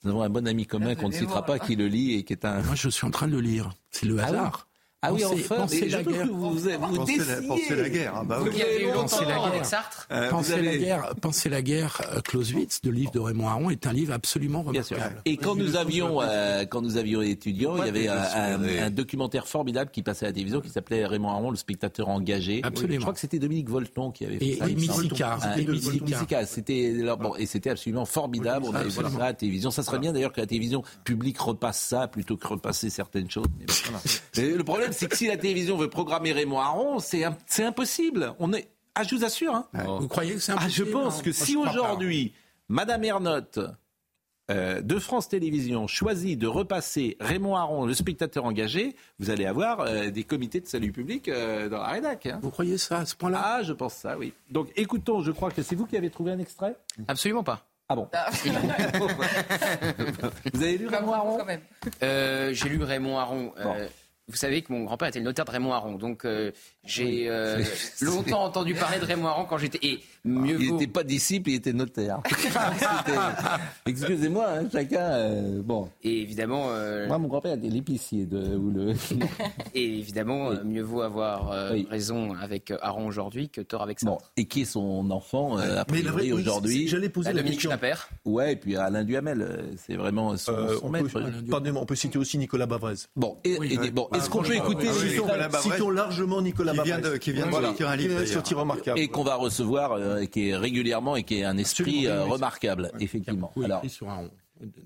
[0.03, 2.35] Nous avons un bon ami commun qu'on ne citera pas, qui le lit et qui
[2.35, 2.63] est un.
[2.63, 3.73] Moi, je suis en train de le lire.
[3.91, 4.69] C'est le ah hasard.
[5.07, 6.27] Ah oui, enfin, pensez la guerre.
[6.27, 8.17] Vous, vous, pensez, la, guerre.
[8.17, 8.51] Hein, bah oui.
[8.95, 9.65] Pensez la guerre.
[9.65, 10.07] Sartre.
[10.11, 11.15] Euh, pensez, la guerre.
[11.21, 12.01] pensez la guerre.
[12.25, 15.21] Clausewitz, le livre de Raymond Aron, est un livre absolument remarquable.
[15.27, 19.91] Et quand nous avions, euh, quand nous avions étudiants, il y avait un, documentaire formidable
[19.91, 22.61] qui passait à la télévision qui s'appelait Raymond Aron, le spectateur engagé.
[22.63, 22.95] Absolument.
[22.95, 24.69] Je crois que c'était Dominique Volton qui avait fait et, ça.
[24.69, 26.47] Et Missika.
[26.47, 28.67] C'était bon, et c'était absolument formidable.
[28.69, 29.71] On avait vu ça à la télévision.
[29.71, 33.47] Ça serait bien d'ailleurs que la télévision publique repasse ça plutôt que repasser certaines choses.
[34.37, 38.35] Le problème, c'est que si la télévision on veut programmer Raymond Aron, c'est impossible.
[38.39, 39.55] On est, ah, je vous assure.
[39.55, 39.67] Hein.
[40.01, 42.33] Vous croyez que c'est impossible ah, Je pense que si aujourd'hui,
[42.69, 43.59] Madame Ernotte
[44.51, 49.81] euh, de France Télévisions choisit de repasser Raymond Aron, le spectateur engagé, vous allez avoir
[49.81, 52.27] euh, des comités de salut public euh, dans la rédac.
[52.27, 52.41] Hein.
[52.43, 54.35] Vous croyez ça à ce point-là Ah, je pense ça, oui.
[54.51, 56.77] Donc écoutons, je crois que c'est vous qui avez trouvé un extrait
[57.09, 57.67] Absolument pas.
[57.89, 58.09] Ah bon
[60.53, 61.39] Vous avez lu Raymond Aron
[62.01, 63.53] J'ai lu Raymond Aron.
[64.27, 66.51] Vous savez que mon grand-père était le notaire de Raymond Aron, donc euh,
[66.83, 67.63] j'ai euh,
[68.01, 69.79] longtemps entendu parler de Raymond Aron quand j'étais.
[69.87, 72.21] Et il n'était pas disciple, il était notaire.
[73.87, 75.03] Excusez-moi, hein, chacun.
[75.03, 75.91] Euh, bon.
[76.03, 76.69] Et évidemment.
[76.71, 78.39] Euh, Moi, mon grand-père était l'épicier de.
[78.39, 78.95] le...
[79.75, 81.51] Et évidemment, mieux vaut avoir
[81.91, 84.07] raison avec Aaron aujourd'hui que tort avec ça.
[84.07, 84.19] Bon.
[84.37, 87.71] Et qui est son enfant, a priori, aujourd'hui J'allais poser la, question.
[87.71, 87.95] Schnapper.
[88.25, 89.75] Ouais, et puis Alain Duhamel.
[89.77, 91.09] C'est vraiment son, son maître.
[91.77, 92.95] on peut citer aussi Nicolas Bavrez.
[93.17, 93.59] Bon, et,
[93.91, 94.89] bon est-ce qu'on peut écouter.
[95.61, 97.19] Citons largement Nicolas Bavrez.
[97.19, 98.21] Qui vient de sortir un livre.
[98.55, 98.99] remarquable.
[98.99, 102.91] Et qu'on va recevoir euh, qui est régulièrement et qui est un esprit euh, remarquable,
[103.01, 103.53] effectivement.
[103.63, 103.83] alors,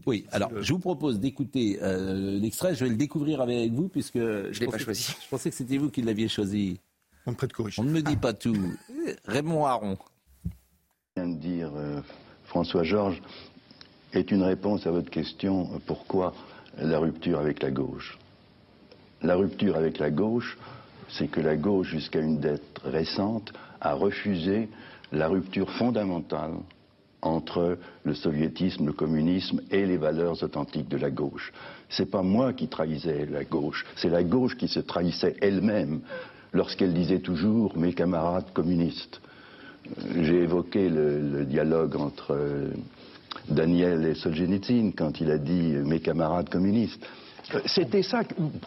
[0.06, 2.74] oui, alors je vous propose d'écouter euh, l'extrait.
[2.74, 5.14] Je vais le découvrir avec vous puisque je, l'ai pas choisi.
[5.22, 6.80] Je pensais que c'était vous qui l'aviez choisi.
[7.26, 7.34] On,
[7.76, 8.56] On ne me dit pas tout.
[9.26, 9.98] Raymond Aron.
[11.14, 11.70] vient de dire
[12.46, 13.20] François Georges
[14.14, 16.34] est une réponse à votre question pourquoi
[16.78, 18.18] la rupture avec la gauche?
[19.22, 20.56] La rupture avec la gauche,
[21.09, 24.68] c'est que la gauche, jusqu'à une dette récente, a refusé
[25.12, 26.55] la rupture fondamentale
[27.20, 31.52] entre le soviétisme, le communisme et les valeurs authentiques de la gauche.
[31.89, 36.01] C'est pas moi qui trahissais la gauche, c'est la gauche qui se trahissait elle-même
[36.52, 39.20] lorsqu'elle disait toujours mes camarades communistes.
[40.20, 42.70] J'ai évoqué le, dialogue entre euh,
[43.48, 47.05] Daniel et Solzhenitsyn quand il a dit mes camarades communistes.
[47.66, 48.22] C'était ça.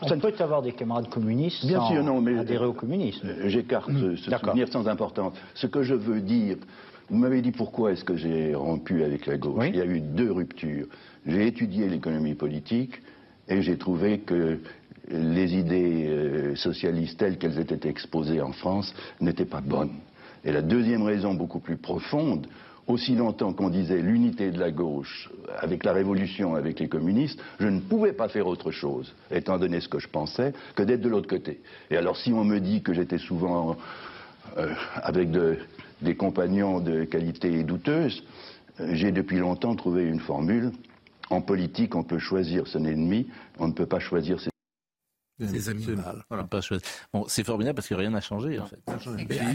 [0.08, 3.28] Ça ne peut avoir des camarades communistes Bien sûr, non, mais adhérer au communisme.
[3.28, 5.34] Euh, j'écarte ce, souvenir sans importance.
[5.54, 6.58] Ce que je veux dire,
[7.10, 9.66] vous m'avez dit pourquoi est-ce que j'ai rompu avec la gauche.
[9.68, 10.88] Il y a eu deux ruptures.
[11.26, 13.02] J'ai étudié l'économie politique
[13.48, 14.60] et j'ai trouvé que
[15.10, 19.98] les idées euh, socialistes telles qu'elles étaient exposées en France n'étaient pas bonnes.
[20.44, 22.48] Et la deuxième raison, beaucoup plus profonde,
[22.92, 27.68] aussi longtemps qu'on disait l'unité de la gauche avec la révolution, avec les communistes, je
[27.68, 31.10] ne pouvais pas faire autre chose, étant donné ce que je pensais, que d'être de
[31.10, 31.62] l'autre côté.
[31.90, 33.78] Et alors si on me dit que j'étais souvent
[34.58, 35.30] euh, avec
[36.02, 38.24] des compagnons de qualité douteuse,
[38.80, 40.72] euh, j'ai depuis longtemps trouvé une formule.
[41.30, 43.28] En politique, on peut choisir son ennemi,
[43.58, 44.52] on ne peut pas choisir ses
[45.40, 45.88] ses amis.
[47.14, 48.80] Bon, c'est formidable parce que rien n'a changé en fait.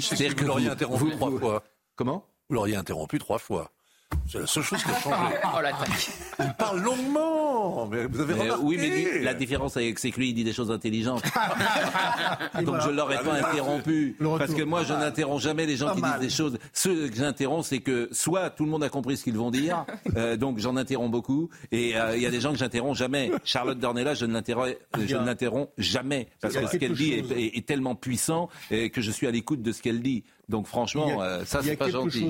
[0.00, 1.64] C'est-à-dire que vous interrompu trois fois.
[1.94, 2.24] Comment?
[2.48, 3.70] Vous l'auriez interrompu trois fois.
[4.28, 5.34] C'est la seule chose qui a changé.
[5.56, 6.10] oh l'attaque.
[6.40, 7.86] Il parle longuement.
[7.86, 8.62] Mais vous avez remarqué.
[8.62, 11.22] Oui, mais la différence c'est que lui, il dit des choses intelligentes.
[12.64, 14.16] Donc je ne l'aurais pas interrompu.
[14.38, 16.58] Parce que moi, je n'interromps jamais les gens qui disent des choses.
[16.72, 19.84] Ceux que j'interromps, c'est que soit tout le monde a compris ce qu'ils vont dire,
[20.16, 23.30] euh, donc j'en interromps beaucoup, et euh, il y a des gens que j'interromps jamais.
[23.44, 26.28] Charlotte Dornella, je ne l'interromps jamais.
[26.40, 29.72] Parce que ce qu'elle dit est, est, tellement puissant que je suis à l'écoute de
[29.72, 30.24] ce qu'elle dit.
[30.48, 32.28] Donc franchement, euh, ça c'est pas gentil.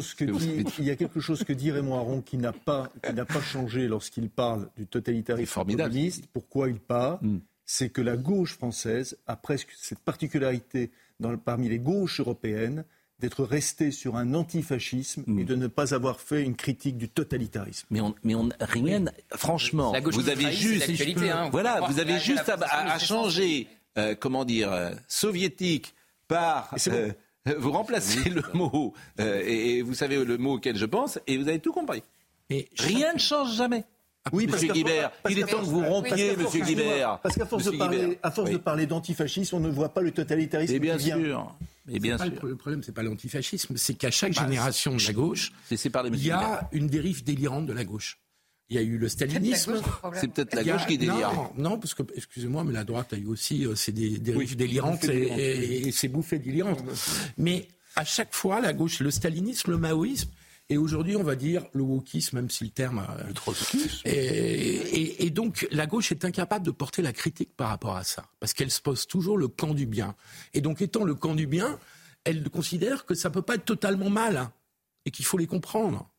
[0.78, 4.30] il y a quelque chose que dit Raymond Aron qui n'a pas, pas changé lorsqu'il
[4.30, 6.26] parle du totalitarisme communiste.
[6.32, 7.40] Pourquoi il parle hmm.
[7.66, 10.90] C'est que la gauche française a presque cette particularité
[11.20, 12.84] dans, parmi les gauches européennes
[13.18, 15.44] d'être restée sur un antifascisme et hmm.
[15.44, 17.86] de ne pas avoir fait une critique du totalitarisme.
[17.90, 20.90] Mais on, mais on rien, franchement, vous avez juste,
[21.20, 21.48] hein.
[21.50, 23.68] voilà, vous avez juste à, changer,
[23.98, 25.94] euh, comment dire, euh, soviétique
[26.28, 26.70] par
[27.58, 31.48] vous remplacez le mot, euh, et, vous savez le mot auquel je pense, et vous
[31.48, 32.02] avez tout compris.
[32.50, 33.84] Mais rien ne change jamais.
[34.32, 37.20] Oui, Monsieur Guibert, il est temps que vous rompiez, Monsieur Guibert.
[37.22, 40.10] Parce qu'à force, de parler, à force de parler d'antifascisme, on ne voit pas le
[40.10, 40.74] totalitarisme.
[40.74, 41.54] Et bien sûr.
[41.86, 42.32] Mais bien sûr.
[42.42, 46.30] Le problème, c'est pas l'antifascisme, c'est qu'à chaque bah, génération de la gauche, il y
[46.32, 48.18] a une dérive délirante de la gauche.
[48.68, 49.80] Il y a eu le stalinisme.
[50.14, 51.32] C'est peut-être la gauche qui délire.
[51.32, 55.04] Non, non parce que, excusez-moi, mais la droite a eu aussi euh, des dérives délirantes
[55.04, 56.82] et, ses bouffées délirantes.
[57.38, 60.30] Mais à chaque fois, la gauche, le stalinisme, le maoïsme,
[60.68, 63.06] et aujourd'hui, on va dire le wokisme, même si le terme.
[63.26, 64.00] Le trotskisme.
[64.04, 68.26] Et, et, donc, la gauche est incapable de porter la critique par rapport à ça,
[68.40, 70.16] parce qu'elle se pose toujours le camp du bien.
[70.54, 71.78] Et donc, étant le camp du bien,
[72.24, 74.52] elle considère que ça peut pas être totalement mal, hein,
[75.04, 76.10] et qu'il faut les comprendre.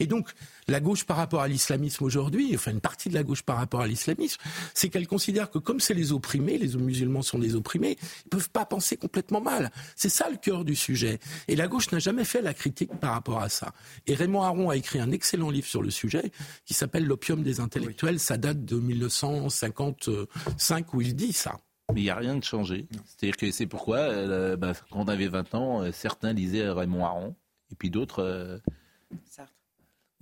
[0.00, 0.30] Et donc,
[0.68, 3.80] la gauche par rapport à l'islamisme aujourd'hui, enfin une partie de la gauche par rapport
[3.80, 4.40] à l'islamisme,
[4.74, 8.50] c'est qu'elle considère que comme c'est les opprimés, les musulmans sont les opprimés, ils peuvent
[8.50, 9.70] pas penser complètement mal.
[9.96, 11.18] C'est ça le cœur du sujet.
[11.48, 13.72] Et la gauche n'a jamais fait la critique par rapport à ça.
[14.06, 16.32] Et Raymond Aron a écrit un excellent livre sur le sujet
[16.64, 18.18] qui s'appelle L'opium des intellectuels.
[18.18, 21.60] Ça date de 1955 où il dit ça.
[21.92, 22.86] Mais il n'y a rien de changé.
[23.06, 27.04] C'est-à-dire que c'est pourquoi, euh, bah, quand on avait 20 ans, euh, certains lisaient Raymond
[27.04, 27.36] Aron,
[27.70, 28.22] et puis d'autres...
[28.22, 28.58] Euh,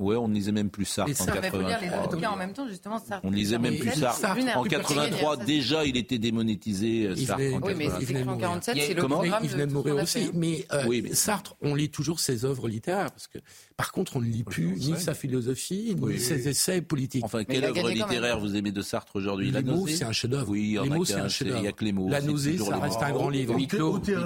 [0.02, 2.28] Ouais, on ne lisait même plus Sartre en 83.
[2.28, 4.36] en même temps, justement, On ne lisait même plus Sartre.
[4.56, 7.42] En 83, déjà, il était démonétisé, euh, Sartre.
[7.62, 7.88] Oui, mais
[8.26, 10.30] en 47, c'est le Comment Il venait de mourir aussi.
[10.34, 13.10] Mais, euh, Sartre, on lit toujours ses œuvres littéraires.
[13.10, 13.38] Parce que,
[13.76, 17.24] par contre, on ne lit plus ni sa philosophie, ni ses essais politiques.
[17.24, 20.50] Enfin, quelle œuvre littéraire vous aimez de Sartre aujourd'hui Les mots, c'est un chef-d'œuvre.
[20.50, 21.58] Oui, les mots, c'est un chef-d'œuvre.
[21.58, 22.08] Il n'y a que les mots.
[22.08, 23.56] La nausée, ça reste un grand livre.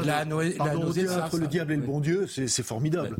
[0.04, 0.56] La nausée,
[1.16, 3.16] Entre le diable et le bon Dieu, c'est formidable.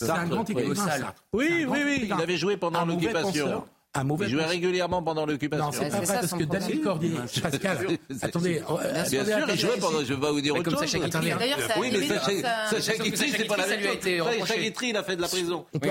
[0.00, 0.86] C'est un grand écrivain,
[1.32, 3.64] Oui, oui, oui, il avait joué pendant l'occupation
[3.98, 4.26] un mauvais.
[4.26, 5.66] Il jouait régulièrement pendant l'occupation.
[5.66, 7.12] Non, c'est pas vrai parce que Daniel Cordier,
[7.42, 7.86] Pascal,
[8.22, 8.62] attendez,
[8.92, 10.00] bien sûr, il jouait pendant.
[10.00, 10.92] Je vais pas vous dire autre chose.
[11.10, 11.74] D'ailleurs, ça.
[11.78, 14.38] Oui, mais Sacha Guitry, c'est pas la même chose.
[14.40, 15.66] Sacha Guitry, il a fait de la prison.
[15.72, 15.90] On peut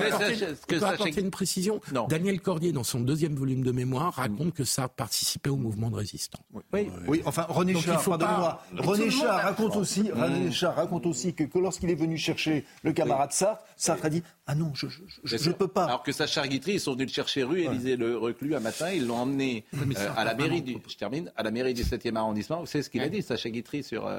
[0.84, 1.82] apporter une précision.
[2.10, 5.96] Daniel Cordier, dans son deuxième volume de mémoire, raconte que ça participait au mouvement de
[5.96, 6.42] résistance.
[6.74, 7.22] Oui, oui.
[7.26, 8.64] Enfin, René Char, pardonnez-moi.
[8.78, 13.32] René Char raconte aussi, René Char raconte aussi que lorsqu'il est venu chercher le camarade
[13.32, 14.88] Sartre, Sartre a dit ah non, je
[15.24, 15.86] je peux pas.
[15.86, 18.92] Alors que Sacha Guitry, ils sont venus le chercher rue Élysée le reclus un matin,
[18.92, 22.16] ils l'ont emmené euh, à la mairie du, je termine, à la mairie du 7e
[22.16, 22.60] arrondissement.
[22.60, 24.10] Vous savez ce qu'il a dit, Sacha Guitry, sur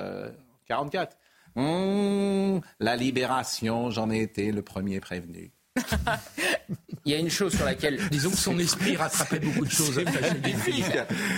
[0.66, 1.16] 44
[1.56, 5.52] euh, hum, La libération, j'en ai été le premier prévenu.
[7.04, 7.98] Il y a une chose sur laquelle.
[8.10, 9.98] Disons que son esprit rattrapait beaucoup de choses.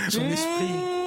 [0.09, 1.00] Son esprit.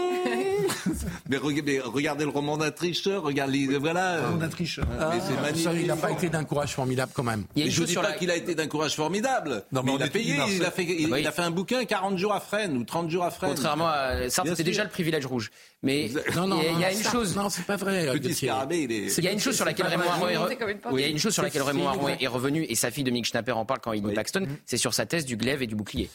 [1.29, 4.17] Mais, regardez le roman d'un tricheur, regardez, voilà.
[4.17, 4.85] Le roman d'un tricheur.
[4.99, 5.69] Ah, c'est magnifique.
[5.81, 7.45] il n'a pas été d'un courage formidable quand même.
[7.55, 9.63] Il y a je ne dis pas qu'il a été d'un courage formidable.
[9.71, 12.33] Non, mais, il a payé, il a, fait, il, a fait un bouquin 40 jours
[12.33, 13.51] à Fresnes ou 30 jours à Fresnes.
[13.55, 15.51] Contrairement à ça, c'était déjà le privilège rouge.
[15.81, 17.35] Mais non, non, il y a, une chose.
[17.35, 18.07] Non, c'est pas vrai.
[18.15, 20.57] il y a une chose sur laquelle Raymond Aron est,
[20.93, 23.25] il y a une chose sur laquelle Raymond Aron est revenu et sa fille Dominique
[23.25, 25.75] Schnapper en parle quand il dit Paxton, c'est sur sa thèse du glaive et du
[25.75, 26.09] bouclier.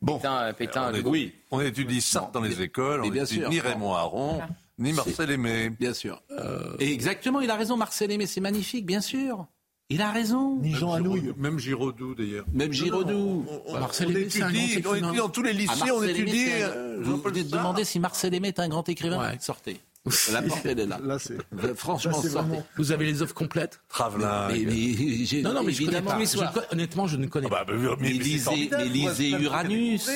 [0.00, 0.20] Bon,
[0.56, 4.40] Pétain, on, oui, on étudie ça dans les écoles, on étudie ni Raymond Aron,
[4.78, 5.70] ni Marcel Aimé.
[5.70, 6.22] Bien sûr.
[6.30, 9.46] Euh, et exactement, il a raison, Marcel Aimé, c'est magnifique, bien sûr.
[9.90, 10.56] Il a raison.
[10.60, 11.34] Ni Jean Anouilh.
[11.36, 12.46] Même Giraudoux, d'ailleurs.
[12.52, 13.44] Même Giraudoux.
[13.72, 15.12] Marcel Aimé, c'est un grand écrivain.
[15.12, 16.46] dans tous les lycées, on étudie.
[16.50, 19.80] Euh, vous vous demandez si Marcel Aimé est un grand écrivain Sortez.
[20.32, 21.00] La porte, elle est là.
[21.02, 21.16] là
[21.74, 22.20] Franchement,
[22.76, 24.48] vous avez les offres complètes Travelin.
[24.48, 26.12] non, non, mais évidemment.
[26.70, 27.60] honnêtement, je ne connais pas.
[27.62, 30.10] Ah bah, mais, lisez, Uranus.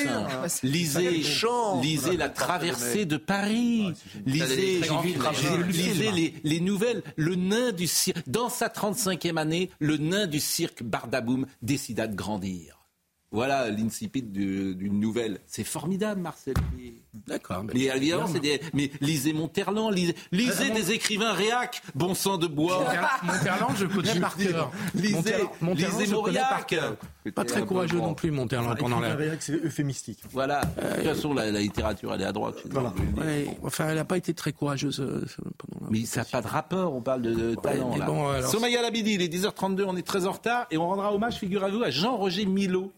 [0.63, 1.23] Lisez,
[1.81, 3.95] lisez la traversée de Paris.
[4.27, 4.83] Lisez,
[5.67, 7.03] lisez les, nouvelles.
[7.17, 8.29] Le nain du cirque.
[8.29, 12.78] Dans sa 35e année, le nain du cirque Bardaboum décida de grandir.
[13.31, 15.41] Voilà l'incipit d'une nouvelle.
[15.47, 16.55] C'est formidable, Marcel.
[17.27, 17.63] D'accord.
[17.75, 18.61] Mais, évidemment, c'est des.
[18.73, 22.87] Mais lisez Monterland, lisez, lisez des écrivains réac, bon sang de bois.
[23.23, 24.71] Monterland, je connais par cœur.
[24.95, 25.35] Lisez,
[25.75, 26.75] lisez Mauriac.
[27.35, 29.15] Pas très courageux non plus, Monterland, pendant la.
[29.15, 30.21] Réac, c'est euphémistique.
[30.31, 30.63] Voilà.
[30.63, 32.57] De toute façon, la, littérature, elle est à droite.
[33.63, 35.27] Enfin, elle n'a pas été très courageuse euh,
[35.59, 35.91] pendant la.
[35.91, 37.95] Mais ça n'a pas de rapport, on parle de, talent.
[37.97, 38.07] Là.
[38.07, 41.37] Bon, Somaya Labidi, il est 10h32, on est très en retard et on rendra hommage,
[41.37, 42.91] figurez-vous, à Jean-Roger Milo.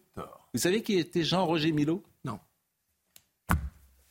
[0.52, 2.38] Vous savez qui était Jean-Roger Milo Non.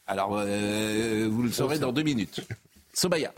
[0.07, 2.41] Alors, euh, vous le saurez dans deux minutes.
[2.93, 3.33] Sobaya.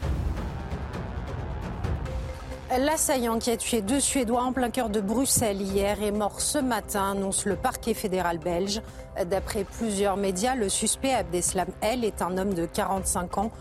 [2.79, 6.57] L'assaillant qui a tué deux Suédois en plein cœur de Bruxelles hier est mort ce
[6.57, 8.81] matin, annonce le parquet fédéral belge.
[9.25, 13.51] D'après plusieurs médias, le suspect Abdeslam El est un homme de 45 ans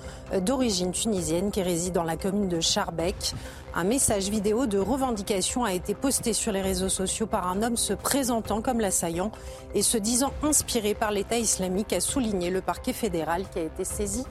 [0.42, 3.34] d'origine tunisienne qui réside dans la commune de Charbec.
[3.72, 7.76] Un message vidéo de revendication a été posté sur les réseaux sociaux par un homme
[7.76, 9.30] se présentant comme l'assaillant
[9.74, 13.84] et se disant inspiré par l'État islamique, a souligné le parquet fédéral qui a été
[13.84, 14.24] saisi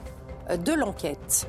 [0.62, 1.48] de l'enquête.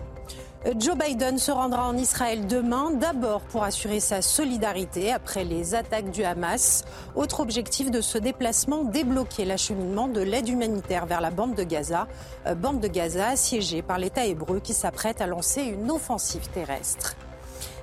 [0.77, 6.11] Joe Biden se rendra en Israël demain, d'abord pour assurer sa solidarité après les attaques
[6.11, 6.85] du Hamas.
[7.15, 12.07] Autre objectif de ce déplacement, débloquer l'acheminement de l'aide humanitaire vers la bande de Gaza.
[12.45, 17.15] Euh, bande de Gaza assiégée par l'État hébreu qui s'apprête à lancer une offensive terrestre.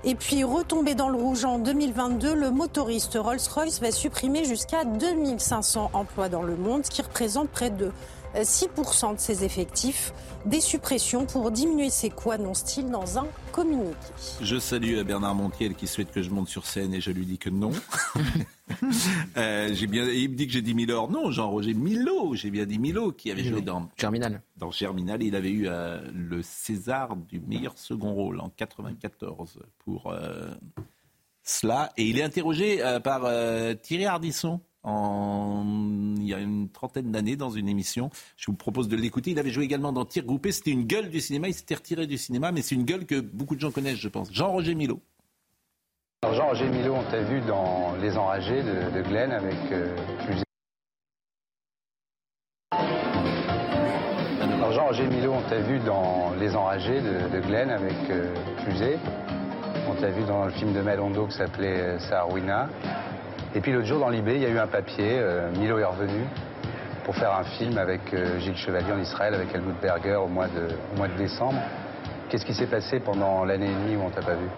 [0.05, 5.91] Et puis, retombé dans le rouge en 2022, le motoriste Rolls-Royce va supprimer jusqu'à 2500
[5.93, 7.91] emplois dans le monde, ce qui représente près de
[8.37, 10.13] 6% de ses effectifs.
[10.47, 13.97] Des suppressions pour diminuer ses coûts, annonce-t-il dans un communiqué.
[14.41, 17.39] Je salue Bernard Montiel qui souhaite que je monte sur scène et je lui dis
[17.39, 17.73] que non.
[19.37, 21.09] euh, j'ai bien, il me dit que j'ai dit Milo.
[21.09, 22.35] Non, Jean-Roger Milo.
[22.35, 24.43] J'ai bien dit Milo qui avait joué dans Germinal.
[24.57, 30.11] Dans Germinal, il avait eu euh, le César du meilleur second rôle en 94 pour
[30.11, 30.51] euh,
[31.43, 31.93] cela.
[31.97, 33.23] Et il est interrogé par
[33.83, 38.11] Thierry Ardisson il y a une trentaine d'années dans une émission.
[38.37, 39.33] Je vous propose de l'écouter.
[39.33, 40.53] Il avait joué également dans Tir groupé.
[40.53, 41.49] C'était une gueule du cinéma.
[41.49, 44.09] Il s'était retiré du cinéma, mais c'est une gueule que beaucoup de gens connaissent, je
[44.09, 44.33] pense.
[44.33, 45.01] Jean-Roger Milo.
[46.25, 49.95] Jean-Roger Milo, on t'a vu dans Les Enragés de, de Glenn avec euh,
[54.53, 58.35] Alors Jean-Roger Milo, on t'a vu dans Les Enragés de, de Glenn avec euh.
[59.89, 62.69] On t'a vu dans le film de Melondo qui s'appelait euh, Saarwina.
[63.55, 65.85] Et puis l'autre jour, dans l'IB, il y a eu un papier, euh, Milo est
[65.85, 66.25] revenu,
[67.05, 70.49] pour faire un film avec euh, Gilles Chevalier en Israël, avec Helmut Berger au mois
[70.49, 71.61] de, au mois de décembre.
[72.29, 74.49] Qu'est-ce qui s'est passé pendant l'année et demie où on t'a pas vu?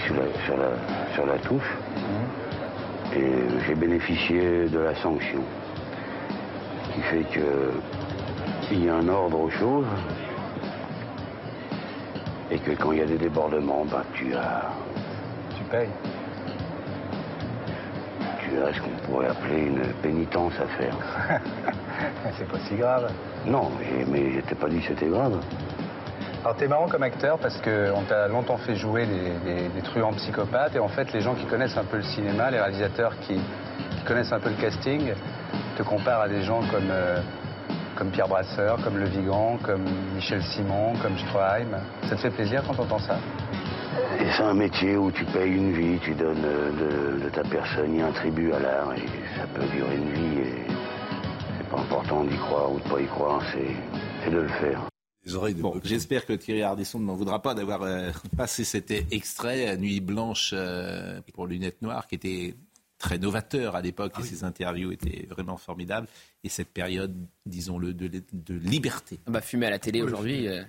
[0.00, 1.76] Sur, la, sur, la, sur la touche.
[1.96, 3.16] Mmh.
[3.16, 3.32] Et
[3.66, 5.40] j'ai bénéficié de la sanction.
[6.92, 7.72] Qui fait que
[8.70, 9.86] il y a un ordre aux choses.
[12.50, 14.70] Et que quand il y a des débordements, bah, tu as.
[15.56, 15.88] Tu payes.
[18.62, 20.96] As ce qu'on pourrait appeler une pénitence à faire.
[22.38, 23.10] C'est pas si grave.
[23.46, 23.70] Non,
[24.08, 25.40] mais je t'ai pas dit que c'était grave.
[26.44, 30.78] Alors t'es marrant comme acteur parce qu'on t'a longtemps fait jouer des, truands psychopathes et
[30.78, 33.40] en fait les gens qui connaissent un peu le cinéma, les réalisateurs qui,
[34.06, 35.14] connaissent un peu le casting,
[35.78, 37.20] te comparent à des gens comme, euh,
[37.96, 41.80] comme Pierre Brasseur, comme Le Vigan, comme Michel Simon, comme Stroheim.
[42.08, 43.16] Ça te fait plaisir quand t'entends ça?
[44.20, 48.00] Et c'est un métier où tu payes une vie, tu donnes euh, de, ta personne,
[48.00, 49.06] un tribut à l'art et
[49.36, 50.54] ça peut durer une vie et
[51.58, 54.88] c'est pas important d'y croire ou de pas y croire, c'est de le faire.
[55.56, 60.00] Bon, j'espère que Thierry Ardisson ne m'en voudra pas d'avoir euh, passé cet extrait Nuit
[60.00, 62.54] blanche euh, pour lunettes noires qui était
[62.98, 66.06] très novateur à l'époque ah et ses interviews étaient vraiment formidables
[66.42, 67.14] et cette période,
[67.46, 69.18] disons-le, de, de, liberté.
[69.26, 70.48] On va fumer à la télé aujourd'hui.
[70.48, 70.62] Euh,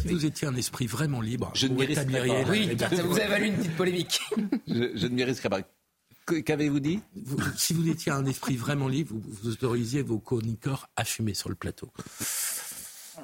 [0.00, 2.50] si vous étiez un esprit vraiment libre, je ne m'y risquerais pas.
[2.50, 4.20] Oui, vous avez valu une petite polémique.
[4.66, 6.40] je, ne m'y risquerais pas.
[6.42, 7.00] Qu'avez-vous dit?
[7.56, 11.48] Si vous étiez un esprit vraiment libre, vous, vous autorisiez vos chroniqueurs à fumer sur
[11.48, 11.90] le plateau.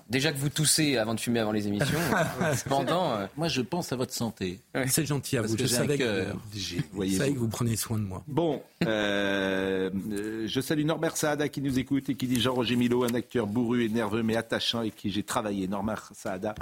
[0.09, 1.99] Déjà que vous toussez avant de fumer avant les émissions.
[2.57, 4.61] cependant, euh, moi je pense à votre santé.
[4.87, 5.57] C'est gentil à vous.
[5.57, 8.23] je savais, que, que vous prenez soin de moi.
[8.27, 13.05] Bon, euh, euh, je salue Norbert Saada qui nous écoute et qui dit Jean-Roger Milo,
[13.05, 15.69] un acteur bourru et nerveux mais attachant et qui j'ai travaillé.
[15.69, 16.55] Norbert Saada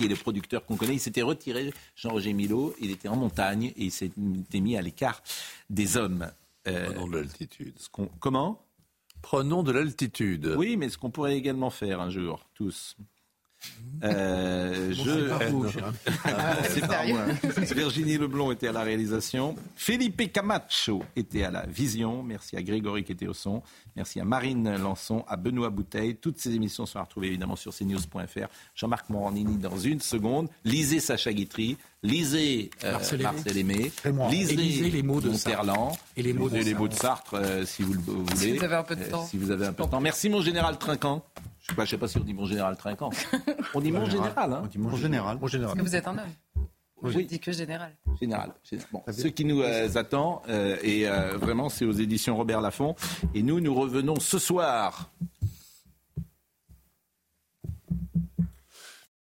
[0.00, 0.94] qui est le producteur qu'on connaît.
[0.94, 5.22] Il s'était retiré, Jean-Roger Milo, il était en montagne et il s'était mis à l'écart
[5.68, 6.30] des hommes.
[6.66, 7.74] Euh, de l'altitude.
[8.18, 8.62] Comment?
[9.22, 10.54] Prenons de l'altitude.
[10.56, 12.96] Oui, mais ce qu'on pourrait également faire un jour, tous.
[14.02, 15.02] Euh, je...
[16.70, 17.24] C'est pas moi.
[17.74, 19.54] Virginie Leblond était à la réalisation.
[19.76, 22.22] Felipe Camacho était à la vision.
[22.22, 23.62] Merci à Grégory qui était au son.
[23.96, 26.16] Merci à Marine Lançon, à Benoît Bouteille.
[26.16, 28.48] Toutes ces émissions sont retrouvées évidemment sur cnews.fr.
[28.74, 30.48] Jean-Marc Morandini dans une seconde.
[30.64, 31.76] Lisez Sacha Guitry.
[32.02, 33.92] Lisez euh, Marcel, Aimé.
[34.30, 35.92] Lisez, les mots de Monterland.
[36.16, 38.36] Et les mots de, les mots de Sartre, euh, si vous le voulez.
[38.36, 39.26] Si vous avez un peu de temps.
[39.26, 40.00] si vous avez un peu de temps.
[40.00, 41.22] Merci mon général Trinquant.
[41.76, 43.10] Je ne sais pas si on dit mon général Trinquant.
[43.74, 44.52] On dit mon général.
[44.52, 44.62] Hein.
[44.64, 45.38] On dit mon général.
[45.40, 45.74] Mon général.
[45.74, 46.64] Parce que vous êtes un homme.
[47.02, 47.12] Oui.
[47.12, 47.92] Je dis que général.
[48.20, 48.52] Général.
[48.92, 52.94] Bon, ce qui nous euh, attend, euh, et euh, vraiment, c'est aux éditions Robert Laffont.
[53.34, 55.10] Et nous, nous revenons ce soir